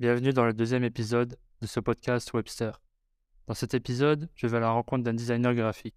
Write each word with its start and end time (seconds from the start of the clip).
Bienvenue 0.00 0.32
dans 0.32 0.44
le 0.44 0.52
deuxième 0.52 0.84
épisode 0.84 1.38
de 1.60 1.66
ce 1.66 1.78
podcast 1.78 2.32
Webster. 2.32 2.80
Dans 3.46 3.54
cet 3.54 3.74
épisode, 3.74 4.28
je 4.34 4.46
vais 4.46 4.56
à 4.56 4.60
la 4.60 4.70
rencontre 4.70 5.04
d'un 5.04 5.14
designer 5.14 5.54
graphique. 5.54 5.94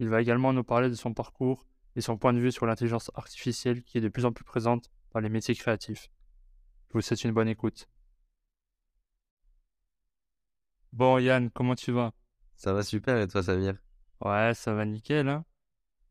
Il 0.00 0.08
va 0.08 0.20
également 0.20 0.52
nous 0.52 0.64
parler 0.64 0.88
de 0.88 0.94
son 0.94 1.14
parcours 1.14 1.66
et 1.94 2.00
son 2.00 2.16
point 2.16 2.32
de 2.32 2.40
vue 2.40 2.50
sur 2.50 2.66
l'intelligence 2.66 3.10
artificielle 3.14 3.82
qui 3.82 3.98
est 3.98 4.00
de 4.00 4.08
plus 4.08 4.24
en 4.24 4.32
plus 4.32 4.44
présente 4.44 4.90
dans 5.12 5.20
les 5.20 5.28
métiers 5.28 5.54
créatifs. 5.54 6.08
Je 6.88 6.94
vous 6.94 7.02
souhaite 7.02 7.24
une 7.24 7.32
bonne 7.32 7.48
écoute. 7.48 7.88
Bon 10.92 11.18
Yann, 11.18 11.50
comment 11.50 11.74
tu 11.74 11.92
vas? 11.92 12.12
Ça 12.56 12.72
va 12.72 12.82
super 12.82 13.18
et 13.18 13.28
toi 13.28 13.42
Samir? 13.42 13.76
Ouais, 14.22 14.52
ça 14.54 14.72
va 14.72 14.84
nickel. 14.84 15.28
Hein 15.28 15.44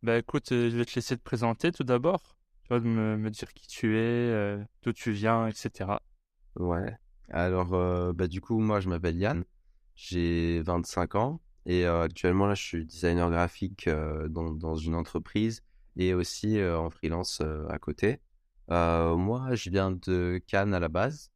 bah 0.04 0.18
écoute, 0.20 0.52
euh, 0.52 0.70
je 0.70 0.78
vais 0.78 0.86
te 0.86 0.94
laisser 0.96 1.18
te 1.18 1.24
présenter 1.24 1.72
tout 1.72 1.84
d'abord. 1.84 2.38
Tu 2.64 2.70
vas 2.70 2.80
me, 2.80 3.18
me 3.18 3.30
dire 3.32 3.52
qui 3.54 3.68
tu 3.68 3.98
es, 3.98 4.00
euh, 4.00 4.64
d'où 4.84 4.94
tu 4.94 5.12
viens, 5.12 5.48
etc. 5.48 5.98
Ouais. 6.56 6.96
Alors, 7.30 7.74
euh, 7.74 8.14
bah, 8.14 8.28
du 8.28 8.42
coup, 8.42 8.60
moi, 8.60 8.80
je 8.80 8.90
m'appelle 8.90 9.18
Yann. 9.18 9.44
J'ai 9.96 10.62
25 10.62 11.16
ans 11.16 11.42
et 11.66 11.86
actuellement, 11.86 12.46
là, 12.48 12.54
je 12.54 12.62
suis 12.64 12.86
designer 12.86 13.30
graphique 13.32 13.90
dans, 13.90 14.52
dans, 14.52 14.76
une 14.76 14.94
entreprise 14.94 15.64
et 15.96 16.14
aussi 16.14 16.62
en 16.62 16.90
freelance 16.90 17.42
à 17.70 17.80
côté. 17.80 18.20
moi, 18.70 19.56
je 19.56 19.70
viens 19.70 19.92
de 19.92 20.42
Cannes 20.48 20.74
à 20.74 20.80
la 20.80 20.90
base. 20.90 21.32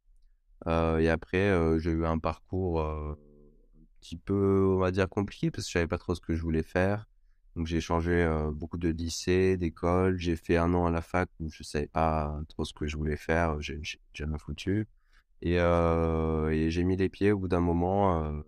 et 0.66 1.08
après, 1.08 1.80
j'ai 1.80 1.90
eu 1.90 2.04
un 2.04 2.18
parcours 2.18 2.82
un 2.82 3.16
petit 4.00 4.16
peu, 4.16 4.66
on 4.76 4.78
va 4.78 4.90
dire, 4.90 5.08
compliqué 5.08 5.50
parce 5.50 5.64
que 5.64 5.68
je 5.70 5.72
savais 5.72 5.88
pas 5.88 5.98
trop 5.98 6.14
ce 6.14 6.20
que 6.20 6.34
je 6.34 6.42
voulais 6.42 6.62
faire. 6.62 7.08
Donc 7.56 7.66
j'ai 7.66 7.80
changé 7.80 8.28
beaucoup 8.52 8.78
de 8.78 8.90
lycées, 8.90 9.56
d'écoles. 9.56 10.18
J'ai 10.18 10.36
fait 10.36 10.58
un 10.58 10.74
an 10.74 10.86
à 10.86 10.90
la 10.90 11.02
fac 11.02 11.28
où 11.40 11.48
je 11.50 11.62
savais 11.62 11.88
pas 11.88 12.40
trop 12.48 12.64
ce 12.64 12.74
que 12.74 12.86
je 12.86 12.96
voulais 12.96 13.16
faire. 13.16 13.60
J'ai 13.60 13.80
jamais 14.12 14.38
foutu. 14.38 14.86
Et, 15.42 15.56
j'ai 16.70 16.84
mis 16.84 16.96
les 16.96 17.08
pieds 17.08 17.32
au 17.32 17.38
bout 17.38 17.48
d'un 17.48 17.60
moment 17.60 18.42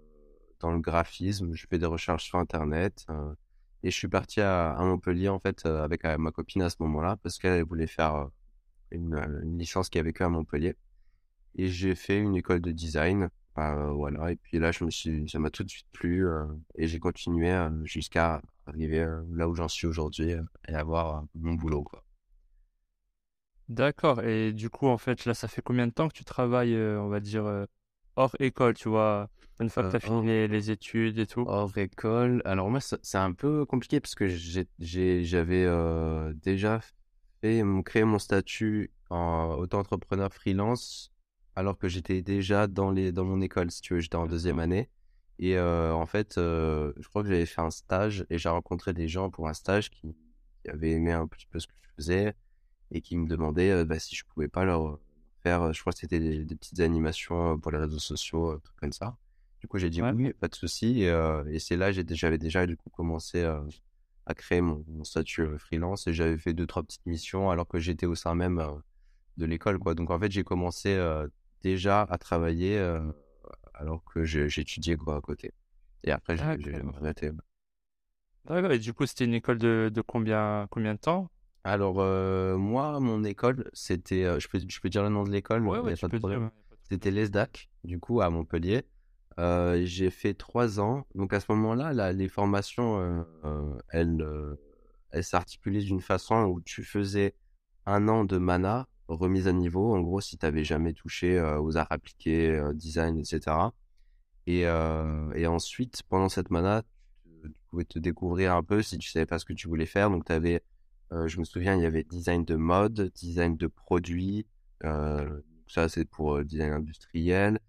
dans 0.61 0.71
le 0.73 0.81
graphisme. 0.81 1.55
Je 1.55 1.67
fais 1.69 1.79
des 1.79 1.87
recherches 1.87 2.25
sur 2.25 2.39
Internet. 2.39 3.07
et 3.83 3.91
je 3.91 3.97
suis 3.97 4.09
parti 4.09 4.41
à, 4.41 4.77
Montpellier 4.81 5.29
en 5.29 5.39
fait 5.39 5.67
avec 5.67 6.05
ma 6.05 6.31
copine 6.31 6.63
à 6.63 6.71
ce 6.71 6.77
moment-là 6.81 7.17
parce 7.23 7.39
qu'elle 7.39 7.65
voulait 7.65 7.87
faire 7.87 8.29
une, 8.91 9.15
une 9.43 9.59
licence 9.59 9.89
qui 9.89 9.99
avait 9.99 10.13
que 10.13 10.25
à 10.25 10.29
Montpellier. 10.29 10.77
Et 11.57 11.69
j'ai 11.69 11.95
fait 11.95 12.19
une 12.19 12.37
école 12.37 12.61
de 12.61 12.73
design 12.73 13.31
bah, 13.55 13.91
voilà, 13.93 14.33
et 14.33 14.37
puis 14.37 14.59
là, 14.59 14.73
je 14.73 14.85
me 14.85 14.91
suis, 14.91 15.29
ça 15.29 15.39
m'a 15.39 15.51
tout 15.51 15.63
de 15.63 15.69
suite 15.69 15.87
plu 15.93 16.27
et 16.77 16.87
j'ai 16.87 16.99
continué 16.99 17.55
jusqu'à 17.85 18.41
arriver 18.67 19.07
là 19.31 19.49
où 19.49 19.55
j'en 19.55 19.69
suis 19.69 19.87
aujourd'hui 19.87 20.35
et 20.69 20.75
avoir 20.75 21.25
mon 21.35 21.55
boulot. 21.55 21.83
Quoi. 21.83 22.03
D'accord, 23.73 24.23
et 24.23 24.53
du 24.53 24.71
coup, 24.71 24.87
en 24.87 24.99
fait, 24.99 25.25
là, 25.25 25.35
ça 25.35 25.49
fait 25.49 25.63
combien 25.63 25.87
de 25.87 25.93
temps 25.93 26.09
que 26.09 26.15
tu 26.15 26.25
travailles, 26.25 26.77
on 26.77 27.09
va 27.09 27.21
dire, 27.21 27.67
hors 28.17 28.37
école, 28.39 28.75
tu 28.75 28.89
vois, 28.89 29.31
une 29.61 29.71
fois 29.71 29.85
que 29.85 29.91
tu 29.91 29.97
as 29.97 30.01
fini 30.01 30.47
les, 30.47 30.71
études 30.71 31.19
et 31.19 31.27
tout? 31.27 31.45
Hors 31.47 31.77
école, 31.79 32.43
alors 32.45 32.71
moi, 32.71 32.81
c'est 32.81 33.19
un 33.19 33.33
peu 33.33 33.65
compliqué 33.65 34.01
parce 34.01 34.15
que 34.15 34.29
j'avais 34.79 35.67
déjà 36.43 36.81
fait, 37.41 37.63
créé 37.85 38.05
mon 38.05 38.19
statut 38.19 38.91
en 39.11 39.55
auto-entrepreneur 39.59 40.33
freelance 40.33 41.13
alors 41.55 41.77
que 41.77 41.89
j'étais 41.89 42.23
déjà 42.23 42.67
dans, 42.67 42.91
les, 42.91 43.13
dans 43.13 43.25
mon 43.25 43.41
école, 43.41 43.71
si 43.71 43.81
tu 43.81 43.95
veux, 43.95 44.01
j'étais 44.01 44.17
en 44.17 44.27
deuxième 44.27 44.59
année. 44.59 44.89
Et 45.39 45.57
euh, 45.57 45.93
en 45.93 46.07
fait, 46.07 46.39
euh, 46.39 46.93
je 46.99 47.09
crois 47.09 47.23
que 47.23 47.29
j'avais 47.29 47.47
fait 47.47 47.61
un 47.61 47.71
stage 47.71 48.25
et 48.31 48.39
j'ai 48.39 48.49
rencontré 48.49 48.93
des 48.93 49.09
gens 49.09 49.31
pour 49.31 49.49
un 49.49 49.55
stage 49.55 49.91
qui, 49.91 50.17
avaient 50.69 50.93
aimé 50.93 51.11
un 51.11 51.27
petit 51.27 51.47
peu 51.47 51.59
ce 51.59 51.67
que 51.67 51.73
je 51.81 51.89
faisais 51.97 52.35
et 52.93 53.01
qui 53.01 53.17
me 53.17 53.27
demandaient 53.27 53.71
euh, 53.71 53.85
bah, 53.85 53.99
si 53.99 54.15
je 54.15 54.25
pouvais 54.25 54.49
pas 54.49 54.65
leur 54.65 54.99
faire, 55.43 55.73
je 55.73 55.81
crois 55.81 55.93
que 55.93 55.99
c'était 55.99 56.21
des, 56.21 56.55
petites 56.55 56.81
animations 56.81 57.59
pour 57.59 57.73
les 57.73 57.79
réseaux 57.79 57.99
sociaux, 57.99 58.59
trucs 58.59 58.77
comme 58.79 58.93
ça. 58.93 59.17
Du 59.61 59.67
coup, 59.67 59.79
j'ai 59.79 59.91
dit 59.91 60.03
oui, 60.03 60.33
pas 60.33 60.49
de 60.49 60.55
souci. 60.55 61.03
Et, 61.03 61.59
c'est 61.59 61.77
là 61.77 61.93
que 61.93 62.15
j'avais 62.15 62.39
déjà 62.39 62.67
du 62.67 62.77
coup 62.77 62.91
commencé 62.91 63.45
à 63.45 64.35
créer 64.35 64.61
mon, 64.61 64.85
mon, 64.89 65.05
statut 65.05 65.59
freelance 65.59 66.07
et 66.07 66.15
j'avais 66.15 66.39
fait 66.39 66.53
deux 66.53 66.67
trois 66.67 66.83
petites 66.83 67.07
missions 67.07 67.51
alors 67.51 67.67
que 67.67 67.79
j'étais 67.79 68.07
au 68.07 68.15
sein 68.15 68.35
même 68.35 68.65
de 69.37 69.47
l'école 69.47 69.79
quoi. 69.79 69.95
Donc 69.95 70.11
en 70.11 70.19
fait, 70.19 70.31
j'ai 70.31 70.45
commencé 70.45 70.97
déjà 71.63 72.03
à 72.03 72.19
travailler 72.19 72.79
alors 73.75 74.05
que 74.05 74.25
j'étudiais 74.25 74.97
quoi 74.97 75.17
à 75.17 75.21
côté. 75.21 75.53
Et 76.05 76.11
après, 76.11 76.37
j'ai 76.37 76.43
arrêté. 76.43 77.31
D'accord. 78.45 78.73
Et 78.73 78.79
du 78.79 78.93
coup, 78.93 79.07
c'était 79.07 79.25
une 79.25 79.35
école 79.35 79.59
de, 79.59 79.91
de, 79.93 80.01
combien, 80.01 80.67
combien 80.71 80.95
de 80.95 80.99
temps? 80.99 81.31
Alors, 81.65 81.97
moi, 82.59 82.99
mon 83.01 83.25
école, 83.25 83.71
c'était. 83.73 84.41
je, 84.41 84.49
peux, 84.49 84.61
je 84.67 84.81
peux 84.81 84.89
dire 84.89 85.03
le 85.03 85.09
nom 85.09 85.25
de 85.25 85.31
l'école 85.31 85.67
Ouais, 85.67 85.79
ouais, 85.79 85.95
C'était 86.89 87.11
l'ESDAC, 87.11 87.71
du 87.85 88.01
coup, 88.01 88.21
à 88.21 88.31
Montpellier. 88.31 88.85
j'ai 89.39 90.11
fait 90.11 90.35
trois 90.35 90.81
ans. 90.81 91.07
Donc, 91.15 91.33
à 91.33 91.41
ce 91.41 91.47
moment-là, 91.53 91.93
là, 91.93 92.13
les 92.13 92.29
formations, 92.29 93.25
elles, 93.91 94.27
elles 95.11 95.25
s'articulaient 95.25 95.83
d'une 95.83 96.01
façon 96.01 96.45
où 96.45 96.61
tu 96.61 96.83
faisais 96.83 97.35
un 97.87 98.09
an 98.09 98.25
de 98.25 98.39
mana 98.39 98.89
remise 99.09 99.49
à 99.49 99.53
niveau, 99.53 99.95
en 99.95 100.01
gros, 100.01 100.21
si 100.21 100.39
tu 100.39 100.47
n'avais 100.47 100.65
jamais 100.65 100.93
touché 100.93 101.41
aux 101.41 101.77
arts 101.77 101.91
appliqués, 101.91 102.61
design, 102.75 103.19
etc. 103.19 103.57
Et, 104.47 104.63
et, 104.63 105.47
ensuite, 105.47 106.03
pendant 106.09 106.29
cette 106.29 106.51
mana, 106.51 106.83
tu, 107.43 107.53
pouvais 107.71 107.85
te 107.85 107.99
découvrir 107.99 108.55
un 108.55 108.63
peu 108.63 108.83
si 108.83 108.99
tu 108.99 109.11
savais 109.11 109.27
pas 109.27 109.39
ce 109.39 109.45
que 109.45 109.53
tu 109.53 109.69
voulais 109.69 109.87
faire. 109.87 110.11
Donc, 110.11 110.25
tu 110.25 110.33
avais, 110.33 110.63
je 111.27 111.39
me 111.39 111.45
souviens, 111.45 111.77
il 111.77 111.83
y 111.83 111.87
avait 111.87 112.05
design 112.05 112.45
de 112.45 112.57
mode, 112.57 113.13
design 113.15 113.57
de 113.57 113.67
produits, 113.67 114.47
ça 114.83 115.89
c'est 115.89 116.05
pour 116.05 116.45
design 116.45 116.73
industriel, 116.73 117.61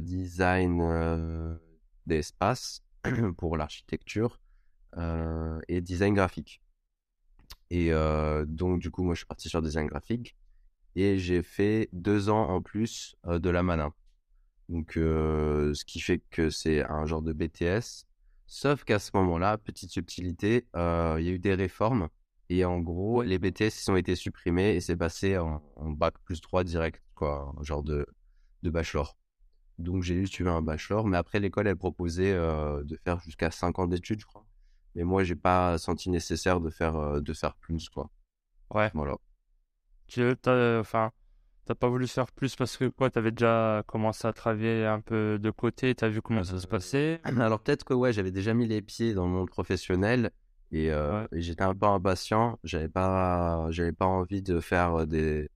design 0.00 1.58
d'espace 2.06 2.82
pour 3.36 3.56
l'architecture 3.56 4.40
et 5.68 5.80
design 5.80 6.14
graphique. 6.14 6.60
Et 7.70 7.90
donc, 8.46 8.80
du 8.80 8.90
coup, 8.90 9.02
moi, 9.02 9.14
je 9.14 9.20
suis 9.20 9.26
parti 9.26 9.48
sur 9.48 9.62
design 9.62 9.86
graphique 9.86 10.36
et 10.94 11.18
j'ai 11.18 11.42
fait 11.42 11.88
deux 11.92 12.28
ans 12.28 12.48
en 12.50 12.60
plus 12.60 13.16
de 13.26 13.50
la 13.50 13.62
mana. 13.62 13.92
Donc, 14.68 14.92
ce 14.94 15.84
qui 15.84 16.00
fait 16.00 16.22
que 16.30 16.50
c'est 16.50 16.84
un 16.84 17.06
genre 17.06 17.22
de 17.22 17.32
BTS. 17.32 18.06
Sauf 18.46 18.84
qu'à 18.84 18.98
ce 18.98 19.10
moment-là, 19.14 19.56
petite 19.56 19.90
subtilité, 19.90 20.66
il 20.74 21.24
y 21.24 21.28
a 21.28 21.32
eu 21.32 21.38
des 21.38 21.54
réformes. 21.54 22.08
Et 22.48 22.64
en 22.64 22.80
gros, 22.80 23.22
les 23.22 23.38
BTS 23.38 23.84
ils 23.86 23.90
ont 23.90 23.96
été 23.96 24.14
supprimés 24.14 24.74
et 24.74 24.80
c'est 24.80 24.96
passé 24.96 25.38
en, 25.38 25.62
bac 25.76 26.14
plus 26.24 26.40
3 26.40 26.64
direct, 26.64 27.02
quoi, 27.14 27.54
genre 27.62 27.82
de, 27.82 28.06
de 28.62 28.70
bachelor. 28.70 29.16
Donc 29.78 30.02
j'ai 30.02 30.16
juste 30.16 30.34
suivi 30.34 30.50
un 30.50 30.62
bachelor, 30.62 31.06
mais 31.06 31.16
après 31.16 31.40
l'école 31.40 31.66
elle 31.66 31.76
proposait 31.76 32.34
de 32.34 32.98
faire 33.04 33.20
jusqu'à 33.20 33.50
5 33.50 33.78
ans 33.78 33.86
d'études, 33.86 34.20
je 34.20 34.26
crois. 34.26 34.44
Mais 34.94 35.04
moi 35.04 35.24
j'ai 35.24 35.34
pas 35.34 35.78
senti 35.78 36.10
nécessaire 36.10 36.60
de 36.60 36.68
faire 36.68 37.22
de 37.22 37.32
faire 37.32 37.54
plus, 37.56 37.88
quoi. 37.88 38.10
Ouais. 38.74 38.90
Voilà. 38.94 39.16
Tu 40.06 40.20
t'as, 40.42 40.78
enfin, 40.80 41.10
t'as 41.64 41.74
pas 41.74 41.88
voulu 41.88 42.06
faire 42.06 42.30
plus 42.32 42.56
parce 42.56 42.76
que 42.76 42.88
quoi, 42.88 43.10
t'avais 43.10 43.30
déjà 43.30 43.82
commencé 43.86 44.26
à 44.26 44.32
travailler 44.32 44.84
un 44.84 45.00
peu 45.00 45.38
de 45.38 45.50
côté, 45.50 45.94
t'as 45.94 46.08
vu 46.08 46.20
comment 46.22 46.44
ça 46.44 46.58
se 46.58 46.66
passait? 46.66 47.20
Alors 47.40 47.60
peut-être 47.60 47.84
que 47.84 47.94
ouais, 47.94 48.12
j'avais 48.12 48.30
déjà 48.30 48.54
mis 48.54 48.66
les 48.66 48.82
pieds 48.82 49.14
dans 49.14 49.26
le 49.26 49.32
monde 49.32 49.48
professionnel 49.48 50.30
et, 50.72 50.90
euh, 50.90 51.26
j'étais 51.32 51.62
un 51.62 51.74
peu 51.74 51.86
impatient. 51.86 52.58
J'avais 52.64 52.88
pas, 52.88 53.66
j'avais 53.70 53.92
pas 53.92 54.06
envie 54.06 54.42
de 54.42 54.60
faire 54.60 55.06
des 55.06 55.50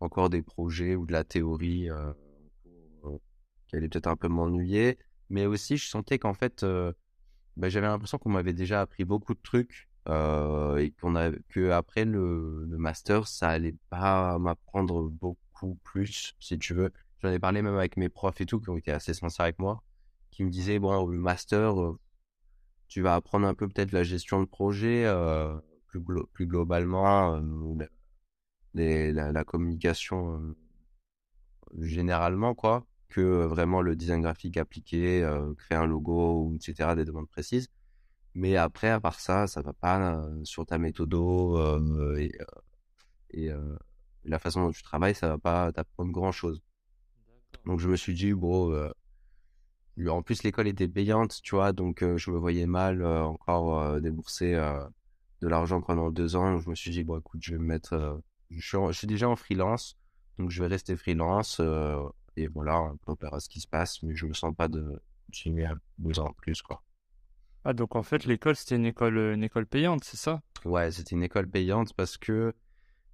encore 0.00 0.30
des 0.30 0.42
projets 0.42 0.96
ou 0.96 1.06
de 1.06 1.12
la 1.12 1.24
théorie 1.24 1.90
euh, 1.90 2.12
qui 3.68 3.76
allait 3.76 3.88
peut-être 3.88 4.08
un 4.08 4.16
peu 4.16 4.28
m'ennuyer. 4.28 4.98
Mais 5.30 5.46
aussi, 5.46 5.76
je 5.76 5.88
sentais 5.88 6.18
qu'en 6.18 6.34
fait, 6.34 6.62
euh, 6.64 6.92
bah, 7.56 7.68
j'avais 7.68 7.86
l'impression 7.86 8.18
qu'on 8.18 8.30
m'avait 8.30 8.52
déjà 8.52 8.80
appris 8.80 9.04
beaucoup 9.04 9.34
de 9.34 9.40
trucs 9.42 9.88
euh, 10.08 10.76
et 10.78 10.90
qu'on 10.92 11.16
a 11.16 11.30
que 11.48 11.70
après 11.70 12.04
le, 12.04 12.64
le, 12.68 12.76
master 12.78 13.28
ça 13.28 13.50
allait 13.50 13.76
pas 13.90 14.38
m'apprendre 14.38 15.08
beaucoup 15.10 15.76
plus 15.84 16.34
si 16.40 16.58
tu 16.58 16.74
veux 16.74 16.92
j'en 17.22 17.30
ai 17.30 17.38
parlé 17.38 17.62
même 17.62 17.76
avec 17.76 17.96
mes 17.96 18.08
profs 18.08 18.40
et 18.40 18.46
tout 18.46 18.60
qui 18.60 18.68
ont 18.70 18.76
été 18.76 18.90
assez 18.90 19.14
sincères 19.14 19.44
avec 19.44 19.60
moi 19.60 19.82
qui 20.32 20.42
me 20.42 20.50
disaient 20.50 20.80
bon 20.80 21.06
le 21.06 21.18
master 21.18 21.80
euh, 21.80 21.98
tu 22.92 23.00
vas 23.00 23.14
apprendre 23.14 23.46
un 23.46 23.54
peu 23.54 23.68
peut-être 23.68 23.92
la 23.92 24.02
gestion 24.02 24.40
de 24.42 24.44
projet 24.44 25.06
euh, 25.06 25.56
plus, 25.86 26.02
plus 26.34 26.46
globalement 26.46 27.36
euh, 27.36 27.86
la, 28.74 29.32
la, 29.32 29.44
communication 29.44 30.36
euh, 30.36 30.54
généralement 31.80 32.54
quoi 32.54 32.84
que 33.08 33.46
vraiment 33.46 33.80
le 33.80 33.96
design 33.96 34.20
graphique 34.20 34.58
appliqué 34.58 35.26
créer 35.56 35.78
un 35.78 35.86
logo 35.86 36.52
etc 36.54 36.90
des 36.94 37.06
demandes 37.06 37.30
précises 37.30 37.68
mais 38.34 38.56
après, 38.56 38.90
à 38.90 39.00
part 39.00 39.20
ça, 39.20 39.46
ça 39.46 39.60
va 39.62 39.72
pas 39.74 40.26
sur 40.44 40.64
ta 40.66 40.78
méthode 40.78 41.14
et, 42.18 42.32
et 43.30 43.50
la 44.24 44.38
façon 44.38 44.62
dont 44.64 44.70
tu 44.70 44.82
travailles, 44.82 45.14
ça 45.14 45.28
va 45.28 45.36
pas 45.36 45.70
t'apprendre 45.70 46.12
grand 46.12 46.32
chose. 46.32 46.62
Donc 47.66 47.78
je 47.78 47.90
me 47.90 47.96
suis 47.96 48.14
dit, 48.14 48.32
bon, 48.32 48.90
en 50.08 50.22
plus 50.22 50.42
l'école 50.42 50.68
était 50.68 50.88
payante, 50.88 51.40
tu 51.42 51.54
vois, 51.54 51.72
donc 51.72 52.04
je 52.16 52.30
me 52.30 52.38
voyais 52.38 52.66
mal 52.66 53.04
encore 53.04 54.00
débourser 54.00 54.54
de 55.42 55.48
l'argent 55.48 55.80
pendant 55.80 56.10
deux 56.10 56.36
ans. 56.36 56.58
je 56.58 56.70
me 56.70 56.74
suis 56.74 56.90
dit, 56.90 57.04
bon, 57.04 57.18
écoute, 57.18 57.40
je 57.42 57.52
vais 57.52 57.58
me 57.58 57.66
mettre, 57.66 58.22
je 58.50 58.66
suis, 58.66 58.78
je, 58.88 58.92
suis 58.92 59.06
déjà 59.06 59.28
en 59.28 59.36
freelance, 59.36 59.98
donc 60.38 60.50
je 60.50 60.62
vais 60.62 60.68
rester 60.68 60.96
freelance 60.96 61.60
et 62.36 62.46
voilà, 62.48 62.92
on 63.06 63.14
verra 63.14 63.40
ce 63.40 63.48
qui 63.48 63.60
se 63.60 63.68
passe, 63.68 64.02
mais 64.02 64.14
je 64.14 64.26
me 64.26 64.32
sens 64.32 64.54
pas 64.54 64.68
de 64.68 65.00
continuer 65.26 65.64
à 65.64 65.74
besoin 65.98 66.26
en 66.26 66.32
plus, 66.32 66.62
quoi. 66.62 66.82
Ah, 67.64 67.72
donc 67.74 67.94
en 67.94 68.02
fait, 68.02 68.24
l'école, 68.24 68.56
c'était 68.56 68.76
une 68.76 68.86
école, 68.86 69.18
une 69.18 69.44
école 69.44 69.66
payante, 69.66 70.02
c'est 70.02 70.16
ça? 70.16 70.42
Ouais, 70.64 70.90
c'était 70.90 71.14
une 71.14 71.22
école 71.22 71.48
payante 71.48 71.92
parce 71.94 72.16
que, 72.16 72.54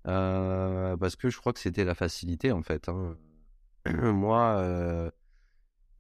parce 0.05 1.17
que 1.17 1.29
je 1.29 1.39
crois 1.39 1.53
que 1.53 1.61
c'était 1.61 1.85
la 1.85 1.95
facilité, 1.95 2.53
en 2.53 2.63
fait. 2.63 2.89
Hein. 2.89 3.17
Moi, 3.87 5.13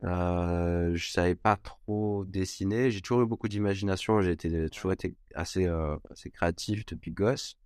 euh, 0.04 0.68
euh, 0.88 0.94
je 0.94 1.10
savais 1.10 1.34
pas 1.34 1.56
trop 1.56 2.24
dessiner. 2.24 2.90
J'ai 2.90 3.00
toujours 3.00 3.22
eu 3.22 3.26
beaucoup 3.26 3.48
d'imagination. 3.48 4.20
J'ai 4.20 4.32
été, 4.32 4.68
toujours 4.70 4.92
été 4.92 5.16
assez, 5.34 5.66
euh, 5.66 5.96
assez 6.10 6.30
créatif 6.30 6.86
depuis 6.86 7.12
gosse. 7.12 7.56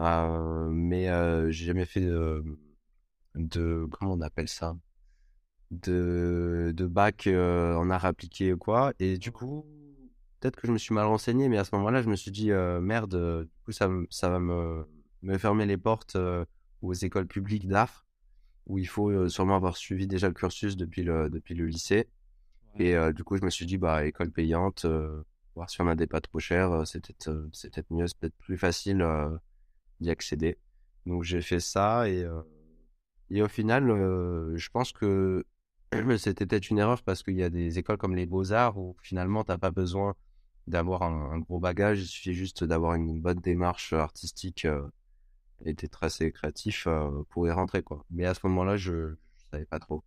Euh, 0.00 0.68
mais 0.70 1.08
euh, 1.08 1.50
j'ai 1.50 1.66
jamais 1.66 1.84
fait 1.84 2.00
de, 2.00 2.42
de, 3.34 3.86
comment 3.92 4.12
on 4.14 4.20
appelle 4.20 4.48
ça? 4.48 4.76
De, 5.70 6.72
de 6.74 6.86
bac 6.86 7.26
euh, 7.26 7.74
en 7.76 7.90
art 7.90 8.04
appliqué 8.04 8.52
ou 8.52 8.58
quoi. 8.58 8.92
Et 8.98 9.18
du 9.18 9.30
coup, 9.30 9.66
peut-être 10.40 10.56
que 10.56 10.66
je 10.66 10.72
me 10.72 10.78
suis 10.78 10.94
mal 10.94 11.06
renseigné, 11.06 11.48
mais 11.48 11.58
à 11.58 11.64
ce 11.64 11.74
moment-là, 11.76 12.02
je 12.02 12.08
me 12.08 12.16
suis 12.16 12.30
dit, 12.30 12.50
euh, 12.50 12.80
merde, 12.80 13.14
euh, 13.14 13.44
du 13.44 13.50
coup, 13.64 13.72
ça, 13.72 13.88
ça 14.10 14.28
va 14.30 14.40
me, 14.40 14.84
me 15.22 15.38
fermer 15.38 15.66
les 15.66 15.76
portes 15.76 16.16
euh, 16.16 16.44
aux 16.82 16.94
écoles 16.94 17.26
publiques 17.26 17.68
d'art, 17.68 18.04
où 18.70 18.78
il 18.78 18.86
faut 18.86 19.28
sûrement 19.28 19.56
avoir 19.56 19.76
suivi 19.76 20.06
déjà 20.06 20.28
le 20.28 20.34
cursus 20.34 20.76
depuis 20.76 21.02
le, 21.02 21.28
depuis 21.28 21.54
le 21.54 21.66
lycée. 21.66 22.08
Et 22.78 22.94
euh, 22.96 23.12
du 23.12 23.24
coup, 23.24 23.36
je 23.36 23.44
me 23.44 23.50
suis 23.50 23.66
dit, 23.66 23.78
bah, 23.78 24.06
école 24.06 24.30
payante, 24.30 24.84
euh, 24.84 25.22
voir 25.56 25.68
si 25.68 25.80
on 25.80 25.88
a 25.88 25.96
des 25.96 26.06
pas 26.06 26.20
trop 26.20 26.38
chers, 26.38 26.86
c'est 26.86 27.00
peut-être 27.04 27.48
c'est 27.52 27.72
peut-être 27.74 27.90
mieux, 27.90 28.06
c'est 28.06 28.18
peut-être 28.18 28.36
plus 28.38 28.56
facile 28.56 29.04
d'y 30.00 30.10
accéder. 30.10 30.56
Donc, 31.06 31.24
j'ai 31.24 31.40
fait 31.42 31.60
ça 31.60 32.08
et, 32.08 32.24
et 33.30 33.42
au 33.42 33.48
final, 33.48 33.88
je 34.54 34.68
pense 34.70 34.92
que 34.92 35.44
c'était 36.18 36.46
peut-être 36.46 36.70
une 36.70 36.78
erreur 36.78 37.02
parce 37.02 37.22
qu'il 37.22 37.36
y 37.36 37.42
a 37.42 37.50
des 37.50 37.78
écoles 37.78 37.96
comme 37.96 38.14
les 38.14 38.26
Beaux-Arts 38.26 38.78
où 38.78 38.96
finalement, 39.02 39.42
t'as 39.42 39.58
pas 39.58 39.72
besoin 39.72 40.14
d'avoir 40.68 41.02
un, 41.02 41.32
un 41.32 41.38
gros 41.38 41.58
bagage, 41.58 42.02
il 42.02 42.06
suffit 42.06 42.34
juste 42.34 42.64
d'avoir 42.64 42.94
une 42.94 43.20
bonne 43.20 43.40
démarche 43.40 43.92
artistique 43.92 44.64
euh, 44.64 44.86
et 45.64 45.74
d'être 45.74 46.02
assez 46.04 46.32
créatif 46.32 46.86
euh, 46.86 47.22
pour 47.30 47.46
y 47.46 47.50
rentrer, 47.50 47.82
quoi. 47.82 48.04
Mais 48.10 48.24
à 48.26 48.34
ce 48.34 48.40
moment-là, 48.44 48.76
je, 48.76 49.14
je 49.36 49.44
savais 49.52 49.66
pas 49.66 49.78
trop. 49.80 50.04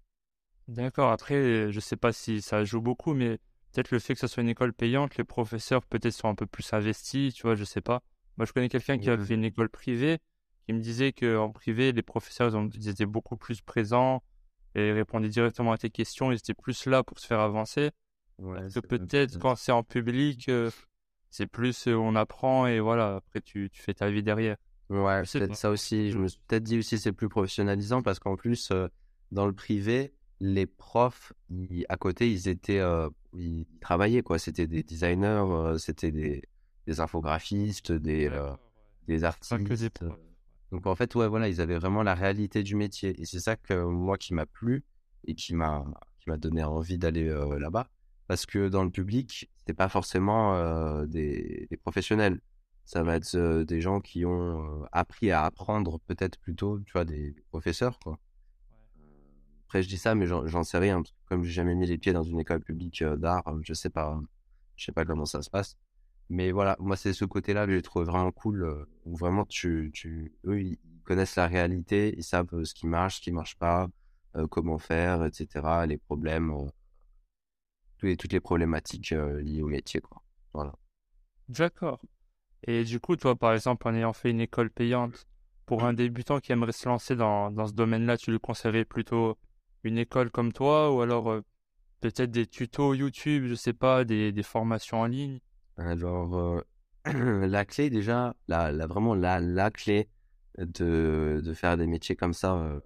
D'accord. 0.67 1.11
Après, 1.11 1.71
je 1.71 1.79
sais 1.79 1.97
pas 1.97 2.13
si 2.13 2.41
ça 2.41 2.63
joue 2.63 2.81
beaucoup, 2.81 3.13
mais 3.13 3.37
peut-être 3.71 3.91
le 3.91 3.99
fait 3.99 4.13
que 4.13 4.19
ce 4.19 4.27
soit 4.27 4.43
une 4.43 4.49
école 4.49 4.73
payante, 4.73 5.17
les 5.17 5.23
professeurs 5.23 5.83
peut-être 5.85 6.13
sont 6.13 6.29
un 6.29 6.35
peu 6.35 6.45
plus 6.45 6.71
investis, 6.73 7.33
tu 7.33 7.43
vois, 7.43 7.55
je 7.55 7.63
sais 7.65 7.81
pas. 7.81 8.01
Moi, 8.37 8.45
je 8.45 8.53
connais 8.53 8.69
quelqu'un 8.69 8.97
qui 8.97 9.09
a 9.09 9.17
Ouais. 9.17 9.25
fait 9.25 9.33
une 9.35 9.43
école 9.43 9.69
privée, 9.69 10.19
qui 10.65 10.73
me 10.73 10.79
disait 10.79 11.11
qu'en 11.11 11.51
privé, 11.51 11.91
les 11.91 12.01
professeurs, 12.01 12.49
ils, 12.49 12.55
ont- 12.55 12.69
ils 12.73 12.87
étaient 12.89 13.05
beaucoup 13.05 13.35
plus 13.37 13.61
présents 13.61 14.23
et 14.75 14.91
répondaient 14.93 15.29
directement 15.29 15.73
à 15.73 15.77
tes 15.77 15.89
questions, 15.89 16.31
ils 16.31 16.37
étaient 16.37 16.53
plus 16.53 16.85
là 16.87 17.03
pour 17.03 17.19
se 17.19 17.27
faire 17.27 17.39
avancer. 17.41 17.91
Ouais, 18.39 18.69
que 18.73 18.79
peut-être. 18.79 19.37
quand 19.39 19.55
c'est 19.55 19.71
en 19.71 19.83
public, 19.83 20.49
euh, 20.49 20.71
c'est 21.29 21.47
plus 21.47 21.87
euh, 21.87 21.95
on 21.95 22.15
apprend 22.15 22.67
et 22.67 22.79
voilà, 22.79 23.15
après 23.17 23.41
tu, 23.41 23.69
tu 23.71 23.81
fais 23.81 23.93
ta 23.93 24.09
vie 24.09 24.23
derrière. 24.23 24.57
Ouais, 24.89 25.21
peut-être 25.39 25.55
ça 25.55 25.69
aussi. 25.71 26.11
Je 26.11 26.17
me 26.17 26.27
suis 26.27 26.39
peut-être 26.47 26.63
dit 26.63 26.77
aussi 26.77 26.99
c'est 26.99 27.11
plus 27.13 27.29
professionnalisant 27.29 28.01
parce 28.01 28.19
qu'en 28.19 28.35
plus, 28.35 28.69
euh, 28.71 28.87
dans 29.31 29.45
le 29.47 29.53
privé, 29.53 30.13
les 30.39 30.65
profs, 30.65 31.33
ils- 31.49 31.85
à 31.89 31.97
côté, 31.97 32.31
ils 32.31 32.47
étaient, 32.47 32.79
euh, 32.79 33.09
ils 33.33 33.65
travaillaient 33.81 34.21
quoi. 34.23 34.37
C'était 34.39 34.67
des 34.67 34.83
designers, 34.83 35.25
euh, 35.49 35.77
c'était 35.77 36.11
des, 36.11 36.43
des 36.85 36.99
infographistes, 36.99 37.91
des, 37.91 38.29
des 39.07 39.23
artistes. 39.23 39.51
Donc 40.71 40.85
en 40.87 40.95
fait, 40.95 41.13
ouais, 41.15 41.27
voilà, 41.27 41.47
ils 41.49 41.61
avaient 41.61 41.77
vraiment 41.77 42.03
la 42.03 42.13
réalité 42.15 42.63
du 42.63 42.75
métier. 42.75 43.19
Et 43.21 43.25
c'est 43.25 43.39
ça 43.39 43.55
que 43.55 43.73
moi 43.85 44.17
qui 44.17 44.33
m'a 44.33 44.45
plu 44.45 44.83
et 45.25 45.35
qui 45.35 45.53
m'a 45.55 45.85
qui 46.19 46.29
m'a 46.29 46.37
donné 46.37 46.63
envie 46.63 46.97
d'aller 46.97 47.27
là-bas. 47.59 47.89
Parce 48.27 48.45
que 48.45 48.69
dans 48.69 48.83
le 48.83 48.89
public, 48.89 49.49
c'est 49.67 49.73
pas 49.73 49.89
forcément 49.89 51.03
des, 51.05 51.67
des 51.69 51.77
professionnels. 51.77 52.39
Ça 52.85 53.01
va 53.03 53.15
être 53.15 53.35
euh, 53.35 53.63
des 53.63 53.81
gens 53.81 54.01
qui 54.01 54.25
ont 54.25 54.81
euh, 54.81 54.85
appris 54.91 55.31
à 55.31 55.43
apprendre, 55.45 55.99
peut-être 56.07 56.37
plutôt, 56.39 56.79
tu 56.81 56.91
vois, 56.93 57.05
des, 57.05 57.33
professeurs, 57.49 57.97
quoi. 57.99 58.19
Après, 59.65 59.81
je 59.81 59.87
dis 59.87 59.97
ça, 59.97 60.13
mais 60.15 60.27
j'en 60.27 60.63
sais 60.63 60.77
rien. 60.77 60.97
parce 60.97 61.11
que 61.11 61.15
Comme 61.29 61.43
j'ai 61.43 61.51
jamais 61.51 61.75
mis 61.75 61.87
les 61.87 61.97
pieds 61.97 62.13
dans 62.13 62.23
une 62.23 62.39
école 62.39 62.59
publique 62.61 63.01
euh, 63.01 63.15
d'art, 63.15 63.43
je 63.63 63.73
sais 63.73 63.89
pas, 63.89 64.19
je 64.75 64.85
sais 64.85 64.91
pas 64.91 65.05
comment 65.05 65.25
ça 65.25 65.41
se 65.41 65.49
passe. 65.49 65.77
Mais 66.29 66.51
voilà, 66.51 66.75
moi, 66.79 66.95
c'est 66.95 67.13
ce 67.13 67.25
côté-là 67.25 67.65
que 67.65 67.73
j'ai 67.73 67.81
trouvé 67.81 68.05
vraiment 68.05 68.31
cool, 68.31 68.87
où 69.05 69.15
vraiment, 69.15 69.45
tu, 69.45 69.91
tu, 69.93 70.33
eux, 70.45 70.61
ils 70.61 70.79
connaissent 71.03 71.35
la 71.35 71.47
réalité, 71.47 72.13
ils 72.17 72.23
savent 72.23 72.63
ce 72.63 72.73
qui 72.73 72.87
marche, 72.87 73.17
ce 73.17 73.21
qui 73.21 73.31
marche 73.31 73.57
pas, 73.57 73.87
comment 74.49 74.79
faire, 74.79 75.25
etc., 75.25 75.85
les 75.85 75.97
problèmes, 75.97 76.53
tous 77.97 78.05
les- 78.07 78.17
toutes 78.17 78.33
les 78.33 78.39
problématiques 78.39 79.11
liées 79.11 79.61
au 79.61 79.67
métier, 79.67 79.99
quoi. 80.01 80.23
Voilà. 80.53 80.73
D'accord. 81.49 81.99
Et 82.65 82.83
du 82.83 82.99
coup, 82.99 83.15
toi, 83.15 83.35
par 83.35 83.53
exemple, 83.53 83.87
en 83.87 83.93
ayant 83.95 84.13
fait 84.13 84.31
une 84.31 84.41
école 84.41 84.69
payante, 84.69 85.27
pour 85.65 85.83
un 85.83 85.93
débutant 85.93 86.39
qui 86.39 86.51
aimerait 86.51 86.71
se 86.71 86.87
lancer 86.87 87.15
dans, 87.15 87.51
dans 87.51 87.67
ce 87.67 87.73
domaine-là, 87.73 88.17
tu 88.17 88.31
lui 88.31 88.39
conseillerais 88.39 88.85
plutôt 88.85 89.37
une 89.83 89.97
école 89.97 90.29
comme 90.31 90.53
toi 90.53 90.91
ou 90.93 91.01
alors 91.01 91.29
euh, 91.31 91.41
peut-être 92.01 92.31
des 92.31 92.47
tutos 92.47 92.93
YouTube, 92.93 93.45
je 93.47 93.55
sais 93.55 93.73
pas, 93.73 94.03
des, 94.05 94.31
des 94.31 94.43
formations 94.43 95.01
en 95.01 95.07
ligne? 95.07 95.39
Alors, 95.77 96.35
euh, 96.37 96.61
la 97.47 97.65
clé, 97.65 97.89
déjà, 97.89 98.35
la, 98.47 98.71
la, 98.71 98.87
vraiment, 98.87 99.15
la, 99.15 99.39
la 99.39 99.71
clé 99.71 100.09
de, 100.57 101.41
de 101.43 101.53
faire 101.53 101.77
des 101.77 101.87
métiers 101.87 102.15
comme 102.15 102.33
ça, 102.33 102.55
euh, 102.55 102.79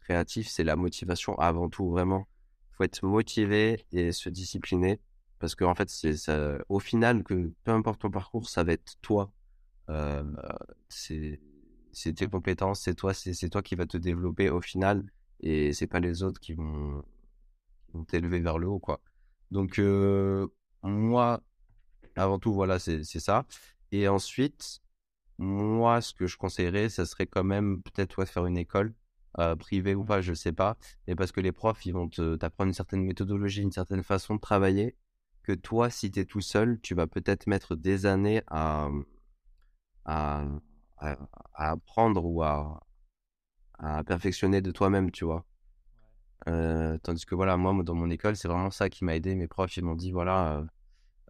créatifs, 0.00 0.48
c'est 0.48 0.64
la 0.64 0.76
motivation 0.76 1.34
avant 1.38 1.68
tout, 1.68 1.88
vraiment. 1.90 2.28
faut 2.72 2.84
être 2.84 3.04
motivé 3.04 3.84
et 3.92 4.12
se 4.12 4.28
discipliner. 4.28 5.00
Parce 5.44 5.56
qu'en 5.56 5.74
fait, 5.74 5.90
c'est 5.90 6.16
ça, 6.16 6.56
au 6.70 6.78
final, 6.80 7.22
que 7.22 7.52
peu 7.64 7.72
importe 7.72 8.00
ton 8.00 8.10
parcours, 8.10 8.48
ça 8.48 8.64
va 8.64 8.72
être 8.72 8.94
toi. 9.02 9.30
Euh, 9.90 10.24
c'est 10.88 11.38
tes 12.14 12.26
compétences, 12.28 12.80
c'est 12.80 12.94
toi, 12.94 13.12
c'est 13.12 13.50
toi 13.50 13.62
qui 13.62 13.74
va 13.74 13.84
te 13.84 13.98
développer 13.98 14.48
au 14.48 14.62
final. 14.62 15.04
Et 15.40 15.74
c'est 15.74 15.86
pas 15.86 16.00
les 16.00 16.22
autres 16.22 16.40
qui 16.40 16.54
vont, 16.54 17.04
t'élever 18.08 18.40
vers 18.40 18.56
le 18.56 18.68
haut, 18.68 18.78
quoi. 18.78 19.02
Donc, 19.50 19.78
euh, 19.78 20.46
moi, 20.82 21.42
avant 22.16 22.38
tout, 22.38 22.54
voilà, 22.54 22.78
c'est 22.78 23.04
ça. 23.04 23.44
Et 23.92 24.08
ensuite, 24.08 24.80
moi, 25.36 26.00
ce 26.00 26.14
que 26.14 26.26
je 26.26 26.38
conseillerais, 26.38 26.88
ça 26.88 27.04
serait 27.04 27.26
quand 27.26 27.44
même 27.44 27.82
peut-être 27.82 28.16
ouais, 28.18 28.24
faire 28.24 28.46
une 28.46 28.56
école 28.56 28.94
euh, 29.40 29.56
privée 29.56 29.94
ou 29.94 30.04
pas, 30.06 30.22
je 30.22 30.32
sais 30.32 30.52
pas. 30.54 30.78
Mais 31.06 31.14
parce 31.14 31.32
que 31.32 31.42
les 31.42 31.52
profs, 31.52 31.84
ils 31.84 31.92
vont 31.92 32.08
t'apprendre 32.08 32.68
une 32.68 32.74
certaine 32.74 33.04
méthodologie, 33.04 33.60
une 33.60 33.72
certaine 33.72 34.02
façon 34.02 34.36
de 34.36 34.40
travailler, 34.40 34.96
que 35.44 35.52
toi, 35.52 35.90
si 35.90 36.10
tu 36.10 36.20
es 36.20 36.24
tout 36.24 36.40
seul, 36.40 36.80
tu 36.80 36.94
vas 36.94 37.06
peut-être 37.06 37.46
mettre 37.46 37.76
des 37.76 38.06
années 38.06 38.42
à, 38.48 38.88
à, 40.04 40.44
à, 40.98 41.16
à 41.54 41.70
apprendre 41.70 42.24
ou 42.24 42.42
à, 42.42 42.80
à 43.78 44.02
perfectionner 44.04 44.60
de 44.62 44.70
toi-même, 44.72 45.10
tu 45.10 45.24
vois. 45.24 45.44
Euh, 46.48 46.98
tandis 47.02 47.24
que 47.24 47.34
voilà, 47.34 47.56
moi, 47.56 47.74
dans 47.82 47.94
mon 47.94 48.10
école, 48.10 48.36
c'est 48.36 48.48
vraiment 48.48 48.70
ça 48.70 48.88
qui 48.90 49.04
m'a 49.04 49.16
aidé. 49.16 49.34
Mes 49.34 49.48
profs, 49.48 49.76
ils 49.76 49.84
m'ont 49.84 49.94
dit, 49.94 50.12
voilà, 50.12 50.58
euh, 50.58 50.64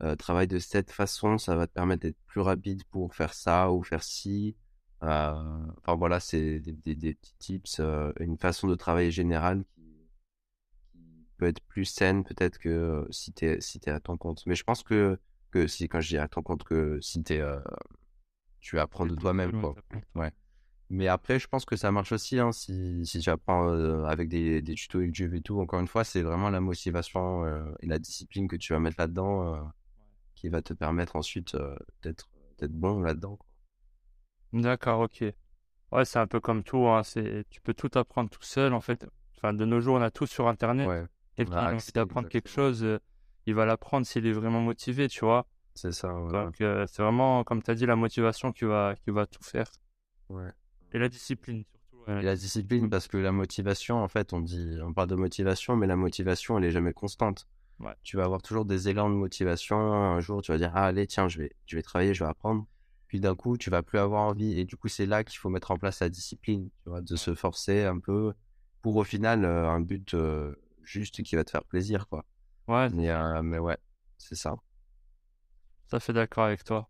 euh, 0.02 0.16
travaille 0.16 0.48
de 0.48 0.58
cette 0.58 0.90
façon, 0.90 1.38
ça 1.38 1.56
va 1.56 1.66
te 1.66 1.72
permettre 1.72 2.02
d'être 2.02 2.18
plus 2.26 2.40
rapide 2.40 2.84
pour 2.90 3.14
faire 3.14 3.34
ça 3.34 3.70
ou 3.72 3.82
faire 3.82 4.02
ci. 4.02 4.56
Enfin 5.00 5.96
voilà, 5.96 6.18
c'est 6.18 6.60
des, 6.60 6.72
des, 6.72 6.94
des 6.94 7.14
petits 7.14 7.34
tips, 7.38 7.80
une 8.20 8.38
façon 8.38 8.68
de 8.68 8.74
travailler 8.74 9.10
générale 9.10 9.64
peut 11.36 11.46
être 11.46 11.60
plus 11.60 11.84
saine 11.84 12.24
peut-être 12.24 12.58
que 12.58 12.68
euh, 12.68 13.06
si 13.10 13.32
t'es 13.32 13.60
si 13.60 13.80
t'es 13.80 13.90
à 13.90 14.00
ton 14.00 14.16
compte. 14.16 14.44
Mais 14.46 14.54
je 14.54 14.64
pense 14.64 14.82
que 14.82 15.18
que 15.50 15.66
si 15.66 15.88
quand 15.88 16.00
je 16.00 16.08
dis 16.08 16.18
à 16.18 16.28
ton 16.28 16.42
compte 16.42 16.64
que 16.64 17.00
si 17.00 17.22
t'es 17.22 17.40
euh, 17.40 17.60
tu 18.60 18.78
apprends 18.78 19.06
de 19.06 19.14
toi-même 19.14 19.60
quoi. 19.60 19.74
Ouais. 20.14 20.32
Mais 20.90 21.08
après, 21.08 21.38
je 21.38 21.48
pense 21.48 21.64
que 21.64 21.76
ça 21.76 21.90
marche 21.90 22.12
aussi 22.12 22.38
hein, 22.38 22.52
si, 22.52 23.04
si 23.06 23.18
tu 23.18 23.30
apprends 23.30 23.68
euh, 23.70 24.04
avec 24.04 24.28
des, 24.28 24.62
des 24.62 24.74
tutos 24.74 25.00
YouTube 25.00 25.34
et 25.34 25.40
tout. 25.40 25.58
Encore 25.60 25.80
une 25.80 25.88
fois, 25.88 26.04
c'est 26.04 26.22
vraiment 26.22 26.50
la 26.50 26.60
motivation 26.60 27.46
et 27.80 27.86
la 27.86 27.98
discipline 27.98 28.48
que 28.48 28.56
tu 28.56 28.72
vas 28.72 28.80
mettre 28.80 28.96
là-dedans 28.98 29.72
qui 30.34 30.48
va 30.48 30.62
te 30.62 30.74
permettre 30.74 31.16
ensuite 31.16 31.56
d'être 32.02 32.28
d'être 32.58 32.72
bon 32.72 33.00
là-dedans. 33.00 33.38
D'accord, 34.52 35.00
ok. 35.00 35.24
Ouais, 35.92 36.04
c'est 36.04 36.18
un 36.18 36.26
peu 36.26 36.40
comme 36.40 36.62
tout, 36.62 36.86
hein, 36.88 37.02
c'est, 37.02 37.44
tu 37.50 37.60
peux 37.60 37.74
tout 37.74 37.90
apprendre 37.94 38.30
tout 38.30 38.42
seul, 38.42 38.72
en 38.72 38.80
fait. 38.80 39.06
Enfin, 39.36 39.52
de 39.52 39.64
nos 39.64 39.80
jours, 39.80 39.96
on 39.96 40.02
a 40.02 40.10
tout 40.10 40.26
sur 40.26 40.48
Internet. 40.48 40.88
Ouais, 40.88 41.04
Quelqu'un 41.36 41.56
a 41.56 41.72
envie 41.74 41.92
d'apprendre 41.92 42.28
quelque 42.28 42.48
chose, 42.48 42.82
euh, 42.84 42.98
il 43.46 43.54
va 43.54 43.64
l'apprendre 43.66 44.06
s'il 44.06 44.26
est 44.26 44.32
vraiment 44.32 44.60
motivé, 44.60 45.08
tu 45.08 45.24
vois. 45.24 45.46
c'est 45.74 45.92
ça. 45.92 46.12
Voilà. 46.12 46.44
Donc, 46.44 46.60
euh, 46.60 46.86
c'est 46.88 47.02
vraiment, 47.02 47.42
comme 47.44 47.62
tu 47.62 47.70
as 47.70 47.74
dit, 47.74 47.86
la 47.86 47.96
motivation 47.96 48.52
qui 48.52 48.64
va, 48.64 48.94
qui 49.02 49.10
va 49.10 49.26
tout 49.26 49.42
faire. 49.42 49.66
Ouais. 50.28 50.50
Et 50.92 50.98
la 50.98 51.08
discipline, 51.08 51.64
surtout. 51.64 52.10
ouais. 52.10 52.20
Et 52.20 52.24
la 52.24 52.36
discipline, 52.36 52.88
parce 52.88 53.08
que 53.08 53.16
la 53.16 53.32
motivation, 53.32 53.96
en 54.02 54.08
fait, 54.08 54.32
on 54.32 54.40
dit, 54.40 54.78
on 54.82 54.92
parle 54.92 55.08
de 55.08 55.16
motivation, 55.16 55.76
mais 55.76 55.86
la 55.86 55.96
motivation, 55.96 56.56
elle 56.58 56.64
est 56.64 56.70
jamais 56.70 56.92
constante. 56.92 57.46
Ouais. 57.80 57.94
Tu 58.04 58.16
vas 58.16 58.24
avoir 58.24 58.40
toujours 58.40 58.64
des 58.64 58.88
élans 58.88 59.10
de 59.10 59.14
motivation. 59.16 59.76
Un 59.76 60.20
jour, 60.20 60.40
tu 60.42 60.52
vas 60.52 60.58
dire, 60.58 60.70
ah, 60.74 60.86
allez, 60.86 61.06
tiens, 61.08 61.28
je 61.28 61.38
vais, 61.38 61.50
je 61.66 61.74
vais 61.74 61.82
travailler, 61.82 62.14
je 62.14 62.22
vais 62.22 62.30
apprendre. 62.30 62.64
Puis 63.08 63.18
d'un 63.20 63.34
coup, 63.34 63.58
tu 63.58 63.68
vas 63.68 63.82
plus 63.82 63.98
avoir 63.98 64.22
envie. 64.22 64.58
Et 64.58 64.64
du 64.64 64.76
coup, 64.76 64.86
c'est 64.88 65.06
là 65.06 65.24
qu'il 65.24 65.38
faut 65.38 65.48
mettre 65.48 65.72
en 65.72 65.76
place 65.76 65.98
la 66.00 66.08
discipline, 66.08 66.70
tu 66.82 66.88
vois, 66.88 67.00
de 67.00 67.16
se 67.16 67.34
forcer 67.34 67.82
un 67.84 67.98
peu 67.98 68.32
pour 68.80 68.96
au 68.96 69.04
final 69.04 69.44
un 69.44 69.80
but 69.80 70.14
juste 70.86 71.22
qui 71.22 71.36
va 71.36 71.44
te 71.44 71.50
faire 71.50 71.64
plaisir, 71.64 72.08
quoi. 72.08 72.24
Ouais. 72.68 72.88
Mais, 72.90 73.10
mais 73.42 73.58
ouais, 73.58 73.78
c'est 74.18 74.34
ça. 74.36 74.54
Tout 75.88 75.96
à 75.96 76.00
fait 76.00 76.12
d'accord 76.12 76.44
avec 76.44 76.64
toi. 76.64 76.88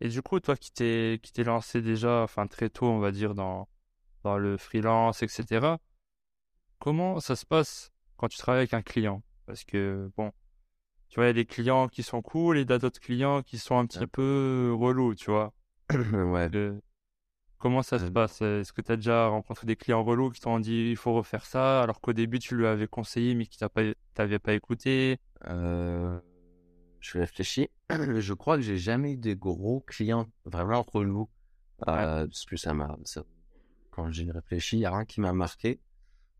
Et 0.00 0.08
du 0.08 0.20
coup, 0.20 0.40
toi 0.40 0.56
qui 0.56 0.72
t'es 0.72 1.20
qui 1.22 1.32
t'es 1.32 1.44
lancé 1.44 1.80
déjà, 1.80 2.22
enfin 2.22 2.48
très 2.48 2.68
tôt, 2.70 2.86
on 2.86 2.98
va 2.98 3.12
dire 3.12 3.34
dans 3.34 3.68
dans 4.24 4.36
le 4.36 4.56
freelance, 4.56 5.22
etc. 5.22 5.76
Comment 6.80 7.20
ça 7.20 7.36
se 7.36 7.46
passe 7.46 7.92
quand 8.16 8.28
tu 8.28 8.38
travailles 8.38 8.62
avec 8.62 8.74
un 8.74 8.82
client? 8.82 9.22
Parce 9.46 9.62
que 9.62 10.10
bon, 10.16 10.32
tu 11.08 11.16
vois, 11.16 11.26
il 11.26 11.28
y 11.28 11.30
a 11.30 11.34
des 11.34 11.46
clients 11.46 11.88
qui 11.88 12.02
sont 12.02 12.20
cool 12.20 12.58
et 12.58 12.64
d'autres 12.64 13.00
clients 13.00 13.42
qui 13.42 13.58
sont 13.58 13.78
un 13.78 13.86
petit 13.86 14.06
peu 14.06 14.74
relous, 14.76 15.14
tu 15.14 15.30
vois. 15.30 15.52
ouais. 15.92 16.50
Comment 17.62 17.82
ça 17.82 18.00
se 18.00 18.06
passe? 18.06 18.42
Est-ce 18.42 18.72
que 18.72 18.82
tu 18.82 18.90
as 18.90 18.96
déjà 18.96 19.28
rencontré 19.28 19.66
des 19.68 19.76
clients 19.76 20.02
relous 20.02 20.30
qui 20.30 20.40
t'ont 20.40 20.58
dit 20.58 20.90
il 20.90 20.96
faut 20.96 21.14
refaire 21.14 21.46
ça 21.46 21.82
alors 21.82 22.00
qu'au 22.00 22.12
début 22.12 22.40
tu 22.40 22.56
lui 22.56 22.66
avais 22.66 22.88
conseillé 22.88 23.36
mais 23.36 23.46
qui 23.46 23.56
t'avait 23.58 24.38
pas, 24.40 24.52
écouté? 24.52 25.18
Euh 25.46 26.18
je 27.00 27.18
réfléchis. 27.18 27.68
je 27.90 28.34
crois 28.34 28.56
que 28.56 28.62
j'ai 28.62 28.78
jamais 28.78 29.12
eu 29.12 29.16
des 29.16 29.36
gros 29.36 29.80
clients 29.80 30.26
vraiment 30.44 30.82
relous. 30.82 31.28
Euh, 31.88 32.26
parce 32.26 32.44
que 32.44 32.56
ça 32.56 32.74
m'a. 32.74 32.96
Quand 33.90 34.10
j'ai 34.10 34.30
réfléchi, 34.30 34.76
il 34.76 34.80
n'y 34.80 34.86
a 34.86 34.90
rien 34.90 35.04
qui 35.04 35.20
m'a 35.20 35.32
marqué. 35.32 35.80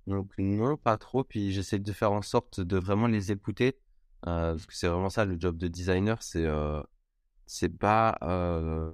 Donc, 0.06 0.32
non, 0.38 0.76
pas 0.76 0.96
trop. 0.98 1.24
Puis 1.24 1.52
j'essaie 1.52 1.80
de 1.80 1.92
faire 1.92 2.12
en 2.12 2.22
sorte 2.22 2.60
de 2.60 2.78
vraiment 2.78 3.08
les 3.08 3.32
écouter. 3.32 3.76
Euh, 4.26 4.52
parce 4.52 4.66
que 4.66 4.74
c'est 4.74 4.86
vraiment 4.86 5.10
ça 5.10 5.24
le 5.24 5.36
job 5.38 5.56
de 5.56 5.66
designer. 5.66 6.22
C'est 6.22 6.46
euh, 6.46 6.80
c'est 7.46 7.76
pas 7.76 8.16
euh, 8.22 8.92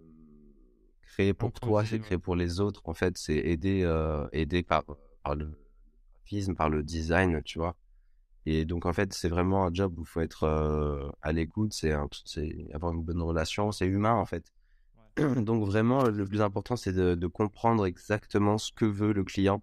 créé 1.19 1.35
pour 1.35 1.53
toi, 1.53 1.85
c'est 1.85 1.99
créé 1.99 2.17
pour 2.17 2.37
les 2.37 2.61
autres. 2.61 2.81
En 2.85 2.95
fait, 2.95 3.19
c'est 3.19 3.37
aider, 3.37 3.83
euh, 3.83 4.29
aider 4.33 4.63
par, 4.63 4.85
par 5.25 5.35
le 5.35 5.51
graphisme, 6.15 6.55
par 6.55 6.71
le 6.71 6.85
design, 6.85 7.43
tu 7.43 7.59
vois. 7.59 7.75
Et 8.47 8.65
donc, 8.65 8.87
en 8.87 8.93
fait, 8.93 9.13
c'est 9.13 9.29
vraiment 9.29 9.67
un 9.67 9.71
job 9.75 9.99
où 9.99 10.03
il 10.03 10.07
faut 10.07 10.21
être 10.21 10.45
euh, 10.45 11.11
à 11.21 11.33
l'écoute, 11.33 11.73
c'est 11.75 11.93
avoir 12.73 12.93
une 12.93 13.03
bonne 13.03 13.21
relation, 13.21 13.73
c'est 13.73 13.87
humain, 13.87 14.15
en 14.15 14.27
fait. 14.27 14.53
Donc, 15.17 15.67
vraiment, 15.67 16.05
le 16.05 16.25
plus 16.25 16.41
important, 16.41 16.77
c'est 16.77 16.93
de, 16.93 17.27
comprendre 17.27 17.85
exactement 17.85 18.57
ce 18.57 18.71
que 18.73 18.85
veut 18.85 19.13
le 19.13 19.25
client, 19.25 19.63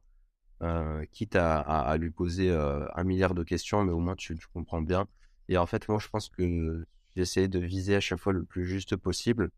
euh, 0.62 1.06
quitte 1.14 1.38
à, 1.38 1.62
à, 1.62 1.98
lui 1.98 2.12
poser 2.12 2.52
euh, 2.52 2.86
un 2.96 3.06
milliard 3.06 3.34
de 3.34 3.44
questions, 3.44 3.84
mais 3.86 3.94
au 3.94 4.00
moins, 4.00 4.16
tu, 4.16 4.38
tu, 4.38 4.48
comprends 4.54 4.82
bien. 4.82 5.08
Et 5.48 5.58
en 5.58 5.66
fait, 5.66 5.88
moi, 5.88 6.00
je 6.00 6.10
pense 6.10 6.28
que 6.30 6.86
j'essaie 7.16 7.48
de 7.48 7.60
viser 7.60 7.96
à 7.96 8.02
chaque 8.02 8.20
fois 8.20 8.34
le 8.34 8.44
plus 8.44 8.66
juste 8.66 8.98
possible. 8.98 9.52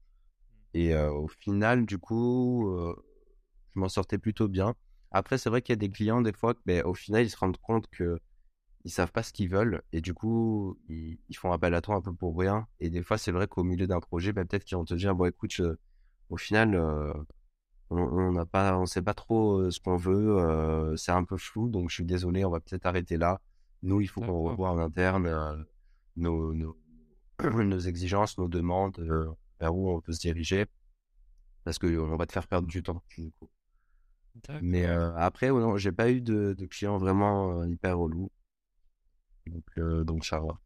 Et 0.77 0.95
au 0.95 1.27
final, 1.27 1.87
du 1.87 1.97
coup, 1.97 2.71
je 3.73 3.79
m'en 3.79 3.89
sortais 3.89 4.19
plutôt 4.19 4.47
bien. 4.47 4.75
Après, 5.09 5.39
c'est 5.39 5.49
vrai 5.49 5.63
qu'il 5.63 5.73
y 5.73 5.77
a 5.77 5.77
des 5.77 5.89
clients, 5.89 6.21
des 6.21 6.33
fois, 6.33 6.53
mais 6.67 6.81
ben, 6.83 6.85
au 6.85 6.93
final, 6.93 7.23
ils 7.25 7.29
se 7.31 7.37
rendent 7.37 7.57
compte 7.57 7.87
que 7.87 8.19
ils 8.87 8.91
savent 8.91 9.11
pas 9.11 9.23
ce 9.23 9.33
qu'ils 9.33 9.49
veulent 9.49 9.81
et 9.91 9.99
du 9.99 10.13
coup 10.13 10.77
ils, 10.87 11.17
font 11.35 11.51
appel 11.51 11.73
à 11.73 11.81
toi 11.81 11.95
un 11.95 12.01
peu 12.01 12.13
pour 12.13 12.37
rien 12.37 12.67
et 12.79 12.89
des 12.89 13.03
fois 13.03 13.17
c'est 13.17 13.33
vrai 13.33 13.45
qu'au 13.45 13.63
milieu 13.63 13.85
d'un 13.85 13.99
projet 13.99 14.31
bah, 14.31 14.45
peut-être 14.45 14.63
qu'ils 14.63 14.77
vont 14.77 14.85
te 14.85 14.93
dire 14.93 15.13
bon 15.13 15.25
écoute 15.25 15.61
au 16.29 16.37
final 16.37 16.73
euh, 16.73 17.11
on 17.89 18.31
n'a 18.31 18.45
pas 18.45 18.77
on 18.77 18.85
sait 18.85 19.01
pas 19.01 19.13
trop 19.13 19.69
ce 19.69 19.81
qu'on 19.81 19.97
veut 19.97 20.95
c'est 20.95 21.11
un 21.11 21.25
peu 21.25 21.35
flou 21.35 21.67
donc 21.67 21.89
je 21.89 21.95
suis 21.95 22.05
désolé 22.05 22.45
on 22.45 22.49
va 22.49 22.61
peut-être 22.61 22.85
arrêter 22.85 23.17
là 23.17 23.41
nous 23.83 23.99
il 23.99 24.07
faut 24.07 24.21
qu'on 24.21 24.41
revoie 24.41 24.69
en 24.69 24.77
interne 24.77 25.65
nos, 26.15 26.53
nos, 26.53 26.77
nos, 27.43 27.79
exigences 27.79 28.37
nos 28.37 28.47
demandes 28.47 28.97
vers 29.59 29.75
où 29.75 29.91
on 29.91 30.01
peut 30.01 30.13
se 30.13 30.19
diriger 30.19 30.65
parce 31.63 31.79
que 31.79 31.87
on 31.99 32.15
va 32.15 32.25
te 32.25 32.31
faire 32.31 32.47
perdre 32.47 32.67
du 32.67 32.81
temps 32.83 33.01
du 33.17 33.31
coup 33.31 33.49
mais 34.61 34.85
après 34.85 35.49
non 35.49 35.77
j'ai 35.77 35.91
pas 35.91 36.11
eu 36.11 36.21
de, 36.21 36.53
de 36.53 36.65
clients 36.67 36.97
vraiment 36.97 37.63
hyper 37.65 37.97
relous 37.97 38.31
donc, 39.49 39.63
euh, 39.77 40.03
donc 40.03 40.25
ça 40.25 40.39
va. 40.39 40.59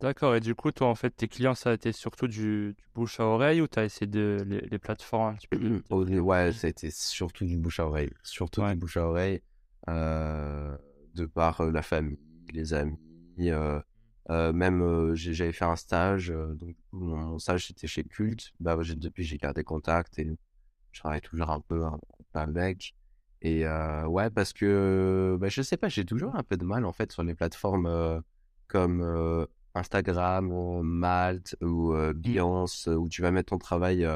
D'accord. 0.00 0.34
Et 0.36 0.40
du 0.40 0.54
coup, 0.54 0.70
toi, 0.70 0.88
en 0.88 0.94
fait, 0.94 1.10
tes 1.10 1.26
clients, 1.28 1.54
ça 1.54 1.70
a 1.70 1.74
été 1.74 1.92
surtout 1.92 2.28
du, 2.28 2.76
bouche 2.94 3.18
à 3.18 3.24
oreille 3.24 3.60
ou 3.60 3.66
tu 3.66 3.78
as 3.78 3.84
essayé 3.84 4.06
de 4.06 4.44
les, 4.46 4.78
plateformes 4.78 5.32
un 5.32 5.34
petit 5.34 5.48
peu 5.48 6.20
Ouais, 6.20 6.52
ça 6.52 6.68
a 6.68 6.70
été 6.70 6.90
surtout 6.90 7.44
du 7.44 7.56
bouche 7.56 7.80
à 7.80 7.86
oreille. 7.86 8.10
Surtout 8.22 8.64
du 8.64 8.76
bouche 8.76 8.96
à 8.96 9.06
oreille. 9.06 9.42
Euh, 9.88 10.76
de 11.14 11.26
par 11.26 11.60
euh, 11.62 11.72
la 11.72 11.82
famille, 11.82 12.18
les 12.52 12.74
amis. 12.74 12.98
Même, 14.28 15.14
j'avais 15.14 15.52
fait 15.52 15.64
un 15.64 15.76
stage. 15.76 16.28
donc, 16.28 16.76
mon 16.92 17.38
stage, 17.38 17.66
c'était 17.66 17.86
chez 17.86 18.04
Culte. 18.04 18.52
Bah, 18.60 18.76
depuis, 18.76 19.24
j'ai 19.24 19.38
gardé 19.38 19.64
contact 19.64 20.18
et 20.18 20.36
je 20.92 21.00
travaille 21.00 21.20
toujours 21.20 21.50
un 21.50 21.60
peu 21.60 21.84
avec. 22.34 22.94
Et 23.42 23.66
euh, 23.66 24.06
ouais, 24.06 24.30
parce 24.30 24.52
que 24.52 25.36
bah, 25.40 25.48
je 25.48 25.62
sais 25.62 25.76
pas, 25.76 25.88
j'ai 25.88 26.04
toujours 26.04 26.34
un 26.34 26.42
peu 26.42 26.56
de 26.56 26.64
mal 26.64 26.84
en 26.84 26.92
fait 26.92 27.12
sur 27.12 27.22
les 27.22 27.34
plateformes 27.34 27.86
euh, 27.86 28.20
comme 28.66 29.00
euh, 29.00 29.46
Instagram 29.74 30.50
ou 30.50 30.82
Malte 30.82 31.56
ou 31.62 31.92
euh, 31.94 32.12
mmh. 32.12 32.96
où 32.96 33.08
tu 33.08 33.22
vas 33.22 33.30
mettre 33.30 33.50
ton 33.50 33.58
travail, 33.58 34.06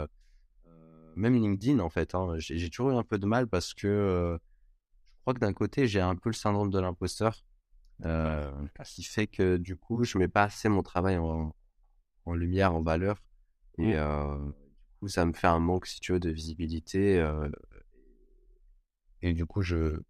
même 1.16 1.34
LinkedIn 1.34 1.78
en 1.78 1.90
fait. 1.90 2.14
Hein, 2.14 2.34
j'ai 2.38 2.68
toujours 2.68 2.90
eu 2.90 2.96
un 2.96 3.04
peu 3.04 3.18
de 3.18 3.26
mal 3.26 3.46
parce 3.46 3.74
que 3.74 4.38
je 5.16 5.20
crois 5.20 5.34
que 5.34 5.40
d'un 5.40 5.52
côté 5.52 5.86
j'ai 5.86 6.00
un 6.00 6.16
peu 6.16 6.30
le 6.30 6.34
syndrome 6.34 6.70
de 6.70 6.80
l'imposteur, 6.80 7.44
qui 8.84 9.02
fait 9.02 9.26
que 9.26 9.56
du 9.56 9.76
coup 9.76 10.04
je 10.04 10.18
mets 10.18 10.28
pas 10.28 10.44
assez 10.44 10.68
mon 10.68 10.82
travail 10.82 11.18
en, 11.18 11.54
en 12.26 12.34
lumière, 12.34 12.74
en 12.74 12.82
valeur, 12.82 13.22
et 13.78 13.94
mmh. 13.96 14.52
du 14.52 14.98
coup 15.00 15.08
ça 15.08 15.24
me 15.24 15.32
fait 15.32 15.46
un 15.46 15.60
manque 15.60 15.86
si 15.86 16.00
tu 16.00 16.12
veux 16.12 16.20
de 16.20 16.30
visibilité 16.30 17.20
et 19.22 19.32
du 19.32 19.46
coup, 19.46 19.62
je, 19.62 20.00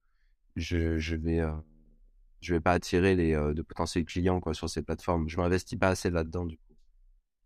je, 0.56 0.98
je 0.98 1.16
vais, 1.16 1.40
euh, 1.40 1.52
je 2.40 2.54
vais 2.54 2.60
pas 2.60 2.72
attirer 2.72 3.14
les 3.14 3.34
euh, 3.34 3.52
de 3.52 3.62
potentiels 3.62 4.04
clients 4.04 4.40
quoi 4.40 4.54
sur 4.54 4.68
ces 4.68 4.82
plateformes. 4.82 5.28
Je 5.28 5.36
m'investis 5.36 5.78
pas 5.78 5.88
assez 5.88 6.10
là-dedans 6.10 6.46
du 6.46 6.56
coup. 6.56 6.74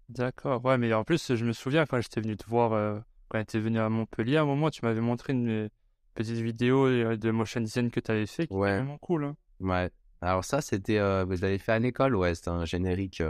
D'accord. 0.09 0.65
Ouais, 0.65 0.79
mais 0.79 0.93
en 0.95 1.03
plus, 1.03 1.35
je 1.35 1.45
me 1.45 1.53
souviens 1.53 1.85
quand 1.85 2.01
j'étais 2.01 2.21
venu 2.21 2.37
te 2.37 2.49
voir, 2.49 2.73
euh, 2.73 3.01
quand 3.29 3.45
tu 3.45 3.59
venu 3.59 3.81
à 3.81 3.89
Montpellier, 3.89 4.37
à 4.37 4.43
un 4.43 4.47
moment, 4.47 4.71
tu 4.71 4.85
m'avais 4.85 5.01
montré 5.01 5.33
une 5.33 5.69
petite 6.15 6.37
vidéo 6.37 7.17
de 7.17 7.31
motion 7.33 7.61
design 7.61 7.91
que 7.91 7.99
tu 7.99 8.13
avais 8.13 8.27
fait, 8.27 8.47
qui 8.47 8.55
ouais. 8.55 8.77
vraiment 8.77 8.99
cool. 8.99 9.25
Hein. 9.25 9.37
Ouais. 9.59 9.91
Alors 10.21 10.45
ça, 10.45 10.61
c'était, 10.61 10.99
euh, 10.99 11.27
je 11.31 11.43
l'avais 11.43 11.59
fait 11.59 11.73
à 11.73 11.79
l'école, 11.79 12.17
ouais, 12.17 12.35
c'était 12.35 12.51
un 12.51 12.65
générique. 12.65 13.23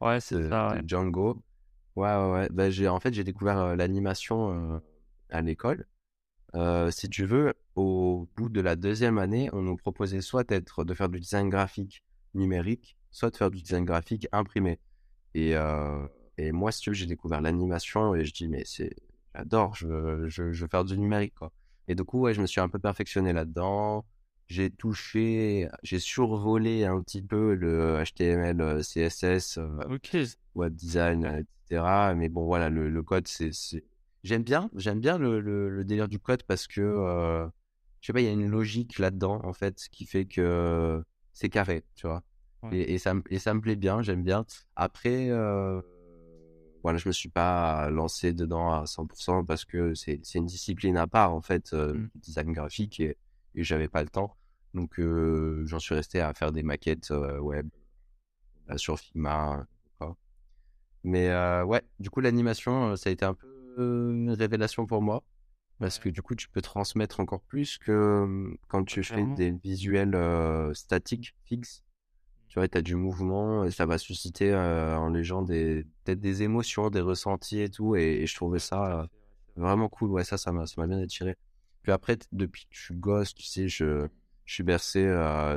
ouais, 0.00 0.20
c'est 0.20 0.48
ça. 0.48 0.68
Ouais. 0.68 0.82
Django. 0.86 1.42
Ouais, 1.94 2.14
ouais, 2.14 2.30
ouais. 2.32 2.48
Bah, 2.50 2.70
j'ai, 2.70 2.88
en 2.88 3.00
fait, 3.00 3.14
j'ai 3.14 3.24
découvert 3.24 3.76
l'animation 3.76 4.80
à 5.30 5.40
l'école. 5.40 5.86
Euh, 6.54 6.90
si 6.90 7.08
tu 7.10 7.24
veux, 7.26 7.54
au 7.74 8.28
bout 8.36 8.48
de 8.48 8.60
la 8.60 8.76
deuxième 8.76 9.18
année, 9.18 9.50
on 9.52 9.62
nous 9.62 9.76
proposait 9.76 10.20
soit 10.20 10.44
d'être, 10.44 10.84
de 10.84 10.94
faire 10.94 11.08
du 11.08 11.20
design 11.20 11.50
graphique 11.50 12.02
numérique, 12.34 12.96
soit 13.10 13.30
de 13.30 13.36
faire 13.36 13.50
du 13.50 13.60
design 13.62 13.84
graphique 13.84 14.26
imprimé. 14.32 14.78
Et, 15.34 15.56
euh, 15.56 16.06
et 16.38 16.52
moi, 16.52 16.72
si 16.72 16.80
tu 16.80 16.90
veux, 16.90 16.94
j'ai 16.94 17.06
découvert 17.06 17.40
l'animation 17.40 18.14
et 18.14 18.24
je 18.24 18.32
dis, 18.32 18.48
mais 18.48 18.64
c'est, 18.64 18.94
j'adore, 19.34 19.74
je 19.74 19.86
veux, 19.86 20.28
je, 20.28 20.42
veux 20.44 20.68
faire 20.68 20.84
du 20.84 20.98
numérique, 20.98 21.34
quoi. 21.34 21.52
Et 21.88 21.94
du 21.94 22.04
coup, 22.04 22.20
ouais, 22.20 22.34
je 22.34 22.40
me 22.40 22.46
suis 22.46 22.60
un 22.60 22.68
peu 22.68 22.78
perfectionné 22.78 23.32
là-dedans. 23.32 24.04
J'ai 24.46 24.70
touché, 24.70 25.68
j'ai 25.82 25.98
survolé 25.98 26.84
un 26.84 27.02
petit 27.02 27.22
peu 27.22 27.54
le 27.54 28.02
HTML, 28.04 28.80
CSS, 28.82 29.58
okay. 29.90 30.24
web 30.54 30.74
design, 30.74 31.24
etc. 31.24 32.14
Mais 32.14 32.28
bon, 32.28 32.44
voilà, 32.44 32.68
le, 32.68 32.88
le 32.88 33.02
code, 33.02 33.26
c'est, 33.26 33.50
J'aime 34.26 34.42
bien, 34.42 34.70
j'aime 34.74 34.98
bien 34.98 35.18
le, 35.18 35.38
le, 35.38 35.84
délire 35.84 36.08
du 36.08 36.18
code 36.18 36.42
parce 36.42 36.66
que, 36.66 36.80
euh, 36.80 37.46
je 38.00 38.08
sais 38.08 38.12
pas, 38.12 38.20
il 38.20 38.24
y 38.24 38.28
a 38.28 38.32
une 38.32 38.50
logique 38.50 38.98
là-dedans, 38.98 39.40
en 39.44 39.52
fait, 39.52 39.86
qui 39.92 40.04
fait 40.04 40.24
que 40.24 41.00
c'est 41.32 41.48
carré, 41.48 41.84
tu 41.94 42.08
vois? 42.08 42.24
Et, 42.72 42.94
et, 42.94 42.98
ça, 42.98 43.14
et 43.30 43.38
ça 43.38 43.54
me 43.54 43.60
plaît 43.60 43.76
bien, 43.76 44.02
j'aime 44.02 44.24
bien. 44.24 44.44
Après, 44.74 45.30
euh, 45.30 45.80
voilà, 46.82 46.98
je 46.98 47.08
me 47.08 47.12
suis 47.12 47.28
pas 47.28 47.88
lancé 47.90 48.32
dedans 48.32 48.72
à 48.72 48.84
100% 48.86 49.44
parce 49.44 49.64
que 49.64 49.94
c'est 49.94 50.20
une 50.34 50.46
discipline 50.46 50.96
à 50.96 51.06
part, 51.06 51.32
en 51.32 51.40
fait, 51.40 51.72
euh, 51.72 51.94
mmh. 51.94 52.10
design 52.16 52.52
graphique, 52.52 52.98
et, 52.98 53.16
et 53.56 53.64
j'avais 53.64 53.88
pas 53.88 54.02
le 54.02 54.08
temps. 54.08 54.36
Donc, 54.74 55.00
euh, 55.00 55.64
j'en 55.66 55.78
suis 55.78 55.94
resté 55.94 56.20
à 56.20 56.32
faire 56.34 56.52
des 56.52 56.62
maquettes 56.62 57.10
euh, 57.10 57.38
web 57.38 57.68
sur 58.76 58.98
Figma. 58.98 59.66
Mais 61.02 61.30
ouais, 61.62 61.82
du 62.00 62.10
coup, 62.10 62.20
l'animation, 62.20 62.96
ça 62.96 63.10
a 63.10 63.12
été 63.12 63.24
un 63.24 63.34
peu 63.34 64.12
une 64.12 64.32
révélation 64.32 64.86
pour 64.86 65.02
moi. 65.02 65.22
Parce 65.78 65.98
que 65.98 66.08
du 66.08 66.20
coup, 66.20 66.34
tu 66.34 66.48
peux 66.48 66.62
transmettre 66.62 67.20
encore 67.20 67.42
plus 67.42 67.78
que 67.78 68.56
quand 68.66 68.82
tu 68.84 69.04
fais 69.04 69.24
des 69.36 69.52
visuels 69.52 70.18
statiques, 70.74 71.36
fixes. 71.44 71.84
Tu 72.48 72.58
vois, 72.58 72.66
tu 72.66 72.78
as 72.78 72.82
du 72.82 72.96
mouvement 72.96 73.64
et 73.64 73.70
ça 73.70 73.86
va 73.86 73.98
susciter 73.98 74.52
en 74.54 75.10
les 75.10 75.22
gens 75.22 75.42
des, 75.42 75.86
peut-être 76.04 76.18
des 76.18 76.42
émotions, 76.42 76.90
des 76.90 77.00
ressentis 77.00 77.60
et 77.60 77.68
tout. 77.68 77.94
Et, 77.94 78.26
je 78.26 78.34
trouvais 78.34 78.58
ça 78.58 79.08
vraiment 79.54 79.88
cool. 79.88 80.10
Ouais, 80.10 80.24
ça, 80.24 80.36
ça 80.38 80.50
m'a, 80.50 80.66
ça 80.66 80.74
m'a 80.80 80.88
bien 80.88 81.00
attiré. 81.00 81.36
Puis 81.86 81.92
après, 81.92 82.18
depuis 82.32 82.64
que 82.64 82.74
je 82.74 82.82
suis 82.86 82.96
gosse, 82.96 83.32
tu 83.32 83.44
sais, 83.44 83.68
je, 83.68 84.08
je 84.44 84.54
suis 84.54 84.64
bercé 84.64 85.06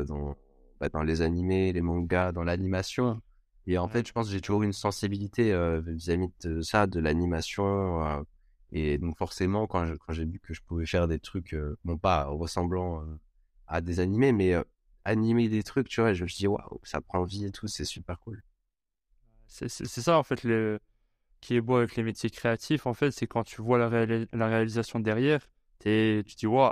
dans, 0.07 0.37
bah, 0.79 0.87
dans 0.89 1.01
les 1.01 1.23
animés, 1.23 1.73
les 1.73 1.81
mangas, 1.81 2.33
dans 2.33 2.43
l'animation. 2.43 3.19
Et 3.65 3.79
en 3.79 3.87
fait, 3.87 4.05
je 4.07 4.13
pense 4.13 4.27
que 4.27 4.33
j'ai 4.33 4.39
toujours 4.39 4.61
une 4.61 4.71
sensibilité 4.71 5.51
euh, 5.51 5.81
vis-à-vis 5.81 6.27
de 6.43 6.61
ça, 6.61 6.85
de 6.85 6.99
l'animation. 6.99 8.05
Euh, 8.05 8.21
et 8.71 8.99
donc 8.99 9.17
forcément, 9.17 9.65
quand 9.65 9.87
j'ai 10.09 10.25
vu 10.25 10.39
que 10.39 10.53
je 10.53 10.61
pouvais 10.61 10.85
faire 10.85 11.07
des 11.07 11.17
trucs, 11.17 11.55
euh, 11.55 11.79
non 11.83 11.97
pas 11.97 12.25
ressemblant 12.25 13.03
à 13.65 13.81
des 13.81 13.99
animés, 13.99 14.31
mais 14.31 14.53
animer 15.05 15.49
des 15.49 15.63
trucs, 15.63 15.89
tu 15.89 15.99
vois, 15.99 16.13
je 16.13 16.25
me 16.25 16.29
dis, 16.29 16.45
waouh, 16.45 16.79
ça 16.83 17.01
prend 17.01 17.23
vie 17.23 17.45
et 17.45 17.51
tout, 17.51 17.65
c'est 17.65 17.85
super 17.85 18.19
cool. 18.19 18.43
C'est 19.47 19.67
ça, 19.67 20.19
en 20.19 20.23
fait, 20.23 20.43
le, 20.43 20.79
qui 21.41 21.55
est 21.55 21.61
beau 21.61 21.77
avec 21.77 21.95
les 21.95 22.03
métiers 22.03 22.29
créatifs, 22.29 22.85
en 22.85 22.93
fait, 22.93 23.09
c'est 23.09 23.25
quand 23.25 23.43
tu 23.43 23.63
vois 23.63 23.79
la, 23.79 24.05
la 24.31 24.47
réalisation 24.47 24.99
derrière, 24.99 25.49
tu 25.79 26.23
te 26.23 26.37
dis, 26.37 26.47
waouh, 26.47 26.71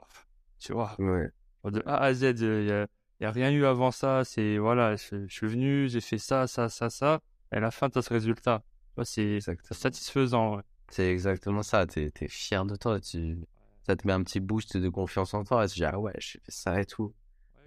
tu 0.60 0.74
vois, 0.74 0.96
de 0.98 1.82
A 1.86 1.98
à 1.98 2.14
Z, 2.14 2.24
il 2.40 2.66
n'y 2.66 2.72
a, 2.72 2.88
a, 3.22 3.32
rien 3.32 3.52
eu 3.52 3.66
avant 3.66 3.92
ça, 3.92 4.24
c'est, 4.24 4.58
voilà, 4.58 4.96
je, 4.96 5.28
suis 5.28 5.48
venu, 5.48 5.90
j'ai 5.90 6.02
fait 6.02 6.18
ça, 6.18 6.48
ça, 6.48 6.70
ça, 6.70 6.90
ça, 6.90 7.20
et 7.52 7.58
à 7.58 7.60
la 7.60 7.72
fin, 7.72 7.90
tu 7.90 8.00
as 8.00 8.02
ce 8.02 8.14
résultat. 8.14 8.64
C'est 9.04 9.40
satisfaisant. 9.72 10.62
C'est 10.90 11.12
exactement 11.12 11.64
ça, 11.64 11.86
tu 11.86 12.12
es, 12.20 12.28
fier 12.28 12.66
de 12.66 12.76
toi, 12.76 13.00
tu... 13.00 13.38
ça 13.86 13.96
te 13.96 14.08
met 14.08 14.14
un 14.14 14.24
petit 14.24 14.40
boost 14.40 14.78
de 14.78 14.90
confiance 14.90 15.34
en 15.34 15.44
toi, 15.44 15.66
et 15.66 15.68
tu 15.68 15.76
dis, 15.76 15.86
ah 15.86 16.00
ouais, 16.00 16.14
j'ai 16.20 16.40
fait 16.40 16.52
ça 16.52 16.80
et 16.82 16.86
tout. 16.86 17.14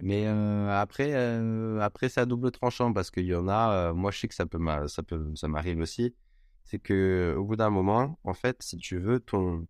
Mais 0.01 0.25
euh, 0.25 0.69
après, 0.69 1.11
euh, 1.13 1.79
après 1.79 2.09
c'est 2.09 2.21
à 2.21 2.25
double 2.25 2.51
tranchant 2.51 2.91
parce 2.91 3.11
qu'il 3.11 3.25
y 3.25 3.35
en 3.35 3.47
a. 3.47 3.89
Euh, 3.89 3.93
moi, 3.93 4.09
je 4.11 4.19
sais 4.19 4.27
que 4.27 4.33
ça 4.33 4.45
peut, 4.45 4.59
ça 4.87 5.03
peut, 5.03 5.31
ça 5.35 5.47
m'arrive 5.47 5.79
aussi. 5.79 6.15
C'est 6.63 6.79
que 6.79 7.35
au 7.37 7.43
bout 7.45 7.55
d'un 7.55 7.69
moment, 7.69 8.19
en 8.23 8.33
fait, 8.33 8.57
si 8.61 8.77
tu 8.77 8.97
veux, 8.97 9.19
ton 9.19 9.67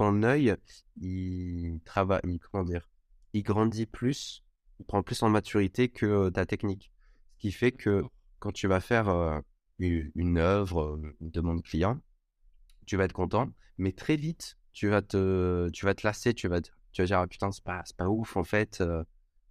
ton 0.00 0.22
œil, 0.22 0.56
il 0.98 1.78
travaille, 1.84 2.22
comment 2.50 2.64
dire, 2.64 2.88
il 3.34 3.42
grandit 3.42 3.84
plus, 3.84 4.42
il 4.78 4.86
prend 4.86 5.02
plus 5.02 5.22
en 5.22 5.28
maturité 5.28 5.90
que 5.90 6.30
ta 6.30 6.46
technique. 6.46 6.90
Ce 7.32 7.36
qui 7.36 7.52
fait 7.52 7.70
que 7.70 8.02
quand 8.38 8.50
tu 8.50 8.66
vas 8.66 8.80
faire 8.80 9.10
une, 9.78 10.10
une 10.14 10.38
œuvre, 10.38 10.98
une 11.20 11.30
demande 11.30 11.62
client, 11.62 12.00
tu 12.86 12.96
vas 12.96 13.04
être 13.04 13.12
content, 13.12 13.52
mais 13.76 13.92
très 13.92 14.16
vite, 14.16 14.56
tu 14.72 14.88
vas 14.88 15.02
te, 15.02 15.68
tu 15.68 15.84
vas 15.84 15.94
te 15.94 16.06
lasser, 16.06 16.32
tu 16.32 16.48
vas, 16.48 16.62
tu 16.62 16.72
vas 16.96 17.04
dire 17.04 17.18
ah, 17.18 17.26
putain 17.26 17.52
c'est 17.52 17.62
pas, 17.62 17.84
pas 17.98 18.08
ouf 18.08 18.38
en 18.38 18.44
fait 18.44 18.82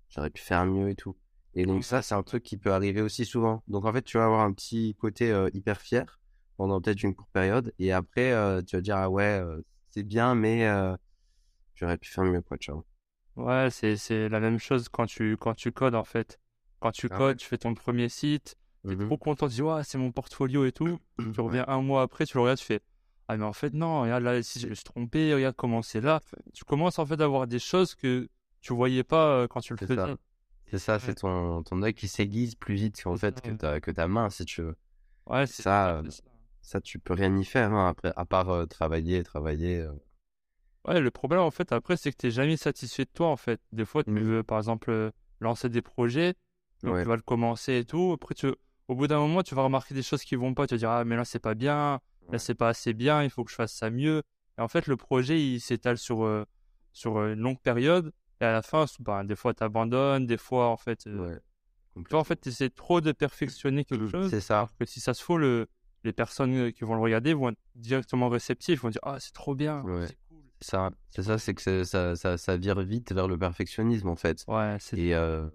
j'aurais 0.10 0.32
pu 0.32 0.42
faire 0.42 0.66
mieux 0.66 0.90
et 0.90 0.96
tout. 0.96 1.16
Et 1.54 1.68
donc 1.68 1.84
ça, 1.84 2.02
c'est 2.02 2.16
un 2.16 2.24
truc 2.24 2.42
qui 2.42 2.58
peut 2.58 2.74
arriver 2.74 3.02
aussi 3.02 3.24
souvent. 3.24 3.62
Donc 3.68 3.86
en 3.86 3.94
fait, 3.94 4.02
tu 4.02 4.18
vas 4.18 4.26
avoir 4.26 4.42
un 4.42 4.54
petit 4.54 4.96
côté 4.96 5.32
euh, 5.32 5.48
hyper 5.54 5.80
fier 5.80 6.20
pendant 6.58 6.82
peut-être 6.82 7.04
une 7.04 7.14
courte 7.14 7.30
période, 7.32 7.72
et 7.78 7.92
après, 7.92 8.34
tu 8.66 8.76
vas 8.76 8.82
dire 8.82 8.98
ah 8.98 9.10
ouais, 9.12 9.42
c'est 9.90 10.04
bien, 10.04 10.36
mais 10.36 10.68
j'aurais 11.76 11.98
pu 11.98 12.10
faire 12.10 12.24
mieux 12.24 12.42
quoi, 12.42 12.58
tu 12.58 12.72
vois. 12.72 12.84
Ouais, 13.36 13.70
c'est 13.72 14.30
la 14.30 14.40
même 14.40 14.60
chose 14.60 14.90
quand 14.90 15.06
tu 15.06 15.38
quand 15.38 15.54
tu 15.54 15.72
codes 15.72 15.96
en 15.96 16.04
fait. 16.04 16.40
Quand 16.80 16.92
tu 16.92 17.08
ah 17.12 17.18
codes, 17.18 17.38
tu 17.38 17.48
fais 17.48 17.58
ton 17.58 17.74
premier 17.74 18.10
site, 18.10 18.56
tu 18.86 18.94
es 18.94 18.96
mmh 18.96 19.06
trop 19.06 19.18
content, 19.18 19.48
tu 19.48 19.56
dis 19.56 19.62
ouais, 19.62 19.84
c'est 19.84 19.98
mon 19.98 20.12
portfolio 20.12 20.66
et 20.66 20.72
tout. 20.72 21.00
tu 21.34 21.42
reviens 21.42 21.66
un 21.68 21.82
mois 21.82 22.02
après, 22.02 22.26
tu 22.26 22.38
le 22.38 22.42
regardes, 22.42 22.60
tu 22.60 22.66
fais 22.66 22.82
ah 23.28 23.38
mais 23.38 23.46
en 23.46 23.54
fait 23.54 23.76
non, 23.76 24.02
regarde 24.02 24.24
là 24.24 24.42
si 24.42 24.60
je 24.60 24.68
me 24.68 24.74
suis 24.74 24.84
trompé, 24.84 25.34
regarde 25.34 25.56
comment 25.56 25.82
c'est 25.82 26.02
là. 26.02 26.20
Tu 26.54 26.66
commences 26.66 26.98
en 26.98 27.06
fait 27.06 27.22
à 27.22 27.26
avoir 27.26 27.46
des 27.46 27.60
choses 27.60 27.94
que 27.94 28.28
tu 28.60 28.74
voyais 28.74 29.04
pas 29.04 29.48
quand 29.48 29.62
tu 29.62 29.74
le 29.74 29.78
faisais. 29.78 30.16
C'est 30.72 30.80
ça, 30.80 31.00
c'est 31.00 31.16
ton, 31.16 31.64
ton 31.64 31.82
œil 31.82 31.94
qui 31.94 32.08
s'aiguise 32.08 32.56
plus 32.56 32.76
vite 32.76 33.02
en 33.06 33.16
fait 33.16 33.40
que, 33.42 33.52
ta, 33.52 33.80
que 33.80 33.92
ta 33.92 34.08
main, 34.08 34.30
si 34.30 34.46
tu 34.46 34.62
veux. 34.62 34.76
Ouais, 35.26 35.48
c'est 35.48 35.62
ça, 35.64 36.02
ça. 36.10 36.24
Tu 36.84 37.00
peux 37.00 37.14
rien 37.14 37.36
y 37.38 37.46
faire 37.46 37.74
hein, 37.74 37.90
après, 37.90 38.14
à 38.16 38.26
part 38.26 38.68
travailler, 38.68 39.24
travailler. 39.24 39.86
Ouais, 40.88 41.00
le 41.00 41.12
problème 41.12 41.42
en 41.42 41.52
fait 41.52 41.72
après, 41.72 41.98
c'est 41.98 42.12
que 42.12 42.18
tu 42.18 42.28
n'es 42.28 42.32
jamais 42.32 42.58
satisfait 42.58 43.06
de 43.06 43.12
toi 43.14 43.28
en 43.28 43.38
fait. 43.38 43.60
Des 43.72 43.86
fois, 43.86 44.04
tu 44.04 44.12
mmh. 44.12 44.20
veux 44.20 44.44
par 44.44 44.58
exemple 44.58 45.12
lancer 45.40 45.70
des 45.70 45.82
projets, 45.82 46.36
donc 46.84 47.00
tu 47.00 47.08
vas 47.08 47.16
le 47.16 47.22
commencer 47.22 47.78
et 47.78 47.86
tout. 47.86 48.12
Après, 48.14 48.36
tu, 48.36 48.48
au 48.88 48.96
bout 48.96 49.08
d'un 49.08 49.20
moment, 49.20 49.44
tu 49.44 49.56
vas 49.56 49.64
remarquer 49.64 49.94
des 49.94 50.04
choses 50.04 50.24
qui 50.24 50.36
vont 50.36 50.54
pas. 50.54 50.68
Tu 50.68 50.76
vas 50.76 50.80
dire, 50.80 50.90
ah, 50.90 51.06
mais 51.06 51.16
là, 51.16 51.26
c'est 51.26 51.40
pas 51.40 51.56
bien, 51.56 52.00
là, 52.32 52.40
c'est 52.40 52.56
pas 52.56 52.70
assez 52.70 52.94
bien, 52.94 53.24
il 53.24 53.30
faut 53.30 53.44
que 53.44 53.52
je 53.52 53.56
fasse 53.56 53.74
ça 53.74 53.90
mieux. 53.90 54.24
Et 54.58 54.62
en 54.62 54.68
fait, 54.68 54.88
le 54.88 54.98
projet, 54.98 55.42
il 55.42 55.60
s'étale 55.60 55.98
sur, 55.98 56.46
sur 56.92 57.24
une 57.24 57.40
longue 57.40 57.60
période. 57.60 58.12
Et 58.42 58.46
à 58.46 58.52
la 58.52 58.62
fin, 58.62 58.86
bah, 59.00 59.24
des 59.24 59.36
fois, 59.36 59.54
tu 59.54 59.64
abandonnes, 59.64 60.26
des 60.26 60.38
fois, 60.38 60.68
en 60.70 60.78
fait. 60.78 61.08
Euh, 61.08 61.38
en 62.14 62.24
fait, 62.24 62.40
tu 62.42 62.50
essaies 62.50 62.70
trop 62.70 63.02
de 63.02 63.12
perfectionner 63.12 63.84
quelque 63.84 64.04
mmh, 64.04 64.12
chose. 64.12 64.30
C'est 64.30 64.42
ça. 64.42 64.62
Parce 64.62 64.76
que 64.80 64.86
si 64.86 65.00
ça 65.02 65.14
se 65.14 65.24
faut, 65.24 65.38
le, 65.38 65.68
les 66.04 66.14
personnes 66.14 66.56
euh, 66.56 66.72
qui 66.72 66.84
vont 66.84 66.96
le 66.96 67.02
regarder 67.02 67.34
vont 67.34 67.50
être 67.50 67.60
directement 67.76 68.30
réceptifs, 68.30 68.82
vont 68.82 68.90
dire 68.90 69.02
Ah, 69.04 69.18
c'est 69.20 69.34
trop 69.34 69.56
bien. 69.56 69.84
C'est 70.08 70.18
cool. 70.30 70.38
Ça, 70.62 70.92
c'est 71.10 71.24
ça, 71.24 71.38
c'est 71.38 71.54
que 71.54 71.84
ça, 71.84 72.16
ça, 72.16 72.38
ça, 72.38 72.58
vire 72.58 72.82
vite 72.82 73.14
vers 73.14 73.28
le 73.28 73.38
perfectionnisme, 73.38 74.10
en 74.10 74.16
fait. 74.16 74.44
Ouais, 74.48 74.78
et 74.94 75.16
euh, 75.16 75.48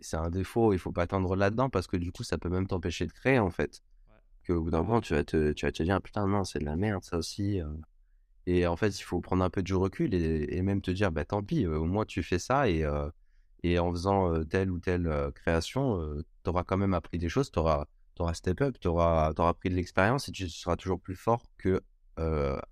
c'est 0.00 0.16
un 0.16 0.30
défaut, 0.30 0.72
il 0.72 0.78
faut 0.78 0.92
pas 0.92 1.02
attendre 1.02 1.34
là-dedans 1.34 1.70
parce 1.70 1.86
que 1.86 1.96
du 1.96 2.12
coup, 2.12 2.22
ça 2.22 2.38
peut 2.38 2.48
même 2.48 2.66
t'empêcher 2.66 3.06
de 3.06 3.12
créer, 3.12 3.38
en 3.38 3.50
fait. 3.50 3.82
Qu'au 4.46 4.62
bout 4.62 4.70
d'un 4.70 4.82
moment, 4.82 5.00
tu 5.00 5.14
vas 5.14 5.24
te, 5.24 5.52
tu 5.52 5.66
vas 5.66 5.72
te 5.72 5.82
dire 5.82 6.00
Putain, 6.02 6.26
non, 6.26 6.44
c'est 6.44 6.58
de 6.58 6.64
la 6.64 6.76
merde, 6.76 7.02
ça 7.02 7.16
aussi. 7.16 7.60
Et 8.46 8.66
en 8.66 8.76
fait, 8.76 8.98
il 8.98 9.02
faut 9.02 9.20
prendre 9.20 9.42
un 9.42 9.50
peu 9.50 9.62
du 9.62 9.74
recul 9.74 10.12
et, 10.14 10.62
même 10.62 10.82
te 10.82 10.90
dire, 10.90 11.10
bah 11.10 11.24
tant 11.24 11.42
pis, 11.42 11.66
au 11.66 11.86
moins 11.86 12.04
tu 12.04 12.22
fais 12.22 12.38
ça 12.38 12.68
et, 12.68 12.86
et 13.62 13.78
en 13.78 13.90
faisant 13.90 14.44
telle 14.44 14.70
ou 14.70 14.78
telle 14.78 15.10
création, 15.34 15.98
tu 16.44 16.50
auras 16.50 16.62
quand 16.62 16.76
même 16.76 16.92
appris 16.92 17.18
des 17.18 17.30
choses, 17.30 17.50
tu 17.50 17.58
auras, 17.58 17.86
auras, 18.22 18.34
step 18.34 18.60
up, 18.60 18.76
tu 18.80 18.88
auras, 18.88 19.32
auras, 19.36 19.54
pris 19.54 19.70
de 19.70 19.74
l'expérience 19.74 20.28
et 20.28 20.32
tu 20.32 20.48
seras 20.48 20.76
toujours 20.76 21.00
plus 21.00 21.16
fort 21.16 21.42
que 21.58 21.82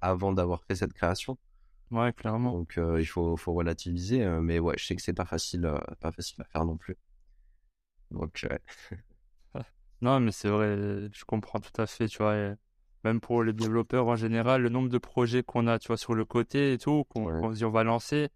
avant 0.01 0.33
d'avoir 0.33 0.63
fait 0.65 0.77
cette 0.77 0.93
création. 0.93 1.37
Ouais, 1.91 2.13
clairement. 2.13 2.53
Donc 2.53 2.79
il 2.79 3.07
faut, 3.07 3.37
faut 3.37 3.53
relativiser, 3.53 4.25
mais 4.41 4.59
ouais, 4.59 4.75
je 4.79 4.87
sais 4.87 4.97
que 4.97 5.03
c'est 5.03 5.13
pas 5.13 5.25
facile, 5.25 5.71
pas 6.01 6.13
facile 6.13 6.41
à 6.41 6.45
faire 6.45 6.65
non 6.65 6.77
plus. 6.77 6.97
Donc, 8.11 8.47
non, 10.01 10.21
mais 10.21 10.33
c'est 10.33 10.49
vrai, 10.49 11.09
je 11.13 11.25
comprends 11.25 11.61
tout 11.61 11.81
à 11.81 11.87
fait, 11.87 12.07
tu 12.07 12.19
vois 12.19 12.55
même 13.05 13.21
pour 13.21 13.43
les 13.43 13.53
développeurs 13.53 14.07
en 14.07 14.17
général, 14.17 14.63
le 14.63 14.69
nombre 14.69 14.89
de 14.89 14.99
projets 14.99 15.43
qu'on 15.43 15.67
a, 15.67 15.79
tu 15.79 15.89
vois, 15.89 15.97
sur 15.97 16.15
le 16.15 16.25
côté 16.25 16.73
et 16.73 16.79
tout, 16.79 17.05
qu'on 17.05 17.53
se 17.53 17.59
dit 17.59 17.65
on 17.65 17.71
va 17.71 17.85
lancer, 17.85 18.29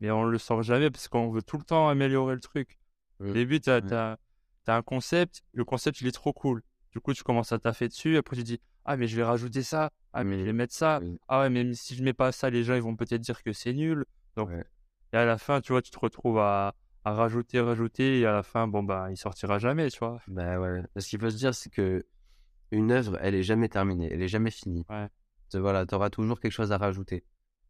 mais 0.00 0.10
on 0.10 0.24
le 0.24 0.38
sort 0.38 0.62
jamais 0.62 0.90
parce 0.90 1.08
qu'on 1.08 1.30
veut 1.30 1.42
tout 1.42 1.58
le 1.58 1.64
temps 1.64 1.88
améliorer 1.88 2.34
le 2.34 2.40
truc. 2.40 2.78
Au 3.20 3.32
début, 3.32 3.60
tu 3.60 3.70
as, 3.70 4.18
un 4.72 4.82
concept, 4.82 5.42
le 5.52 5.64
concept 5.64 6.00
il 6.00 6.06
est 6.06 6.12
trop 6.12 6.32
cool. 6.32 6.62
Du 6.92 7.00
coup, 7.00 7.12
tu 7.12 7.24
commences 7.24 7.52
à 7.52 7.58
taffer 7.58 7.88
dessus, 7.88 8.16
après 8.16 8.36
tu 8.36 8.44
dis 8.44 8.60
ah 8.84 8.96
mais 8.96 9.06
je 9.06 9.16
vais 9.16 9.24
rajouter 9.24 9.62
ça, 9.62 9.90
ah 10.12 10.24
mais 10.24 10.38
je 10.38 10.44
vais 10.44 10.52
mettre 10.52 10.74
ça, 10.74 11.00
ah 11.28 11.40
ouais 11.40 11.50
mais 11.50 11.74
si 11.74 11.94
je 11.94 12.02
mets 12.02 12.12
pas 12.12 12.32
ça, 12.32 12.50
les 12.50 12.62
gens 12.62 12.74
ils 12.74 12.82
vont 12.82 12.96
peut-être 12.96 13.20
dire 13.20 13.42
que 13.42 13.52
c'est 13.52 13.72
nul. 13.72 14.04
Donc 14.36 14.50
et 15.12 15.16
à 15.16 15.24
la 15.24 15.38
fin, 15.38 15.60
tu 15.60 15.72
vois, 15.72 15.80
tu 15.80 15.90
te 15.90 15.98
retrouves 15.98 16.38
à, 16.38 16.74
à 17.04 17.12
rajouter, 17.12 17.60
rajouter, 17.60 18.20
et 18.20 18.26
à 18.26 18.32
la 18.32 18.42
fin, 18.42 18.66
bon 18.66 18.82
bah 18.82 19.06
il 19.10 19.16
sortira 19.16 19.58
jamais, 19.58 19.90
tu 19.90 20.00
vois. 20.00 20.18
Bah 20.26 20.58
ouais. 20.58 20.82
Ce 20.96 21.08
qu'il 21.08 21.20
faut 21.20 21.30
se 21.30 21.36
dire, 21.36 21.54
c'est 21.54 21.70
que 21.70 22.04
une 22.70 22.90
œuvre, 22.90 23.16
elle 23.20 23.34
est 23.34 23.42
jamais 23.42 23.68
terminée, 23.68 24.08
elle 24.12 24.22
est 24.22 24.28
jamais 24.28 24.50
finie. 24.50 24.84
Ouais. 24.90 25.08
Voilà, 25.52 25.86
tu 25.86 25.94
auras 25.94 26.10
toujours 26.10 26.40
quelque 26.40 26.52
chose 26.52 26.72
à 26.72 26.78
rajouter. 26.78 27.24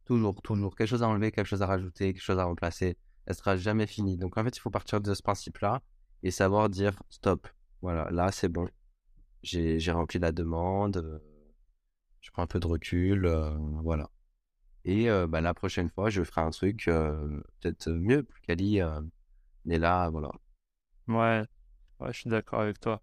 Toujours, 0.07 0.41
toujours. 0.41 0.75
Quelque 0.75 0.89
chose 0.89 1.03
à 1.03 1.09
enlever, 1.09 1.33
quelque 1.33 1.47
chose 1.47 1.63
à 1.63 1.67
rajouter, 1.67 2.15
quelque 2.15 2.23
chose 2.23 2.39
à 2.39 2.45
remplacer. 2.45 2.97
Elle 3.27 3.35
sera 3.35 3.57
jamais 3.57 3.87
finie. 3.87 4.17
Donc 4.17 4.39
en 4.39 4.45
fait, 4.45 4.57
il 4.57 4.61
faut 4.61 4.71
partir 4.71 5.01
de 5.01 5.13
ce 5.13 5.23
principe-là 5.23 5.83
et 6.25 6.33
savoir 6.33 6.69
dire 6.69 7.01
stop. 7.11 7.47
Voilà, 7.83 8.11
là 8.11 8.33
c'est 8.33 8.49
bon. 8.49 8.69
J'ai 9.43 9.93
rempli 9.93 10.19
la 10.19 10.33
demande. 10.33 10.97
Euh, 10.97 11.19
je 12.21 12.31
prends 12.33 12.43
un 12.43 12.47
peu 12.49 12.59
de 12.59 12.67
recul. 12.67 13.27
Euh, 13.27 13.51
voilà. 13.83 14.11
Et 14.85 15.09
euh, 15.09 15.29
bah, 15.29 15.41
la 15.41 15.55
prochaine 15.55 15.91
fois, 15.91 16.11
je 16.11 16.25
ferai 16.25 16.41
un 16.41 16.51
truc 16.51 16.87
peut-être 16.87 17.91
mieux, 17.91 18.23
plus 18.23 18.41
quali. 18.41 18.81
mais 19.65 19.79
là, 19.79 20.09
voilà. 20.11 20.31
Ouais, 21.07 21.45
ouais, 22.01 22.13
je 22.13 22.21
suis 22.21 22.31
d'accord 22.31 22.61
avec 22.61 22.81
toi. 22.81 23.03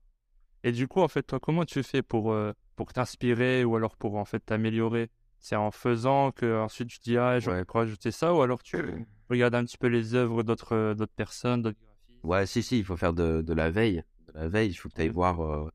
Et 0.64 0.72
du 0.72 0.88
coup, 0.88 1.02
en 1.02 1.08
fait, 1.08 1.24
toi, 1.24 1.40
comment 1.40 1.66
tu 1.66 1.82
fais 1.84 2.02
pour, 2.02 2.32
euh, 2.32 2.54
pour 2.76 2.94
t'inspirer 2.94 3.64
ou 3.64 3.76
alors 3.76 3.96
pour 3.96 4.16
en 4.16 4.26
fait 4.26 4.40
t'améliorer? 4.40 5.10
C'est 5.40 5.56
en 5.56 5.72
faisant 5.72 6.32
que 6.32 6.62
ensuite 6.62 6.90
tu 6.90 7.00
dis 7.00 7.18
ah 7.18 7.40
j'aurais 7.40 7.66
pu 7.66 7.72
rajouter 7.76 8.12
ça 8.12 8.32
ou 8.32 8.42
alors 8.42 8.62
tu 8.62 8.78
regardes 9.30 9.56
un 9.56 9.66
petit 9.66 9.78
peu 9.78 9.88
les 9.88 10.14
œuvres 10.14 10.44
d'autres 10.44 10.76
euh, 10.76 10.94
d'autres 10.94 11.16
personnes, 11.16 11.64
d'autres 11.64 11.80
Ouais, 12.24 12.46
si 12.46 12.64
si, 12.64 12.80
il 12.80 12.86
faut 12.86 12.98
faire 12.98 13.14
de, 13.14 13.42
de, 13.42 13.54
la 13.54 13.72
veille, 13.72 14.04
de 14.28 14.40
la 14.40 14.48
veille. 14.48 14.70
Il 14.70 14.76
faut 14.76 14.90
que 14.90 14.96
tu 14.96 15.02
ailles 15.02 15.10
voir 15.10 15.72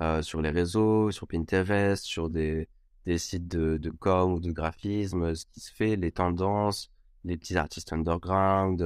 euh, 0.00 0.22
sur 0.22 0.42
les 0.42 0.50
réseaux, 0.50 1.10
sur 1.10 1.26
Pinterest, 1.28 2.04
sur 2.04 2.30
des 2.30 2.68
des 3.04 3.18
sites 3.18 3.48
de, 3.48 3.78
de 3.78 3.90
com 3.90 4.32
ou 4.34 4.40
de 4.40 4.52
graphisme, 4.52 5.34
ce 5.34 5.44
qui 5.46 5.58
se 5.58 5.72
fait, 5.72 5.96
les 5.96 6.12
tendances, 6.12 6.88
les 7.24 7.36
petits 7.36 7.56
artistes 7.56 7.92
underground, 7.92 8.80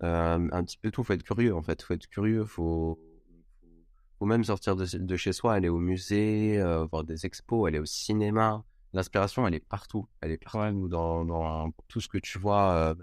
un 0.00 0.64
petit 0.64 0.78
peu 0.78 0.90
tout. 0.90 1.04
Faut 1.04 1.12
être 1.12 1.22
curieux 1.22 1.54
en 1.54 1.62
fait. 1.62 1.82
Faut 1.82 1.94
être 1.94 2.06
curieux. 2.08 2.44
Faut 2.44 2.98
ou 4.20 4.26
même 4.26 4.44
sortir 4.44 4.76
de, 4.76 5.16
chez 5.16 5.32
soi, 5.32 5.54
aller 5.54 5.70
au 5.70 5.78
musée, 5.78 6.60
euh, 6.60 6.84
voir 6.84 7.04
des 7.04 7.24
expos, 7.24 7.66
aller 7.66 7.78
au 7.78 7.86
cinéma. 7.86 8.62
L'inspiration, 8.92 9.46
elle 9.46 9.54
est 9.54 9.66
partout. 9.66 10.06
Elle 10.20 10.32
est 10.32 10.36
partout 10.36 10.88
dans, 10.88 11.24
dans, 11.24 11.72
tout 11.88 12.00
ce 12.00 12.08
que 12.08 12.18
tu 12.18 12.38
vois. 12.38 12.94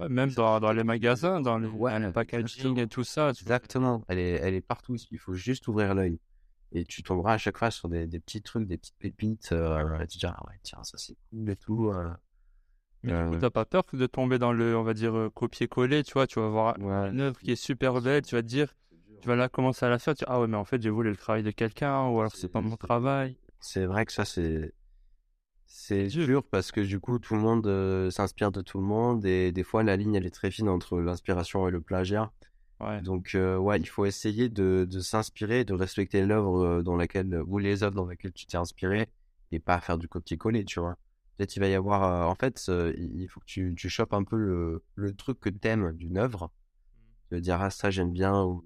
Euh, 0.00 0.08
même 0.08 0.30
dans, 0.32 0.58
dans, 0.60 0.72
les 0.72 0.84
magasins, 0.84 1.40
dans 1.40 1.58
le, 1.58 1.68
ouais, 1.68 2.12
packaging 2.12 2.78
et 2.78 2.88
tout 2.88 3.04
ça. 3.04 3.30
Exactement. 3.30 4.04
Elle 4.08 4.18
est, 4.18 4.32
elle 4.42 4.54
est 4.54 4.60
partout. 4.60 4.96
Il 5.10 5.18
faut 5.18 5.34
juste 5.34 5.68
ouvrir 5.68 5.94
l'œil. 5.94 6.18
Et 6.72 6.84
tu 6.84 7.04
tomberas 7.04 7.34
à 7.34 7.38
chaque 7.38 7.58
fois 7.58 7.70
sur 7.70 7.88
des, 7.88 8.06
des 8.06 8.18
petits 8.18 8.42
trucs, 8.42 8.66
des 8.66 8.76
petites 8.76 8.98
pépites. 8.98 9.52
Euh, 9.52 9.98
et 10.00 10.06
tu 10.06 10.18
diras, 10.18 10.34
ah 10.36 10.46
ouais, 10.48 10.58
tiens, 10.62 10.82
ça 10.82 10.98
c'est 10.98 11.16
cool 11.30 11.48
et 11.48 11.56
tout. 11.56 11.92
Mais 13.04 13.12
du 13.12 13.30
coup, 13.30 13.36
t'as 13.36 13.50
pas 13.50 13.64
peur 13.64 13.84
de 13.92 14.06
tomber 14.06 14.38
dans 14.38 14.52
le, 14.52 14.76
on 14.76 14.82
va 14.82 14.94
dire, 14.94 15.30
copier-coller, 15.34 16.02
tu 16.02 16.14
vois, 16.14 16.26
tu 16.26 16.40
vas 16.40 16.48
voir 16.48 16.76
une 16.78 17.20
œuvre 17.20 17.38
qui 17.38 17.52
est 17.52 17.56
super 17.56 18.00
belle, 18.00 18.22
tu 18.22 18.34
vas 18.34 18.42
te 18.42 18.48
dire, 18.48 18.74
tu 19.20 19.28
vas 19.28 19.36
là 19.36 19.48
commencer 19.48 19.86
à 19.86 19.88
la 19.88 19.98
faire, 19.98 20.14
tu 20.14 20.24
dis, 20.24 20.30
ah 20.30 20.40
ouais, 20.40 20.46
mais 20.46 20.56
en 20.56 20.64
fait, 20.64 20.82
j'ai 20.82 20.90
voulu 20.90 21.10
le 21.10 21.16
travail 21.16 21.42
de 21.42 21.50
quelqu'un, 21.50 22.08
ou 22.08 22.18
alors 22.20 22.34
c'est 22.34 22.48
pas 22.48 22.60
mon 22.60 22.76
travail. 22.76 23.38
C'est 23.60 23.86
vrai 23.86 24.04
que 24.04 24.12
ça, 24.12 24.24
c'est. 24.24 24.74
C'est 25.66 26.06
dur 26.06 26.44
parce 26.44 26.72
que 26.72 26.80
du 26.80 27.00
coup, 27.00 27.18
tout 27.18 27.34
le 27.34 27.40
monde 27.40 28.10
s'inspire 28.10 28.52
de 28.52 28.62
tout 28.62 28.78
le 28.78 28.84
monde 28.84 29.24
et 29.24 29.52
des 29.52 29.62
fois, 29.62 29.82
la 29.82 29.96
ligne, 29.96 30.14
elle 30.14 30.26
est 30.26 30.34
très 30.34 30.50
fine 30.50 30.68
entre 30.68 30.98
l'inspiration 31.00 31.66
et 31.68 31.70
le 31.70 31.80
plagiat. 31.80 32.32
Ouais. 32.80 33.00
Donc, 33.02 33.30
ouais, 33.34 33.78
il 33.78 33.88
faut 33.88 34.04
essayer 34.04 34.48
de, 34.48 34.86
de 34.88 35.00
s'inspirer, 35.00 35.64
de 35.64 35.74
respecter 35.74 36.24
l'œuvre 36.24 36.82
dans 36.82 36.96
laquelle, 36.96 37.42
ou 37.46 37.58
les 37.58 37.82
œuvres 37.82 37.94
dans 37.94 38.06
lesquelles 38.06 38.32
tu 38.32 38.46
t'es 38.46 38.56
inspiré 38.56 39.08
et 39.52 39.58
pas 39.58 39.80
faire 39.80 39.98
du 39.98 40.08
copier-coller, 40.08 40.64
tu 40.64 40.80
vois. 40.80 40.96
Peut-être 41.36 41.56
il 41.56 41.60
va 41.60 41.68
y 41.68 41.74
avoir, 41.74 42.28
en 42.28 42.34
fait, 42.34 42.70
il 42.96 43.26
faut 43.28 43.40
que 43.40 43.46
tu, 43.46 43.74
tu 43.76 43.88
chopes 43.88 44.12
un 44.14 44.24
peu 44.24 44.36
le, 44.36 44.82
le 44.94 45.14
truc 45.14 45.40
que 45.40 45.48
t'aimes 45.48 45.92
d'une 45.92 46.18
œuvre. 46.18 46.50
Tu 47.28 47.34
vas 47.36 47.40
dire, 47.40 47.60
ah, 47.60 47.70
ça, 47.70 47.90
j'aime 47.90 48.12
bien, 48.12 48.44
ou 48.44 48.64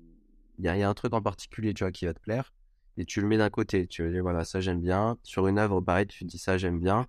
il 0.58 0.64
y 0.64 0.68
a, 0.68 0.76
y 0.76 0.82
a 0.82 0.88
un 0.88 0.94
truc 0.94 1.14
en 1.14 1.22
particulier, 1.22 1.72
tu 1.72 1.84
vois, 1.84 1.92
qui 1.92 2.04
va 2.04 2.12
te 2.12 2.20
plaire 2.20 2.52
et 2.98 3.04
tu 3.04 3.20
le 3.20 3.28
mets 3.28 3.38
d'un 3.38 3.48
côté. 3.48 3.86
Tu 3.86 4.02
vas 4.02 4.10
dire, 4.10 4.22
voilà, 4.22 4.44
ça 4.44 4.60
j'aime 4.60 4.80
bien. 4.80 5.16
Sur 5.22 5.46
une 5.46 5.58
œuvre, 5.58 5.80
pareil, 5.80 6.06
tu 6.06 6.24
dis 6.24 6.38
ça 6.38 6.58
j'aime 6.58 6.80
bien. 6.80 7.06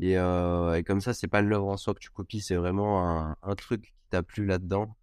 Et, 0.00 0.18
euh, 0.18 0.74
et 0.74 0.82
comme 0.82 1.00
ça, 1.00 1.14
c'est 1.14 1.28
pas 1.28 1.42
l'œuvre 1.42 1.68
en 1.68 1.76
soi 1.76 1.94
que 1.94 2.00
tu 2.00 2.10
copies, 2.10 2.40
c'est 2.40 2.56
vraiment 2.56 3.08
un, 3.08 3.36
un, 3.42 3.54
truc 3.54 3.82
qui 3.82 3.92
t'a 4.10 4.22
plu 4.22 4.44
là-dedans, 4.46 4.96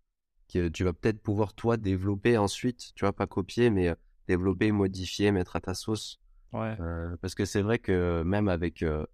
que 0.51 0.67
tu 0.67 0.83
vas 0.83 0.93
peut-être 0.93 1.21
pouvoir 1.21 1.53
toi 1.53 1.77
développer 1.77 2.37
ensuite, 2.37 2.93
tu 2.95 3.05
vois, 3.05 3.13
pas 3.13 3.27
copier, 3.27 3.69
mais 3.69 3.89
euh, 3.89 3.95
développer, 4.27 4.71
modifier, 4.71 5.31
mettre 5.31 5.55
à 5.55 5.61
ta 5.61 5.73
sauce. 5.73 6.19
Ouais. 6.51 6.75
Euh, 6.79 7.15
parce 7.21 7.33
que 7.33 7.45
c'est 7.45 7.61
vrai 7.61 7.79
que 7.79 8.21
même 8.23 8.47
avec 8.47 8.83
euh, 8.83 9.05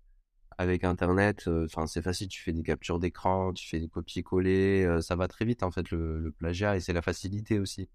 avec 0.58 0.84
Internet, 0.84 1.48
enfin 1.48 1.88
c'est 1.88 2.02
facile, 2.02 2.28
tu 2.28 2.42
fais 2.42 2.52
des 2.52 2.64
captures 2.64 3.00
d'écran, 3.00 3.54
tu 3.54 3.68
fais 3.70 3.80
des 3.80 3.88
copier-coller, 3.88 5.00
ça 5.02 5.16
va 5.16 5.30
très 5.30 5.46
vite 5.46 5.64
en 5.64 5.72
fait 5.72 5.90
le, 5.92 6.20
le 6.20 6.32
plagiat 6.32 6.76
et 6.76 6.82
c'est 6.82 6.92
la 6.92 7.02
facilité 7.02 7.60
aussi 7.60 7.88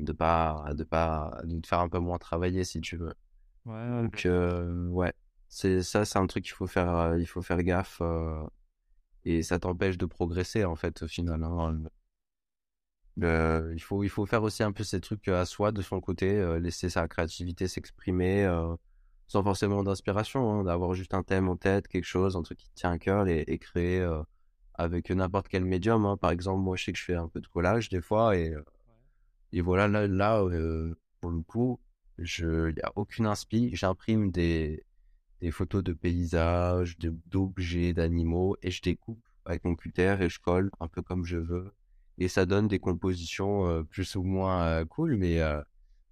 de 0.00 0.12
pas 0.12 0.64
de 0.74 0.84
pas 0.84 1.40
de 1.44 1.58
te 1.60 1.66
faire 1.66 1.80
un 1.80 1.88
peu 1.88 1.98
moins 1.98 2.18
travailler 2.18 2.64
si 2.64 2.80
tu 2.80 2.96
veux. 2.96 3.14
Ouais, 3.66 3.88
Donc 4.02 4.26
euh, 4.26 4.86
ouais, 4.88 5.12
c'est 5.48 5.82
ça 5.82 6.04
c'est 6.04 6.18
un 6.18 6.26
truc 6.26 6.44
qu'il 6.44 6.52
faut 6.54 6.66
faire 6.66 6.94
euh, 6.94 7.18
il 7.18 7.26
faut 7.26 7.42
faire 7.42 7.62
gaffe 7.62 7.98
euh, 8.00 8.44
et 9.24 9.42
ça 9.42 9.58
t'empêche 9.58 9.98
de 9.98 10.06
progresser 10.06 10.64
en 10.64 10.76
fait 10.76 11.02
au 11.02 11.08
final. 11.08 11.42
Hein. 11.42 11.82
Il 13.18 13.80
faut 13.80 14.04
il 14.04 14.08
faut 14.10 14.26
faire 14.26 14.42
aussi 14.42 14.62
un 14.62 14.72
peu 14.72 14.84
ces 14.84 15.00
trucs 15.00 15.26
à 15.28 15.44
soi 15.46 15.72
de 15.72 15.82
son 15.82 16.00
côté, 16.00 16.58
laisser 16.60 16.90
sa 16.90 17.08
créativité 17.08 17.66
s'exprimer 17.66 18.46
sans 19.28 19.42
forcément 19.42 19.82
d'inspiration, 19.82 20.60
hein, 20.60 20.64
d'avoir 20.64 20.94
juste 20.94 21.14
un 21.14 21.22
thème 21.22 21.48
en 21.48 21.56
tête, 21.56 21.88
quelque 21.88 22.04
chose, 22.04 22.36
un 22.36 22.42
truc 22.42 22.58
qui 22.58 22.68
te 22.68 22.74
tient 22.74 22.92
à 22.92 22.98
cœur 22.98 23.26
et, 23.26 23.40
et 23.48 23.58
créer 23.58 24.06
avec 24.74 25.10
n'importe 25.10 25.48
quel 25.48 25.64
médium. 25.64 26.04
Hein. 26.06 26.16
Par 26.18 26.30
exemple, 26.30 26.60
moi 26.62 26.76
je 26.76 26.84
sais 26.84 26.92
que 26.92 26.98
je 26.98 27.04
fais 27.04 27.14
un 27.14 27.28
peu 27.28 27.40
de 27.40 27.46
collage 27.48 27.88
des 27.88 28.02
fois 28.02 28.36
et 28.36 28.54
et 29.56 29.62
voilà, 29.62 29.88
là, 29.88 30.06
là 30.06 30.42
euh, 30.42 30.94
pour 31.22 31.30
le 31.30 31.40
coup, 31.40 31.80
il 32.18 32.24
n'y 32.74 32.82
a 32.82 32.92
aucune 32.94 33.24
inspi. 33.24 33.70
J'imprime 33.74 34.30
des, 34.30 34.84
des 35.40 35.50
photos 35.50 35.82
de 35.82 35.94
paysages, 35.94 36.98
d'objets, 36.98 37.94
d'animaux, 37.94 38.56
et 38.60 38.70
je 38.70 38.82
découpe 38.82 39.22
avec 39.46 39.64
mon 39.64 39.74
cutter 39.74 40.16
et 40.20 40.28
je 40.28 40.40
colle 40.40 40.70
un 40.78 40.88
peu 40.88 41.00
comme 41.00 41.24
je 41.24 41.38
veux. 41.38 41.72
Et 42.18 42.28
ça 42.28 42.44
donne 42.44 42.68
des 42.68 42.78
compositions 42.78 43.66
euh, 43.66 43.82
plus 43.82 44.14
ou 44.16 44.22
moins 44.22 44.62
euh, 44.66 44.84
cool, 44.84 45.16
mais, 45.16 45.40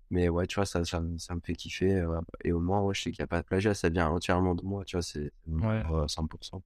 mais 0.08 0.30
ouais, 0.30 0.46
tu 0.46 0.54
vois, 0.54 0.64
ça, 0.64 0.82
ça, 0.86 1.02
ça 1.18 1.34
me 1.34 1.40
fait 1.40 1.54
kiffer. 1.54 2.02
et 2.44 2.52
au 2.52 2.60
moins, 2.60 2.80
ouais, 2.80 2.94
je 2.94 3.02
sais 3.02 3.10
qu'il 3.12 3.20
n'y 3.20 3.24
a 3.24 3.28
pas 3.28 3.42
de 3.42 3.46
plagiat, 3.46 3.74
ça 3.74 3.90
vient 3.90 4.08
entièrement 4.08 4.54
de 4.54 4.62
moi, 4.64 4.84
tu 4.86 4.96
vois, 4.96 5.02
c'est 5.02 5.32
Ouais. 5.46 5.82
100%. 6.08 6.62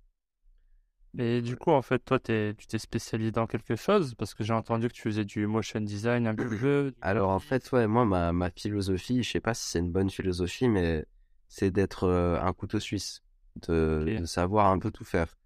Et 1.17 1.41
du 1.41 1.57
coup, 1.57 1.71
en 1.71 1.83
fait, 1.83 1.99
toi, 2.05 2.19
t'es, 2.19 2.55
tu 2.57 2.67
t'es 2.67 2.79
spécialisé 2.79 3.31
dans 3.31 3.47
quelque 3.47 3.77
chose? 3.77 4.15
Parce 4.15 4.35
que 4.35 4.45
j'ai 4.45 4.53
entendu 4.53 4.89
que 4.89 4.93
tu 4.93 5.03
faisais 5.03 5.25
du 5.25 5.47
motion 5.47 5.81
design 5.81 6.27
un 6.27 6.35
peu. 6.35 6.93
Alors, 7.01 7.31
en 7.31 7.39
fait, 7.39 7.71
ouais, 7.73 7.87
moi, 7.87 8.05
ma, 8.05 8.33
ma 8.33 8.51
philosophie, 8.51 9.23
je 9.23 9.31
sais 9.31 9.41
pas 9.41 9.55
si 9.55 9.71
c'est 9.71 9.79
une 9.79 9.91
bonne 9.91 10.11
philosophie, 10.11 10.69
mais 10.69 11.07
c'est 11.49 11.71
d'être 11.71 12.05
euh, 12.05 12.39
un 12.41 12.53
couteau 12.53 12.79
suisse, 12.79 13.23
de, 13.67 14.23
savoir 14.27 14.71
un 14.71 14.79
peu 14.79 14.91
tout 14.91 15.05
faire. 15.05 15.39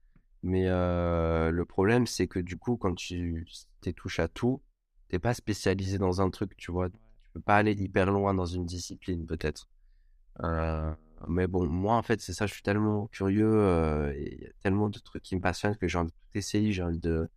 Mais 0.42 0.64
euh, 0.66 1.52
le 1.52 1.64
problème, 1.64 2.06
c'est 2.06 2.26
que 2.26 2.40
du 2.40 2.56
coup, 2.56 2.76
quand 2.76 2.94
tu 2.94 3.46
t'es 3.80 3.92
touche 3.92 4.18
à 4.18 4.26
tout, 4.26 4.60
t'es 5.08 5.20
pas 5.20 5.34
spécialisé 5.34 5.98
dans 5.98 6.20
un 6.20 6.30
truc, 6.30 6.56
tu 6.56 6.72
vois? 6.72 6.90
Tu 6.90 7.30
peux 7.34 7.40
pas 7.40 7.56
aller 7.56 7.72
hyper 7.72 8.10
loin 8.10 8.34
dans 8.34 8.46
une 8.46 8.66
discipline, 8.66 9.24
peut-être. 9.26 9.68
Euh, 10.42 10.92
mais 11.28 11.46
bon, 11.46 11.66
moi, 11.68 11.96
en 11.96 12.02
fait, 12.02 12.20
c'est 12.20 12.32
ça, 12.32 12.46
je 12.46 12.54
suis 12.54 12.62
tellement 12.62 13.06
curieux, 13.08 13.46
euh, 13.52 14.14
il 14.16 14.42
y 14.42 14.46
a 14.46 14.50
tellement 14.62 14.88
de 14.88 14.98
trucs 14.98 15.22
qui 15.22 15.36
me 15.36 15.40
passionnent 15.40 15.76
que 15.76 15.88
j'ai 15.88 15.98
envie 15.98 16.10
de 16.10 16.16
tout 16.16 16.38
essayer, 16.38 16.72
j'ai 16.72 16.82
envie 16.82 16.98
de, 17.00 17.28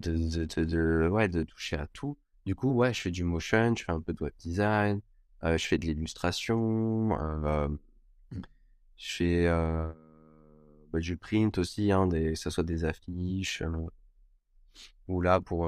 de, 0.00 0.16
de, 0.46 0.64
de, 0.64 1.08
ouais, 1.10 1.28
de 1.28 1.42
toucher 1.44 1.76
à 1.76 1.86
tout. 1.88 2.18
Du 2.46 2.54
coup, 2.56 2.72
ouais, 2.72 2.94
je 2.94 3.00
fais 3.02 3.10
du 3.12 3.24
motion, 3.24 3.74
je 3.76 3.84
fais 3.84 3.92
un 3.92 4.00
peu 4.00 4.12
de 4.14 4.24
web 4.24 4.34
design, 4.38 5.00
euh, 5.44 5.58
je 5.58 5.66
fais 5.66 5.78
de 5.78 5.86
l'illustration, 5.86 7.12
euh, 7.20 7.68
je 8.96 9.16
fais 9.16 9.48
bah, 10.92 11.00
du 11.00 11.16
print 11.16 11.58
aussi, 11.58 11.90
hein, 11.92 12.06
des, 12.06 12.32
que 12.32 12.38
ce 12.38 12.50
soit 12.50 12.64
des 12.64 12.84
affiches, 12.84 13.62
ou 15.08 15.20
là, 15.20 15.40
pour 15.40 15.66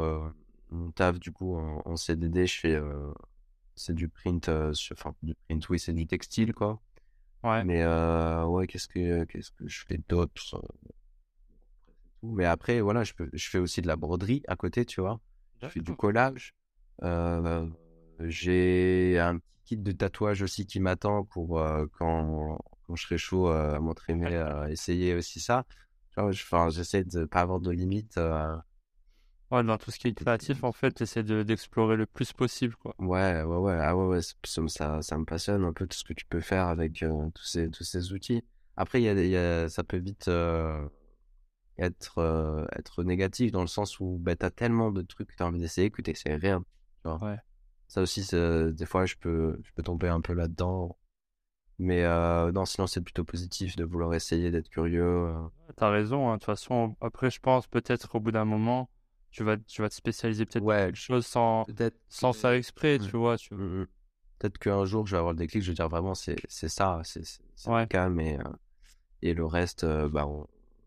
mon 0.71 0.91
taf, 0.93 1.19
du 1.19 1.33
coup, 1.33 1.57
en, 1.57 1.83
en 1.85 1.97
CDD, 1.97 2.47
je 2.47 2.61
fais, 2.61 2.81
c'est 3.77 3.95
du 3.95 4.09
print, 4.09 4.49
enfin, 4.93 5.15
du 5.23 5.35
print, 5.47 5.69
oui, 5.69 5.79
c'est 5.79 5.93
du 5.93 6.07
textile, 6.07 6.53
quoi. 6.55 6.81
Ouais. 7.45 7.63
Mais 7.65 7.83
euh, 7.83 8.45
ouais, 8.47 8.67
qu'est-ce 8.67 8.89
que 8.89 9.25
qu'est-ce 9.25 9.51
que 9.53 9.69
je 9.69 9.85
fais 9.87 10.01
d'autre? 10.09 10.55
euh, 10.55 10.91
Mais 12.23 12.47
après, 12.47 12.81
voilà, 12.81 13.05
je 13.05 13.13
peux, 13.13 13.29
je 13.33 13.49
fais 13.49 13.59
aussi 13.59 13.83
de 13.83 13.87
la 13.87 13.97
broderie 13.97 14.43
à 14.49 14.57
côté, 14.57 14.85
tu 14.85 15.01
vois. 15.01 15.21
Je 15.61 15.69
fais 15.69 15.81
du 15.81 15.95
collage. 15.95 16.55
Euh, 17.03 17.67
j'ai 18.21 19.19
un 19.19 19.39
petit 19.39 19.45
kit 19.65 19.77
de 19.77 19.93
tatouage 19.93 20.43
aussi 20.43 20.67
qui 20.67 20.81
m'attend 20.81 21.25
pour 21.25 21.59
euh, 21.59 21.87
quand, 21.99 22.59
quand 22.87 22.97
je 22.97 23.03
serai 23.03 23.19
chaud 23.19 23.49
à 23.49 23.79
m'entraîner 23.81 24.37
à 24.37 24.71
essayer 24.71 25.15
aussi 25.15 25.41
ça. 25.41 25.65
J'essaie 26.71 27.05
de 27.05 27.25
pas 27.25 27.41
avoir 27.41 27.61
de 27.61 27.71
limites. 27.71 28.19
Ouais, 29.51 29.63
dans 29.63 29.77
tout 29.77 29.91
ce 29.91 29.99
qui 29.99 30.09
est 30.09 30.15
créatif, 30.15 30.65
en 30.65 30.73
fait, 30.73 30.93
t'essaies 30.93 31.23
de, 31.23 31.43
d'explorer 31.43 31.97
le 31.97 32.07
plus 32.07 32.33
possible, 32.33 32.75
quoi. 32.77 32.95
Ouais, 32.99 33.43
ouais, 33.43 33.57
ouais, 33.57 33.79
ah 33.81 33.97
ouais, 33.97 34.07
ouais, 34.07 34.23
ça, 34.23 34.63
ça, 34.69 35.03
ça 35.03 35.19
me 35.19 35.25
passionne 35.25 35.65
un 35.65 35.73
peu 35.73 35.87
tout 35.87 35.97
ce 35.97 36.05
que 36.05 36.15
tu 36.15 36.25
peux 36.25 36.41
faire 36.41 36.67
avec 36.67 37.03
euh, 37.03 37.29
tous 37.35 37.45
ces, 37.45 37.71
tous 37.71 37.85
ces 37.85 38.13
outils. 38.13 38.43
Après, 38.77 39.03
y 39.03 39.09
a, 39.09 39.13
y 39.13 39.37
a, 39.37 39.69
ça 39.69 39.85
peut 39.85 39.99
vite 39.99 40.29
euh, 40.29 40.89
être, 41.79 42.19
euh, 42.19 42.65
être 42.73 43.05
négatif 43.05 43.53
dans 43.53 43.61
le 43.61 43.67
sens 43.69 44.01
où 44.01 44.19
bah, 44.21 44.35
t'as 44.35 44.51
tellement 44.51 44.91
de 44.91 45.03
trucs 45.03 45.29
que 45.29 45.37
t'as 45.37 45.45
envie 45.45 45.61
d'essayer 45.61 45.91
que 45.91 46.03
t'essaies 46.03 46.37
rien. 46.37 46.65
Tu 47.03 47.09
vois. 47.09 47.23
Ouais. 47.23 47.39
Ça 47.87 48.03
aussi, 48.03 48.27
des 48.33 48.87
fois, 48.87 49.07
je 49.07 49.15
peux, 49.17 49.61
je 49.63 49.71
peux 49.75 49.83
tomber 49.83 50.09
un 50.09 50.21
peu 50.21 50.33
là-dedans. 50.33 50.97
Mais 51.79 52.05
euh, 52.05 52.51
non, 52.53 52.65
sinon, 52.65 52.87
c'est 52.87 53.01
plutôt 53.01 53.25
positif 53.25 53.77
de 53.77 53.85
vouloir 53.85 54.15
essayer, 54.15 54.51
d'être 54.51 54.69
curieux. 54.69 55.33
T'as 55.77 55.91
raison, 55.91 56.31
hein. 56.31 56.35
De 56.35 56.39
toute 56.39 56.47
façon, 56.47 56.97
après, 57.01 57.31
je 57.31 57.41
pense 57.41 57.67
peut-être 57.67 58.15
au 58.15 58.21
bout 58.21 58.33
d'un 58.33 58.45
moment, 58.45 58.89
tu 59.35 59.43
vas, 59.43 59.57
tu 59.57 59.83
vas 59.83 59.89
te 59.89 59.95
spécialiser 59.95 60.47
peut-être 60.47 60.63
Ouais, 60.65 60.87
quelque 60.87 60.97
chose 60.97 61.27
sans, 61.27 61.67
sans 62.09 62.33
faire 62.33 62.53
exprès, 62.53 62.99
tu 63.01 63.17
vois. 63.17 63.37
Tu... 63.37 63.53
Mm, 63.55 63.83
mm. 63.83 63.87
Peut-être 64.39 64.59
qu'un 64.59 64.85
jour, 64.85 65.07
je 65.07 65.13
vais 65.13 65.19
avoir 65.19 65.33
le 65.33 65.39
déclic, 65.39 65.63
je 65.63 65.71
vais 65.71 65.75
dire 65.75 65.89
vraiment, 65.89 66.15
c'est, 66.15 66.37
c'est 66.49 66.69
ça, 66.69 67.01
c'est, 67.05 67.23
Ouais. 67.67 67.83
le 67.83 67.87
cas, 67.87 68.09
mais, 68.09 68.39
euh, 68.39 68.45
et 69.23 69.35
le 69.35 69.47
reste, 69.47 69.85
euh, 69.85 70.09
bah, 70.09 70.27
on, 70.27 70.47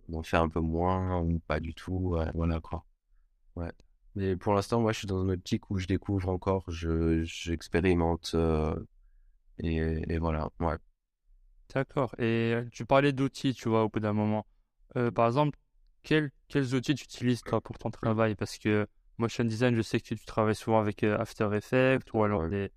on 0.10 0.20
en 0.20 0.24
fait 0.24 0.38
un 0.38 0.50
peu 0.50 0.62
moins, 0.62 1.20
ou 1.22 1.40
pas 1.48 1.60
du 1.60 1.74
tout, 1.74 1.94
ouais, 2.18 2.28
voilà, 2.36 2.62
quoi. 2.62 2.86
Ouais. 3.56 3.72
Mais 4.16 4.36
pour 4.38 4.54
l'instant, 4.54 4.82
moi, 4.82 4.94
je 4.94 5.00
suis 5.00 5.08
dans 5.08 5.24
une 5.24 5.32
optique 5.32 5.70
où 5.72 5.80
je 5.80 5.88
découvre 5.88 6.30
encore, 6.30 6.66
je, 6.70 7.24
j'expérimente, 7.26 8.32
euh, 8.36 8.76
et, 9.60 9.78
et 10.14 10.20
voilà, 10.20 10.50
ouais. 10.62 10.78
D'accord. 11.74 12.16
Et 12.20 12.54
euh, 12.54 12.66
tu 12.72 12.86
parlais 12.86 13.12
d'outils, 13.14 13.54
tu 13.54 13.70
vois, 13.70 13.84
au 13.84 13.90
bout 13.90 14.00
d'un 14.00 14.14
moment. 14.14 14.46
Euh, 14.96 15.12
par 15.12 15.28
exemple, 15.28 15.58
quels, 16.08 16.32
quels 16.48 16.74
outils 16.74 16.96
tu 16.96 17.04
utilises, 17.04 17.42
toi, 17.44 17.60
pour 17.60 17.78
ton 17.78 17.92
travail? 17.92 18.36
Parce 18.36 18.58
que 18.58 18.88
motion 19.18 19.44
design, 19.44 19.76
je 19.76 19.82
sais 19.82 20.00
que 20.00 20.06
tu 20.06 20.26
travailles 20.26 20.56
souvent 20.56 20.80
avec 20.80 21.04
euh, 21.04 21.18
After 21.18 21.50
Effects 21.54 22.14
ou 22.14 22.24
alors 22.24 22.44
Ouais. 22.44 22.50
des, 22.50 22.72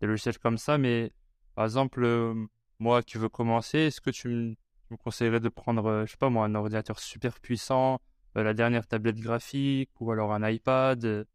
des 0.00 0.06
logiciels 0.08 0.38
comme 0.38 0.58
ça, 0.58 0.78
mais 0.78 1.12
par 1.54 1.64
exemple, 1.64 2.02
euh, 2.02 2.34
moi 2.80 3.02
qui 3.02 3.18
veux 3.18 3.28
commencer, 3.28 3.78
est-ce 3.78 4.00
que 4.00 4.10
tu 4.10 4.28
me, 4.28 4.96
conseillerais 4.96 5.38
de 5.38 5.48
prendre, 5.48 5.86
euh, 5.86 6.06
je 6.06 6.10
sais 6.10 6.16
pas 6.16 6.28
moi, 6.28 6.44
un 6.44 6.56
ordinateur 6.56 6.98
super 6.98 7.38
puissant, 7.38 8.00
euh, 8.36 8.42
la 8.42 8.52
dernière 8.52 8.88
tablette 8.88 9.20
graphique 9.20 9.90
ou 10.00 10.10
alors 10.10 10.32
un 10.32 10.48
iPad? 10.48 11.26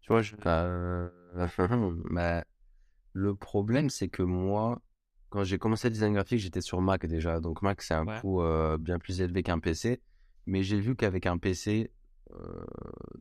Tu 0.00 0.08
vois, 0.08 0.22
je... 0.22 0.34
Euh, 0.44 1.08
bah, 2.10 2.44
le 3.12 3.34
problème, 3.36 3.90
c'est 3.90 4.08
que 4.08 4.24
moi, 4.24 4.82
quand 5.28 5.44
j'ai 5.44 5.58
commencé 5.58 5.88
le 5.88 5.92
design 5.92 6.14
graphique, 6.14 6.40
j'étais 6.40 6.60
sur 6.60 6.80
Mac 6.80 7.06
déjà. 7.06 7.38
Donc 7.38 7.62
Mac, 7.62 7.80
c'est 7.80 7.94
un 7.94 8.06
Ouais. 8.06 8.20
coût 8.20 8.42
bien 8.80 8.98
plus 8.98 9.20
élevé 9.20 9.44
qu'un 9.44 9.60
PC. 9.60 10.00
Mais 10.46 10.62
j'ai 10.62 10.80
vu 10.80 10.94
qu'avec 10.94 11.26
un 11.26 11.38
PC, 11.38 11.90
euh, 12.32 12.64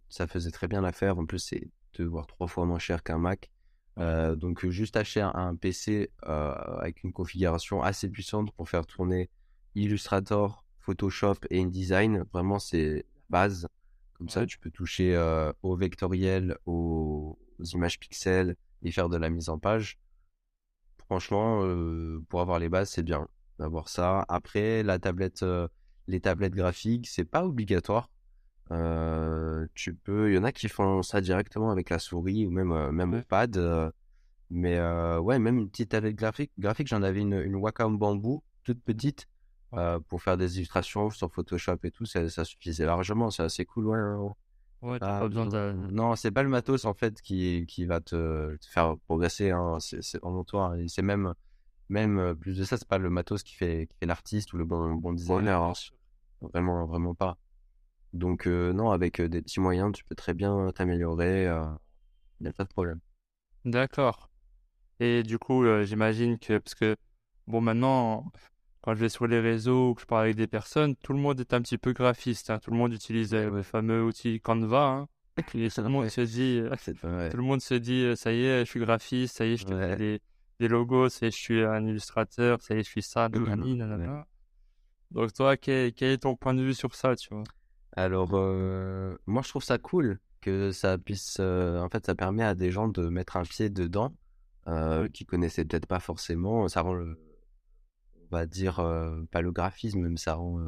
ça 0.09 0.27
faisait 0.27 0.51
très 0.51 0.67
bien 0.67 0.81
l'affaire. 0.81 1.17
En 1.17 1.25
plus, 1.25 1.39
c'est 1.39 1.67
deux 1.97 2.05
voire 2.05 2.27
trois 2.27 2.47
fois 2.47 2.65
moins 2.65 2.79
cher 2.79 3.03
qu'un 3.03 3.17
Mac. 3.17 3.49
Euh, 3.97 4.35
donc 4.35 4.65
juste 4.67 4.97
acheter 4.97 5.21
un, 5.21 5.55
PC 5.55 6.11
euh, 6.25 6.51
avec 6.79 7.03
une 7.03 7.13
configuration 7.13 7.81
assez 7.81 8.09
puissante 8.09 8.51
pour 8.51 8.67
faire 8.67 8.85
tourner 8.85 9.29
Illustrator, 9.73 10.65
Photoshop 10.79 11.35
et 11.49 11.61
InDesign, 11.61 12.25
vraiment 12.33 12.59
c'est 12.59 12.95
la 12.95 13.03
base. 13.29 13.67
Comme 14.13 14.29
ça, 14.29 14.45
tu 14.45 14.59
peux 14.59 14.69
toucher 14.69 15.17
au 15.61 15.75
vectoriel, 15.75 16.57
aux, 16.65 17.37
aux 17.59 17.63
images 17.63 17.99
pixels 17.99 18.55
et 18.81 18.91
faire 18.91 19.09
de 19.09 19.17
la 19.17 19.29
mise 19.29 19.49
en 19.49 19.59
page. 19.59 19.99
Franchement, 20.97 21.61
pour 22.29 22.39
avoir 22.39 22.59
les 22.59 22.69
bases, 22.69 22.91
c'est 22.91 23.03
bien. 23.03 23.27
d'avoir 23.59 23.89
ça. 23.89 24.23
Après, 24.29 24.83
la 24.83 24.99
tablette, 24.99 25.43
les 26.07 26.19
tablettes 26.19 26.55
graphiques, 26.55 27.07
c'est 27.07 27.25
pas 27.25 27.45
obligatoire. 27.45 28.09
Euh, 28.71 29.67
tu 29.75 29.93
peux, 29.93 30.31
il 30.31 30.35
y 30.35 30.37
en 30.37 30.43
a 30.43 30.51
qui 30.51 30.67
font 30.67 31.03
ça 31.03 31.21
directement 31.21 31.69
avec 31.69 31.89
la 31.89 31.99
souris 31.99 32.47
ou 32.47 32.49
même 32.49 32.71
euh, 32.71 32.91
même 32.91 33.13
au 33.13 33.21
pad. 33.21 33.59
mais 34.49 34.79
ouais, 35.19 35.39
même 35.39 35.59
une 35.59 35.69
petite 35.69 35.89
tablette 35.89 36.15
graphique. 36.15 36.51
Graphique, 36.57 36.87
j'en 36.87 37.03
avais 37.03 37.21
une, 37.21 37.39
une 37.39 37.55
Wacom 37.55 37.97
bambou 37.97 38.43
toute 38.63 38.81
petite 38.81 39.27
pour 40.07 40.21
faire 40.21 40.37
des 40.37 40.57
illustrations 40.57 41.09
sur 41.09 41.31
Photoshop 41.31 41.77
et 41.83 41.91
tout. 41.91 42.05
Ça, 42.05 42.29
ça 42.29 42.45
suffisait 42.45 42.85
largement. 42.85 43.29
C'est 43.29 43.43
assez 43.43 43.65
cool. 43.65 43.87
Ouais, 43.87 44.31
ouais. 44.81 44.99
pas 44.99 45.19
ah, 45.19 45.27
besoin 45.27 45.47
de... 45.47 45.73
Non, 45.91 46.15
c'est 46.15 46.31
pas 46.31 46.43
le 46.43 46.49
matos 46.49 46.85
en 46.85 46.93
fait 46.93 47.21
qui, 47.21 47.65
qui 47.67 47.85
va 47.85 47.99
te, 47.99 48.55
te 48.55 48.65
faire 48.67 48.95
progresser. 49.05 49.51
Hein. 49.51 49.77
C'est 49.79 50.19
vraiment 50.21 50.43
toi. 50.43 50.75
C'est 50.87 51.01
même 51.01 51.33
même 51.89 52.35
plus 52.35 52.57
de 52.57 52.63
ça, 52.63 52.77
c'est 52.77 52.87
pas 52.87 52.97
le 52.97 53.09
matos 53.09 53.43
qui 53.43 53.55
fait, 53.55 53.87
qui 53.87 53.97
fait 53.97 54.05
l'artiste 54.05 54.53
ou 54.53 54.57
le 54.57 54.65
bon, 54.65 54.95
bon 54.95 55.13
designer. 55.13 55.61
Hein. 55.61 55.73
Vraiment, 56.41 56.85
vraiment 56.85 57.13
pas. 57.15 57.37
Donc, 58.13 58.47
euh, 58.47 58.73
non, 58.73 58.91
avec 58.91 59.21
des 59.21 59.41
petits 59.41 59.59
moyens, 59.59 59.91
tu 59.93 60.03
peux 60.05 60.15
très 60.15 60.33
bien 60.33 60.71
t'améliorer. 60.73 61.43
Il 61.43 62.43
n'y 62.43 62.47
a 62.47 62.53
pas 62.53 62.63
de 62.63 62.69
problème. 62.69 62.99
D'accord. 63.65 64.29
Et 64.99 65.23
du 65.23 65.37
coup, 65.37 65.65
j'imagine 65.83 66.39
que, 66.39 66.57
parce 66.57 66.75
que, 66.75 66.95
bon, 67.47 67.61
maintenant, 67.61 68.31
quand 68.81 68.93
je 68.93 68.99
vais 68.99 69.09
sur 69.09 69.27
les 69.27 69.39
réseaux 69.39 69.89
ou 69.89 69.93
que 69.95 70.01
je 70.01 70.05
parle 70.05 70.25
avec 70.25 70.35
des 70.35 70.47
personnes, 70.47 70.95
tout 70.95 71.13
le 71.13 71.19
monde 71.19 71.39
est 71.39 71.53
un 71.53 71.61
petit 71.61 71.77
peu 71.77 71.91
graphiste. 71.91 72.49
Hein. 72.49 72.59
Tout 72.59 72.71
le 72.71 72.77
monde 72.77 72.93
utilise 72.93 73.33
le 73.33 73.63
fameux 73.63 74.03
outil 74.03 74.39
Canva. 74.39 74.87
Hein. 74.87 75.07
Et 75.53 75.69
tout 75.69 75.81
le 75.81 75.89
monde 75.89 76.09
se 76.09 76.21
dit, 76.21 76.61
tout 77.31 77.37
le 77.37 77.43
monde 77.43 77.61
se 77.61 77.73
dit, 77.73 78.15
ça 78.15 78.31
y 78.31 78.45
est, 78.45 78.59
je 78.63 78.69
suis 78.69 78.79
graphiste, 78.79 79.35
ça 79.35 79.45
y 79.45 79.53
est, 79.53 79.57
je 79.57 79.65
te 79.65 79.77
fais 79.77 79.95
des 79.97 80.21
des 80.59 80.67
logos, 80.67 81.09
c'est 81.09 81.31
je 81.31 81.37
suis 81.37 81.63
un 81.63 81.85
illustrateur, 81.85 82.61
c'est 82.61 82.77
je 82.77 82.83
suis 82.83 83.01
ça, 83.01 83.29
Donc 85.11 85.33
toi, 85.33 85.57
quel, 85.57 85.93
est 85.99 86.17
ton 86.23 86.35
point 86.35 86.53
de 86.53 86.61
vue 86.61 86.73
sur 86.73 86.95
ça, 86.95 87.15
tu 87.15 87.33
vois? 87.33 87.43
Alors, 87.97 88.31
euh, 88.33 89.15
moi 89.25 89.41
je 89.41 89.49
trouve 89.49 89.63
ça 89.63 89.77
cool 89.77 90.19
que 90.45 90.71
ça 90.71 90.97
puisse, 90.99 91.37
euh, 91.39 91.79
en 91.81 91.89
fait, 91.89 92.05
ça 92.05 92.13
permet 92.13 92.43
à 92.43 92.53
des 92.53 92.69
gens 92.69 92.87
de 92.87 93.09
mettre 93.09 93.35
un 93.37 93.43
pied 93.43 93.71
dedans, 93.71 94.15
euh, 94.67 95.09
qui 95.09 95.25
connaissaient 95.25 95.65
peut-être 95.65 95.87
pas 95.87 95.99
forcément. 95.99 96.67
Ça 96.67 96.81
rend, 96.81 96.93
le, 96.93 97.19
on 98.31 98.35
va 98.35 98.45
dire, 98.45 98.79
euh, 98.79 99.23
pas 99.31 99.41
le 99.41 99.51
graphisme, 99.51 100.07
mais 100.07 100.17
ça 100.17 100.35
rend, 100.35 100.59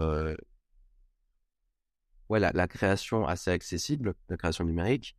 ouais, 2.30 2.40
la, 2.40 2.52
la, 2.54 2.68
création 2.68 3.28
assez 3.28 3.52
accessible, 3.52 4.16
la 4.30 4.38
création 4.38 4.64
numérique. 4.66 5.16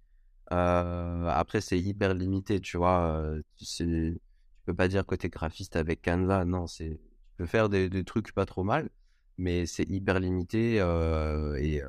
après, 0.48 1.60
c'est 1.60 1.78
hyper 1.78 2.14
limité, 2.14 2.60
tu 2.60 2.78
vois. 2.78 3.22
c'est 3.60 4.20
peux 4.68 4.76
pas 4.76 4.88
dire 4.88 5.06
côté 5.06 5.30
graphiste 5.30 5.76
avec 5.76 6.02
Canva, 6.02 6.44
non, 6.44 6.66
c'est 6.66 6.90
tu 6.90 7.36
peux 7.38 7.46
faire 7.46 7.68
des, 7.70 7.88
des, 7.88 8.04
trucs 8.04 8.32
pas 8.32 8.44
trop 8.44 8.64
mal, 8.64 8.90
mais 9.38 9.64
c'est 9.64 9.88
hyper 9.88 10.20
limité 10.20 10.78
euh, 10.80 11.56
et, 11.56 11.82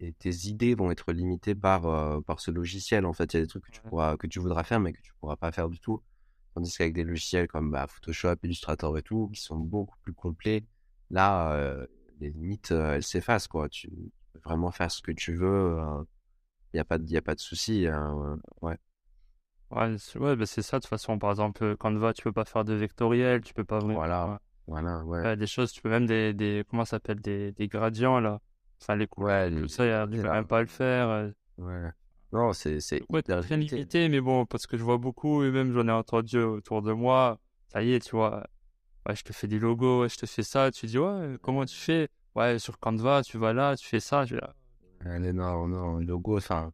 et 0.00 0.12
tes 0.12 0.48
idées 0.48 0.74
vont 0.74 0.90
être 0.90 1.12
limitées 1.12 1.54
par 1.54 1.86
euh, 1.86 2.20
par 2.20 2.40
ce 2.40 2.50
logiciel. 2.50 3.06
En 3.06 3.14
fait, 3.14 3.32
il 3.32 3.36
y 3.36 3.40
a 3.40 3.42
des 3.42 3.48
trucs 3.48 3.64
que 3.64 3.70
tu 3.70 3.80
pourras 3.82 4.16
que 4.18 4.26
tu 4.26 4.38
voudras 4.38 4.64
faire, 4.64 4.80
mais 4.80 4.92
que 4.92 5.00
tu 5.00 5.12
pourras 5.20 5.36
pas 5.36 5.50
faire 5.52 5.70
du 5.70 5.80
tout. 5.80 6.02
Tandis 6.54 6.76
qu'avec 6.76 6.92
des 6.94 7.04
logiciels 7.04 7.48
comme 7.48 7.70
bah, 7.70 7.86
Photoshop, 7.88 8.36
Illustrator 8.42 8.98
et 8.98 9.02
tout, 9.02 9.30
qui 9.32 9.40
sont 9.40 9.56
beaucoup 9.56 9.96
plus 10.02 10.12
complets, 10.12 10.66
là, 11.10 11.52
euh, 11.54 11.86
les 12.20 12.30
limites, 12.30 12.72
elles 12.72 13.02
s'effacent 13.02 13.48
quoi. 13.48 13.68
Tu 13.70 13.88
peux 14.32 14.40
vraiment 14.44 14.70
faire 14.72 14.90
ce 14.90 15.00
que 15.02 15.12
tu 15.12 15.34
veux. 15.34 15.78
Il 16.74 16.76
n'y 16.76 16.80
a 16.80 16.84
pas 16.84 16.98
de, 16.98 17.08
y 17.10 17.16
a 17.16 17.22
pas 17.22 17.34
de 17.34 17.40
souci. 17.40 17.86
Hein, 17.86 18.38
ouais. 18.62 18.76
Ouais, 19.72 19.96
c'est 19.98 20.18
ouais, 20.18 20.36
bah, 20.36 20.44
c'est 20.44 20.60
ça, 20.60 20.78
de 20.78 20.82
toute 20.82 20.90
façon. 20.90 21.18
Par 21.18 21.30
exemple, 21.30 21.76
Canva, 21.76 22.12
tu 22.12 22.22
peux 22.22 22.32
pas 22.32 22.44
faire 22.44 22.64
de 22.64 22.74
vectoriel, 22.74 23.40
tu 23.40 23.54
peux 23.54 23.64
pas 23.64 23.78
vraiment. 23.78 23.94
Voilà, 23.94 24.38
voilà, 24.66 25.02
ouais. 25.04 25.36
des 25.36 25.46
choses, 25.46 25.72
tu 25.72 25.80
peux 25.80 25.88
même 25.88 26.06
des, 26.06 26.34
des 26.34 26.64
comment 26.68 26.84
ça 26.84 26.96
s'appelle, 26.96 27.20
des, 27.20 27.52
des 27.52 27.68
gradients, 27.68 28.20
là. 28.20 28.38
Enfin, 28.80 28.96
les 28.96 29.06
couleurs, 29.06 29.50
ouais, 29.50 29.62
tout 29.62 29.68
ça, 29.68 29.84
il 29.84 29.88
n'y 29.88 30.20
a 30.20 30.32
même 30.32 30.46
pas 30.46 30.58
à 30.58 30.60
le 30.60 30.66
faire. 30.66 31.08
Euh. 31.08 31.30
Ouais. 31.56 31.90
Non, 32.32 32.52
c'est. 32.52 32.80
c'est 32.80 33.02
ouais, 33.08 33.22
très 33.22 33.56
limité, 33.56 34.08
mais 34.08 34.20
bon, 34.20 34.44
parce 34.44 34.66
que 34.66 34.76
je 34.76 34.82
vois 34.82 34.98
beaucoup, 34.98 35.42
et 35.42 35.50
même 35.50 35.72
j'en 35.72 35.88
ai 35.88 35.92
entendu 35.92 36.38
autour 36.38 36.82
de 36.82 36.92
moi, 36.92 37.38
ça 37.68 37.82
y 37.82 37.94
est, 37.94 38.00
tu 38.00 38.14
vois, 38.16 38.44
ouais, 39.08 39.16
je 39.16 39.22
te 39.22 39.32
fais 39.32 39.46
des 39.46 39.58
logos, 39.58 40.08
je 40.08 40.16
te 40.16 40.26
fais 40.26 40.42
ça, 40.42 40.70
tu 40.70 40.86
dis, 40.86 40.98
ouais, 40.98 41.36
comment 41.40 41.64
tu 41.64 41.76
fais? 41.76 42.08
Ouais, 42.34 42.58
sur 42.58 42.78
Canva, 42.78 43.22
tu 43.22 43.38
vas 43.38 43.52
là, 43.52 43.76
tu 43.76 43.86
fais 43.86 44.00
ça. 44.00 44.24
Je... 44.26 44.36
non, 45.04 45.66
non, 45.66 45.98
logo, 45.98 46.36
enfin 46.36 46.72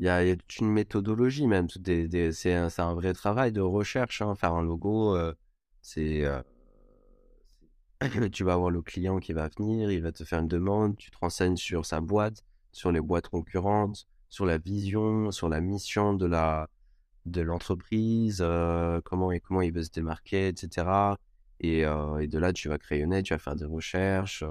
il 0.00 0.06
y 0.06 0.08
a, 0.08 0.36
toute 0.36 0.58
une 0.58 0.70
méthodologie 0.70 1.46
même. 1.46 1.68
C'est 1.68 2.54
un, 2.54 2.94
vrai 2.94 3.12
travail 3.14 3.52
de 3.52 3.60
recherche. 3.60 4.22
Hein. 4.22 4.34
Faire 4.36 4.54
un 4.54 4.62
logo, 4.62 5.16
euh, 5.16 5.34
c'est 5.82 6.24
euh, 6.24 6.40
tu 8.32 8.44
vas 8.44 8.54
avoir 8.54 8.70
le 8.70 8.82
client 8.82 9.18
qui 9.18 9.32
va 9.32 9.48
venir, 9.48 9.90
il 9.90 10.02
va 10.02 10.12
te 10.12 10.24
faire 10.24 10.40
une 10.40 10.48
demande, 10.48 10.96
tu 10.96 11.10
te 11.10 11.18
renseignes 11.18 11.56
sur 11.56 11.84
sa 11.84 12.00
boîte, 12.00 12.44
sur 12.72 12.92
les 12.92 13.00
boîtes 13.00 13.28
concurrentes, 13.28 14.06
sur 14.28 14.46
la 14.46 14.58
vision, 14.58 15.32
sur 15.32 15.48
la 15.48 15.60
mission 15.60 16.14
de 16.14 17.40
l'entreprise, 17.40 18.38
euh, 18.40 19.00
comment 19.02 19.32
il 19.62 19.72
veut 19.72 19.82
se 19.82 19.90
démarquer, 19.90 20.48
etc. 20.48 21.16
Et, 21.60 21.80
et 21.80 22.26
de 22.28 22.38
là, 22.38 22.52
tu 22.52 22.68
vas 22.68 22.78
crayonner, 22.78 23.22
tu 23.24 23.34
vas 23.34 23.38
faire 23.38 23.56
des 23.56 23.64
recherches. 23.64 24.44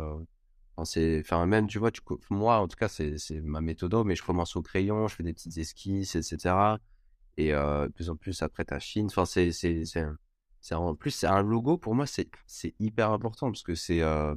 C'est, 0.85 1.19
enfin, 1.21 1.45
même, 1.45 1.67
tu 1.67 1.79
vois, 1.79 1.91
tu, 1.91 2.01
moi, 2.29 2.59
en 2.59 2.67
tout 2.67 2.77
cas, 2.77 2.87
c'est, 2.87 3.17
ma 3.43 3.61
méthode, 3.61 3.95
mais 4.05 4.15
je 4.15 4.23
commence 4.23 4.55
au 4.55 4.61
crayon, 4.61 5.07
je 5.07 5.15
fais 5.15 5.23
des 5.23 5.33
petites 5.33 5.57
esquisses, 5.57 6.15
etc. 6.15 6.77
Et 7.37 7.53
euh, 7.53 7.87
de 7.87 7.91
plus 7.91 8.09
en 8.09 8.15
plus, 8.15 8.41
après, 8.41 8.65
t'affines. 8.65 9.07
Enfin, 9.07 9.25
c'est, 9.25 9.51
c'est, 9.51 9.85
c'est, 9.85 10.05
c'est 10.61 10.75
en 10.75 10.95
plus, 10.95 11.11
c'est 11.11 11.27
un 11.27 11.41
logo, 11.41 11.77
pour 11.77 11.95
moi, 11.95 12.05
c'est, 12.05 12.29
c'est 12.45 12.75
hyper 12.79 13.11
important 13.11 13.47
parce 13.51 13.63
que 13.63 13.75
c'est, 13.75 14.01
euh, 14.01 14.35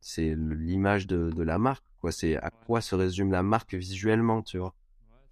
c'est 0.00 0.34
l'image 0.36 1.06
de, 1.06 1.30
de 1.30 1.42
la 1.42 1.58
marque, 1.58 1.84
quoi. 2.00 2.12
C'est 2.12 2.36
à 2.36 2.50
quoi 2.50 2.80
se 2.80 2.94
résume 2.94 3.30
la 3.32 3.42
marque 3.42 3.74
visuellement, 3.74 4.42
tu 4.42 4.58
vois. 4.58 4.74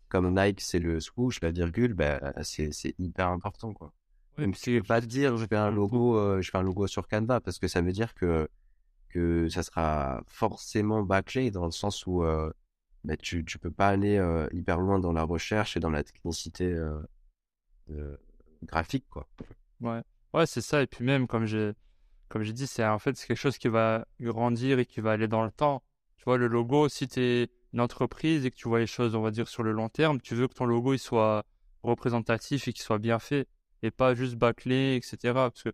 Comme 0.08 0.34
Nike, 0.34 0.60
c'est 0.60 0.80
le 0.80 1.00
swoosh, 1.00 1.40
la 1.42 1.52
virgule, 1.52 1.94
ben, 1.94 2.20
c'est, 2.42 2.72
c'est 2.72 2.94
hyper 2.98 3.28
important, 3.28 3.72
quoi. 3.72 3.92
Même 4.38 4.54
si 4.54 4.72
je 4.72 4.76
vais 4.78 4.82
pas 4.82 5.00
te 5.00 5.06
dire, 5.06 5.36
je 5.36 5.46
fais 5.46 5.56
un 5.56 5.70
logo, 5.70 6.16
euh, 6.16 6.40
je 6.40 6.50
fais 6.50 6.58
un 6.58 6.62
logo 6.62 6.86
sur 6.86 7.06
Canva 7.06 7.40
parce 7.40 7.58
que 7.58 7.68
ça 7.68 7.82
veut 7.82 7.92
dire 7.92 8.14
que 8.14 8.48
que 9.10 9.48
ça 9.48 9.62
sera 9.62 10.22
forcément 10.26 11.02
bâclé 11.02 11.50
dans 11.50 11.66
le 11.66 11.70
sens 11.70 12.06
où 12.06 12.22
euh, 12.22 12.50
bah, 13.04 13.16
tu 13.16 13.44
tu 13.44 13.58
peux 13.58 13.70
pas 13.70 13.88
aller 13.88 14.16
euh, 14.16 14.48
hyper 14.52 14.78
loin 14.78 14.98
dans 14.98 15.12
la 15.12 15.24
recherche 15.24 15.76
et 15.76 15.80
dans 15.80 15.90
la 15.90 16.02
technicité 16.02 16.72
euh, 17.90 18.16
graphique 18.62 19.06
quoi. 19.10 19.28
Ouais, 19.80 20.02
ouais 20.32 20.46
c'est 20.46 20.60
ça 20.60 20.82
et 20.82 20.86
puis 20.86 21.04
même 21.04 21.26
comme 21.26 21.46
j'ai 21.46 21.72
comme 22.28 22.42
j'ai 22.42 22.52
dit 22.52 22.66
c'est 22.66 22.84
en 22.84 22.98
fait 22.98 23.12
quelque 23.24 23.36
chose 23.36 23.58
qui 23.58 23.68
va 23.68 24.06
grandir 24.20 24.78
et 24.78 24.86
qui 24.86 25.00
va 25.00 25.12
aller 25.12 25.28
dans 25.28 25.44
le 25.44 25.50
temps. 25.50 25.82
Tu 26.16 26.24
vois 26.24 26.38
le 26.38 26.46
logo 26.46 26.88
si 26.88 27.08
tu 27.08 27.20
es 27.20 27.50
une 27.72 27.80
entreprise 27.80 28.44
et 28.46 28.50
que 28.50 28.56
tu 28.56 28.68
vois 28.68 28.78
les 28.78 28.86
choses 28.86 29.14
on 29.14 29.22
va 29.22 29.30
dire 29.30 29.48
sur 29.48 29.62
le 29.62 29.72
long 29.72 29.88
terme, 29.88 30.20
tu 30.20 30.34
veux 30.34 30.46
que 30.48 30.54
ton 30.54 30.66
logo 30.66 30.94
il 30.94 30.98
soit 30.98 31.44
représentatif 31.82 32.68
et 32.68 32.72
qu'il 32.72 32.82
soit 32.82 32.98
bien 32.98 33.18
fait 33.18 33.48
et 33.82 33.90
pas 33.90 34.14
juste 34.14 34.36
bâclé 34.36 34.96
etc. 34.96 35.32
Parce 35.34 35.62
que 35.62 35.72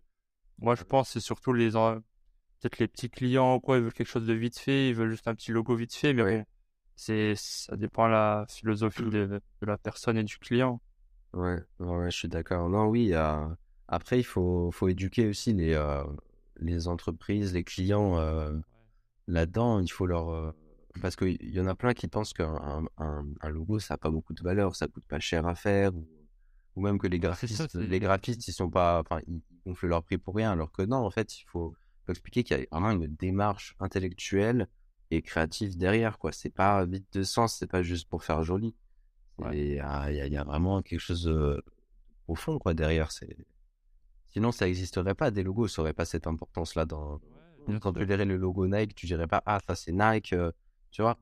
moi 0.59 0.75
je 0.75 0.83
pense 0.83 1.09
c'est 1.09 1.19
surtout 1.19 1.53
les 1.53 1.75
peut-être 2.59 2.79
les 2.79 2.87
petits 2.87 3.09
clients 3.09 3.55
ou 3.55 3.59
quoi, 3.59 3.77
ils 3.77 3.83
veulent 3.83 3.93
quelque 3.93 4.07
chose 4.07 4.25
de 4.25 4.33
vite 4.33 4.57
fait, 4.57 4.89
ils 4.89 4.95
veulent 4.95 5.11
juste 5.11 5.27
un 5.27 5.35
petit 5.35 5.51
logo 5.51 5.75
vite 5.75 5.93
fait, 5.93 6.13
mais 6.13 6.45
c'est, 6.95 7.33
ça 7.35 7.75
dépend 7.77 8.07
de 8.07 8.11
la 8.11 8.45
philosophie 8.49 9.03
de, 9.03 9.41
la 9.61 9.77
personne 9.77 10.17
et 10.17 10.23
du 10.23 10.37
client. 10.37 10.81
Ouais, 11.33 11.59
ouais, 11.79 12.11
je 12.11 12.17
suis 12.17 12.27
d'accord. 12.27 12.69
Non, 12.69 12.85
oui, 12.87 13.13
après, 13.87 14.19
il 14.19 14.23
faut, 14.23 14.71
faut 14.71 14.87
éduquer 14.87 15.27
aussi 15.27 15.53
les, 15.53 15.73
euh, 15.73 16.03
les 16.59 16.87
entreprises, 16.87 17.53
les 17.53 17.63
clients 17.63 18.17
euh, 18.17 18.57
là-dedans. 19.27 19.79
Il 19.79 19.91
faut 19.91 20.05
leur. 20.05 20.29
Euh, 20.29 20.51
parce 21.01 21.15
qu'il 21.15 21.53
y 21.53 21.59
en 21.59 21.67
a 21.67 21.75
plein 21.75 21.93
qui 21.93 22.07
pensent 22.07 22.33
qu'un 22.33 22.83
un, 22.97 23.49
logo, 23.49 23.79
ça 23.79 23.93
n'a 23.93 23.97
pas 23.99 24.09
beaucoup 24.09 24.33
de 24.33 24.41
valeur, 24.41 24.75
ça 24.75 24.87
coûte 24.87 25.05
pas 25.07 25.19
cher 25.19 25.45
à 25.45 25.53
faire, 25.53 25.91
ou, 26.75 26.81
même 26.81 26.97
que 26.97 27.05
les 27.05 27.19
graphistes, 27.19 27.75
les 27.75 27.99
graphistes, 27.99 28.47
ils 28.47 28.53
sont 28.53 28.69
pas. 28.69 29.01
Enfin, 29.01 29.21
ils 29.27 29.41
gonflent 29.65 29.87
leur 29.87 30.03
prix 30.03 30.17
pour 30.17 30.35
rien, 30.35 30.51
alors 30.51 30.71
que 30.71 30.81
non, 30.81 30.97
en 30.97 31.11
fait, 31.11 31.39
il 31.39 31.45
faut 31.45 31.75
expliquer 32.11 32.43
qu'il 32.43 32.57
y 32.57 32.61
a 32.61 32.65
vraiment 32.71 32.91
une 32.91 33.15
démarche 33.15 33.75
intellectuelle 33.79 34.67
et 35.11 35.21
créative 35.21 35.77
derrière, 35.77 36.17
quoi. 36.17 36.31
C'est 36.31 36.49
pas 36.49 36.85
vite 36.85 37.07
de 37.13 37.23
sens, 37.23 37.55
c'est 37.55 37.67
pas 37.67 37.83
juste 37.83 38.09
pour 38.09 38.23
faire 38.23 38.43
joli. 38.43 38.75
Il 39.51 39.73
y, 39.73 39.79
a, 39.79 40.43
vraiment 40.43 40.81
quelque 40.81 40.99
chose 40.99 41.27
au 42.27 42.35
fond, 42.35 42.57
quoi, 42.59 42.73
derrière. 42.73 43.11
C'est 43.11 43.37
Sinon, 44.27 44.51
ça 44.51 44.65
n'existerait 44.65 45.15
pas. 45.15 45.31
Des 45.31 45.43
logos 45.43 45.67
n'auraient 45.77 45.93
pas 45.93 46.05
cette 46.05 46.27
importance-là. 46.27 46.85
Dans... 46.85 47.19
Quand 47.81 47.93
tu 47.93 48.05
verrais 48.05 48.25
le 48.25 48.37
logo 48.37 48.67
Nike, 48.67 48.95
tu 48.95 49.05
dirais 49.07 49.27
pas, 49.27 49.41
ah, 49.45 49.59
ça 49.65 49.75
c'est 49.75 49.91
Nike, 49.91 50.33
euh, 50.33 50.51
tu 50.91 51.01
vois. 51.01 51.17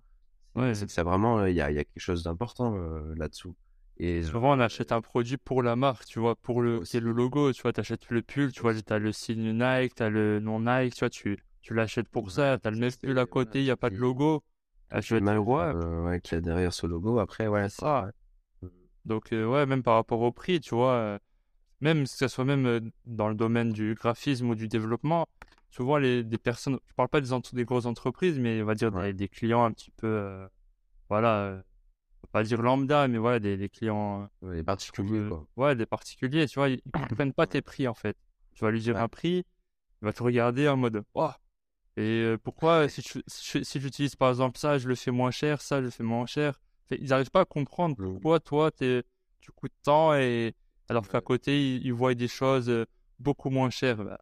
C'est 0.73 0.89
c'est 0.89 1.03
vraiment, 1.03 1.45
il 1.45 1.55
y 1.55 1.61
a, 1.61 1.71
y 1.71 1.79
a, 1.79 1.83
quelque 1.83 1.99
chose 1.99 2.23
d'important 2.23 2.75
euh, 2.75 3.13
là-dessous. 3.15 3.55
Et 3.97 4.23
souvent, 4.23 4.57
on 4.57 4.59
achète 4.59 4.91
un 4.91 5.01
produit 5.01 5.37
pour 5.37 5.63
la 5.63 5.75
marque, 5.75 6.05
tu 6.05 6.19
vois, 6.19 6.35
pour 6.35 6.61
le, 6.61 6.83
c'est 6.83 6.99
le 6.99 7.11
logo, 7.11 7.53
tu 7.53 7.61
vois, 7.61 7.71
t'achètes 7.71 8.09
le 8.09 8.21
pull, 8.21 8.51
tu 8.51 8.61
vois, 8.61 8.73
t'as 8.81 8.99
le 8.99 9.11
signe 9.11 9.53
Nike, 9.53 9.95
t'as 9.95 10.09
le 10.09 10.39
nom 10.39 10.59
Nike, 10.59 10.95
tu 10.95 10.99
vois, 10.99 11.09
tu, 11.09 11.37
tu 11.61 11.73
l'achètes 11.73 12.09
pour 12.09 12.29
ça, 12.29 12.57
t'as 12.57 12.71
le 12.71 12.77
même 12.77 12.91
pull 13.01 13.17
à 13.17 13.25
côté, 13.25 13.61
il 13.61 13.63
n'y 13.63 13.71
a 13.71 13.77
pas 13.77 13.89
de 13.89 13.95
logo. 13.95 14.43
Ah, 14.89 15.01
tu 15.01 15.19
mal 15.21 15.39
ouais. 15.39 15.55
Euh, 15.55 16.03
ouais, 16.03 16.19
qu'il 16.21 16.35
y 16.35 16.37
a 16.37 16.41
derrière 16.41 16.73
ce 16.73 16.85
logo, 16.87 17.19
après, 17.19 17.47
ouais, 17.47 17.69
ça. 17.69 18.11
Donc, 19.05 19.31
euh, 19.31 19.45
ouais, 19.45 19.65
même 19.65 19.83
par 19.83 19.95
rapport 19.95 20.21
au 20.21 20.31
prix, 20.31 20.59
tu 20.59 20.75
vois, 20.75 20.93
euh, 20.93 21.19
même 21.79 22.03
que 22.03 22.09
ce 22.09 22.27
soit 22.27 22.45
même 22.45 22.91
dans 23.05 23.29
le 23.29 23.35
domaine 23.35 23.71
du 23.71 23.93
graphisme 23.95 24.49
ou 24.49 24.55
du 24.55 24.67
développement, 24.67 25.27
souvent 25.69 25.97
les, 25.97 26.23
des 26.23 26.37
personnes, 26.37 26.79
je 26.87 26.93
parle 26.93 27.09
pas 27.09 27.21
des, 27.21 27.29
des 27.53 27.65
grosses 27.65 27.85
entreprises, 27.85 28.39
mais 28.39 28.61
on 28.61 28.65
va 28.65 28.75
dire 28.75 28.91
des, 29.13 29.27
clients 29.27 29.63
un 29.65 29.71
petit 29.71 29.91
peu, 29.91 30.07
euh, 30.07 30.47
voilà, 31.09 31.37
euh, 31.39 31.61
pas 32.35 32.43
dire 32.43 32.61
lambda, 32.61 33.07
mais 33.07 33.17
voilà, 33.17 33.39
des, 33.39 33.69
clients. 33.69 34.29
des 34.41 34.61
particuliers, 34.61 35.29
quoi. 35.29 35.47
Ouais, 35.55 35.73
des 35.73 35.85
particuliers, 35.85 36.47
tu 36.47 36.59
vois, 36.59 36.67
ils, 36.67 36.81
ne 36.93 37.05
prennent 37.15 37.31
pas 37.31 37.47
tes 37.47 37.61
prix, 37.61 37.87
en 37.87 37.93
fait. 37.93 38.17
Tu 38.55 38.65
vas 38.65 38.71
lui 38.71 38.81
dire 38.81 38.97
un 38.97 39.07
prix, 39.07 39.45
il 40.01 40.05
va 40.05 40.11
te 40.11 40.21
regarder 40.21 40.67
en 40.67 40.75
mode, 40.75 41.05
oh, 41.13 41.29
et 41.95 42.35
pourquoi, 42.43 42.89
si, 42.89 43.01
si 43.27 43.79
j'utilise 43.79 44.17
par 44.17 44.29
exemple 44.29 44.57
ça, 44.57 44.77
je 44.77 44.89
le 44.89 44.95
fais 44.95 45.11
moins 45.11 45.31
cher, 45.31 45.61
ça, 45.61 45.79
je 45.79 45.85
le 45.85 45.91
fais 45.91 46.03
moins 46.03 46.25
cher. 46.25 46.59
Ils 46.91 47.07
n'arrivent 47.07 47.31
pas 47.31 47.41
à 47.41 47.45
comprendre 47.45 47.95
mmh. 47.97 48.13
pourquoi 48.15 48.41
toi, 48.41 48.69
es, 48.81 49.03
tu 49.39 49.53
coûtes 49.53 49.71
tant, 49.81 50.13
et 50.13 50.53
alors 50.89 51.07
qu'à 51.07 51.21
côté, 51.21 51.77
ils, 51.77 51.93
voient 51.93 52.15
des 52.15 52.27
choses 52.27 52.85
beaucoup 53.17 53.49
moins 53.49 53.69
chères. 53.69 54.03
Bah, 54.03 54.19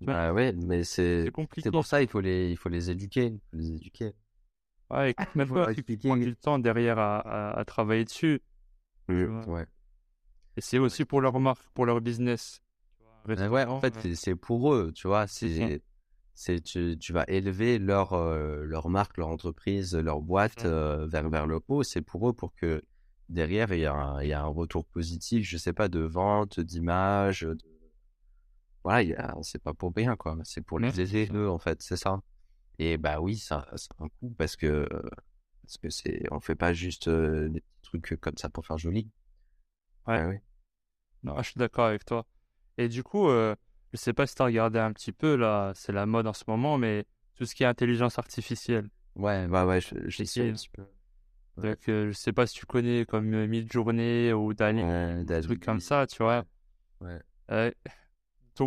bah 0.00 0.32
ouais, 0.32 0.54
mais 0.54 0.84
c'est 0.84 1.30
c'est 1.58 1.70
pour 1.70 1.84
ça 1.84 2.00
il 2.00 2.08
faut 2.08 2.22
les 2.22 2.50
il 2.50 2.56
faut 2.56 2.70
les 2.70 2.90
éduquer, 2.90 3.26
il 3.26 3.40
faut 3.50 3.56
les 3.58 3.72
éduquer. 3.72 4.14
Ouais, 4.90 5.10
écoute, 5.10 5.28
même 5.34 5.48
pas 5.48 5.72
prendre 6.02 6.24
du 6.24 6.36
temps 6.36 6.58
derrière 6.58 6.98
à, 6.98 7.58
à, 7.58 7.64
travailler 7.64 8.04
dessus. 8.04 8.40
ouais. 9.08 9.66
Et 10.56 10.60
c'est 10.60 10.78
aussi 10.78 11.04
pour 11.04 11.20
leur 11.20 11.38
marque, 11.38 11.62
pour 11.74 11.86
leur 11.86 12.00
business. 12.00 12.60
Bah 13.26 13.48
ouais, 13.48 13.64
en 13.64 13.80
fait, 13.80 14.14
c'est 14.14 14.34
pour 14.34 14.74
eux, 14.74 14.92
tu 14.94 15.06
vois. 15.06 15.26
C'est 15.26 15.82
c'est 16.34 16.60
tu, 16.62 16.96
tu, 16.98 17.12
vas 17.12 17.24
élever 17.28 17.78
leur 17.78 18.14
euh, 18.14 18.64
leur 18.64 18.88
marque, 18.88 19.18
leur 19.18 19.28
entreprise, 19.28 19.94
leur 19.94 20.22
boîte 20.22 20.64
euh, 20.64 21.06
vers 21.06 21.28
vers 21.28 21.46
le 21.46 21.60
haut. 21.68 21.82
C'est 21.82 22.00
pour 22.00 22.28
eux 22.28 22.32
pour 22.32 22.54
que 22.54 22.82
derrière 23.28 23.72
il 23.74 23.80
y 23.80 23.86
a 23.86 23.92
un, 23.92 24.22
il 24.22 24.28
y 24.28 24.32
a 24.32 24.42
un 24.42 24.46
retour 24.46 24.86
positif. 24.86 25.46
Je 25.46 25.58
sais 25.58 25.74
pas 25.74 25.88
de 25.88 26.00
vente, 26.00 26.58
d'image, 26.58 27.42
de 27.42 27.58
voilà, 28.82 29.34
c'est 29.42 29.62
pas 29.62 29.74
pour 29.74 29.92
rien, 29.94 30.16
quoi. 30.16 30.38
C'est 30.44 30.62
pour 30.62 30.78
les 30.78 31.00
aider, 31.00 31.28
eux, 31.34 31.50
en 31.50 31.58
fait, 31.58 31.82
c'est 31.82 31.96
ça. 31.96 32.20
Et 32.82 32.96
bah 32.96 33.20
oui, 33.20 33.36
ça, 33.36 33.66
ça 33.76 33.88
a 33.98 34.04
un 34.04 34.08
coup 34.08 34.34
parce 34.38 34.56
que, 34.56 34.88
parce 35.62 35.76
que 35.76 35.90
c'est, 35.90 36.22
on 36.30 36.40
fait 36.40 36.54
pas 36.54 36.72
juste 36.72 37.10
des 37.10 37.60
petits 37.60 37.82
trucs 37.82 38.18
comme 38.18 38.38
ça 38.38 38.48
pour 38.48 38.64
faire 38.64 38.78
joli. 38.78 39.06
Ouais. 40.06 40.24
oui. 40.24 40.36
Non, 41.22 41.36
je 41.42 41.50
suis 41.50 41.58
d'accord 41.58 41.84
avec 41.84 42.06
toi. 42.06 42.24
Et 42.78 42.88
du 42.88 43.02
coup, 43.02 43.28
je 43.28 43.54
sais 43.92 44.14
pas 44.14 44.26
si 44.26 44.34
tu 44.34 44.40
as 44.40 44.46
regardé 44.46 44.78
un 44.78 44.94
petit 44.94 45.12
peu, 45.12 45.36
là, 45.36 45.72
c'est 45.74 45.92
la 45.92 46.06
mode 46.06 46.26
en 46.26 46.32
ce 46.32 46.44
moment, 46.48 46.78
mais 46.78 47.04
tout 47.34 47.44
ce 47.44 47.54
qui 47.54 47.64
est 47.64 47.66
intelligence 47.66 48.18
artificielle. 48.18 48.88
Ouais, 49.14 49.46
bah 49.46 49.66
ouais, 49.66 49.82
je, 49.82 49.96
je 50.06 50.24
sais 50.24 50.48
un 50.48 50.54
petit 50.54 50.70
peu. 50.70 50.86
Donc, 51.58 51.80
je 51.86 52.12
sais 52.12 52.32
pas 52.32 52.46
si 52.46 52.54
tu 52.54 52.64
connais 52.64 53.04
comme 53.04 53.44
Midjourney 53.44 54.32
ou 54.32 54.54
Dali, 54.54 54.82
des 55.26 55.42
trucs 55.42 55.62
comme 55.62 55.80
ça, 55.80 56.06
tu 56.06 56.22
vois. 56.22 56.46
Ouais 57.02 57.74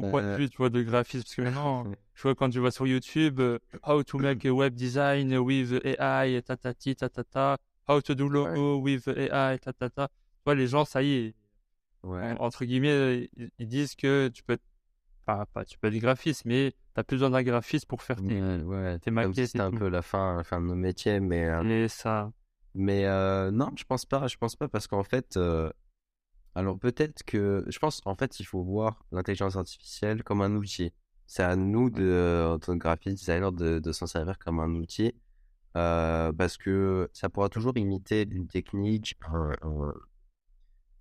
ton 0.02 0.10
point 0.10 0.22
de 0.22 0.28
euh, 0.28 0.38
vue, 0.38 0.50
tu 0.50 0.58
vois, 0.58 0.70
de 0.70 0.82
graphisme. 0.82 1.24
Parce 1.24 1.36
que 1.36 1.42
maintenant, 1.42 1.86
je 2.16 2.22
vois 2.24 2.36
quand 2.36 2.50
tu 2.50 2.60
vas 2.60 2.72
sur 2.72 2.88
YouTube, 2.88 3.40
euh, 3.40 3.60
how 3.88 4.04
to 4.04 4.18
make 4.18 4.46
a 4.46 4.52
web 4.52 4.74
design 4.74 5.36
with 5.38 5.74
AI, 5.86 6.42
tatati, 6.42 6.96
tatata, 6.96 7.58
how 7.88 8.02
to 8.02 8.16
do 8.16 8.28
logo 8.28 8.78
with 8.78 9.08
AI, 9.08 9.58
tatata. 9.60 10.08
Tu 10.08 10.44
vois, 10.46 10.56
les 10.56 10.68
gens, 10.68 10.86
ça 10.86 11.04
y 11.04 11.14
est, 11.14 11.36
entre 12.04 12.66
guillemets, 12.66 13.30
ils, 13.60 13.68
disent 13.68 13.96
que 13.96 14.28
tu 14.28 14.44
peux 14.44 14.54
être, 14.54 14.64
enfin, 15.26 15.46
pas, 15.54 15.64
tu 15.64 15.78
peux 15.78 15.88
être 15.88 15.98
graphiste, 16.00 16.44
mais 16.46 16.74
tu 16.94 17.00
as 17.00 17.04
plus 17.04 17.16
besoin 17.18 17.30
d'un 17.30 17.44
graphiste 17.44 17.86
pour 17.86 18.02
faire 18.02 18.18
tes, 18.18 18.42
ouais, 18.42 19.00
tes 19.00 19.12
maquettes. 19.12 19.48
C'est 19.48 19.60
un 19.62 19.72
peu 19.72 19.88
la 19.88 20.02
fin, 20.02 20.36
la 20.36 20.44
fin 20.44 20.60
de 20.60 20.66
nos 20.66 20.76
métiers, 20.76 21.20
mais. 21.20 21.46
Euh, 21.46 21.88
ça. 21.88 22.32
Mais 22.76 23.04
non, 23.52 23.70
je 23.78 23.84
pense 23.84 24.06
pas, 24.06 24.28
je 24.28 24.38
pense 24.38 24.56
pas 24.56 24.68
parce 24.68 24.88
qu'en 24.88 25.04
fait, 25.04 25.38
alors 26.56 26.78
peut-être 26.80 27.24
que 27.24 27.66
je 27.68 27.80
pense 27.80 28.02
en 28.06 28.16
fait 28.16 28.40
il 28.40 28.46
faut 28.46 28.64
voir 28.64 29.04
l'intelligence 29.12 29.56
artificielle 29.56 30.24
comme 30.24 30.42
un 30.42 30.56
outil. 30.56 30.94
C'est 31.26 31.44
à 31.44 31.56
nous 31.56 31.90
de 31.90 32.48
en 32.54 32.60
tant 32.60 32.74
que 32.74 32.80
graphiste 32.80 33.18
designer 33.18 33.52
de, 33.52 33.80
de 33.80 33.92
s'en 33.92 34.08
servir 34.08 34.38
comme 34.40 34.60
un 34.60 34.76
outil 34.76 35.14
euh, 35.76 36.32
parce 36.34 36.58
que 36.58 37.10
ça 37.14 37.30
pourra 37.30 37.50
toujours 37.50 37.76
imiter 37.78 38.28
une 38.30 38.48
technique, 38.48 39.18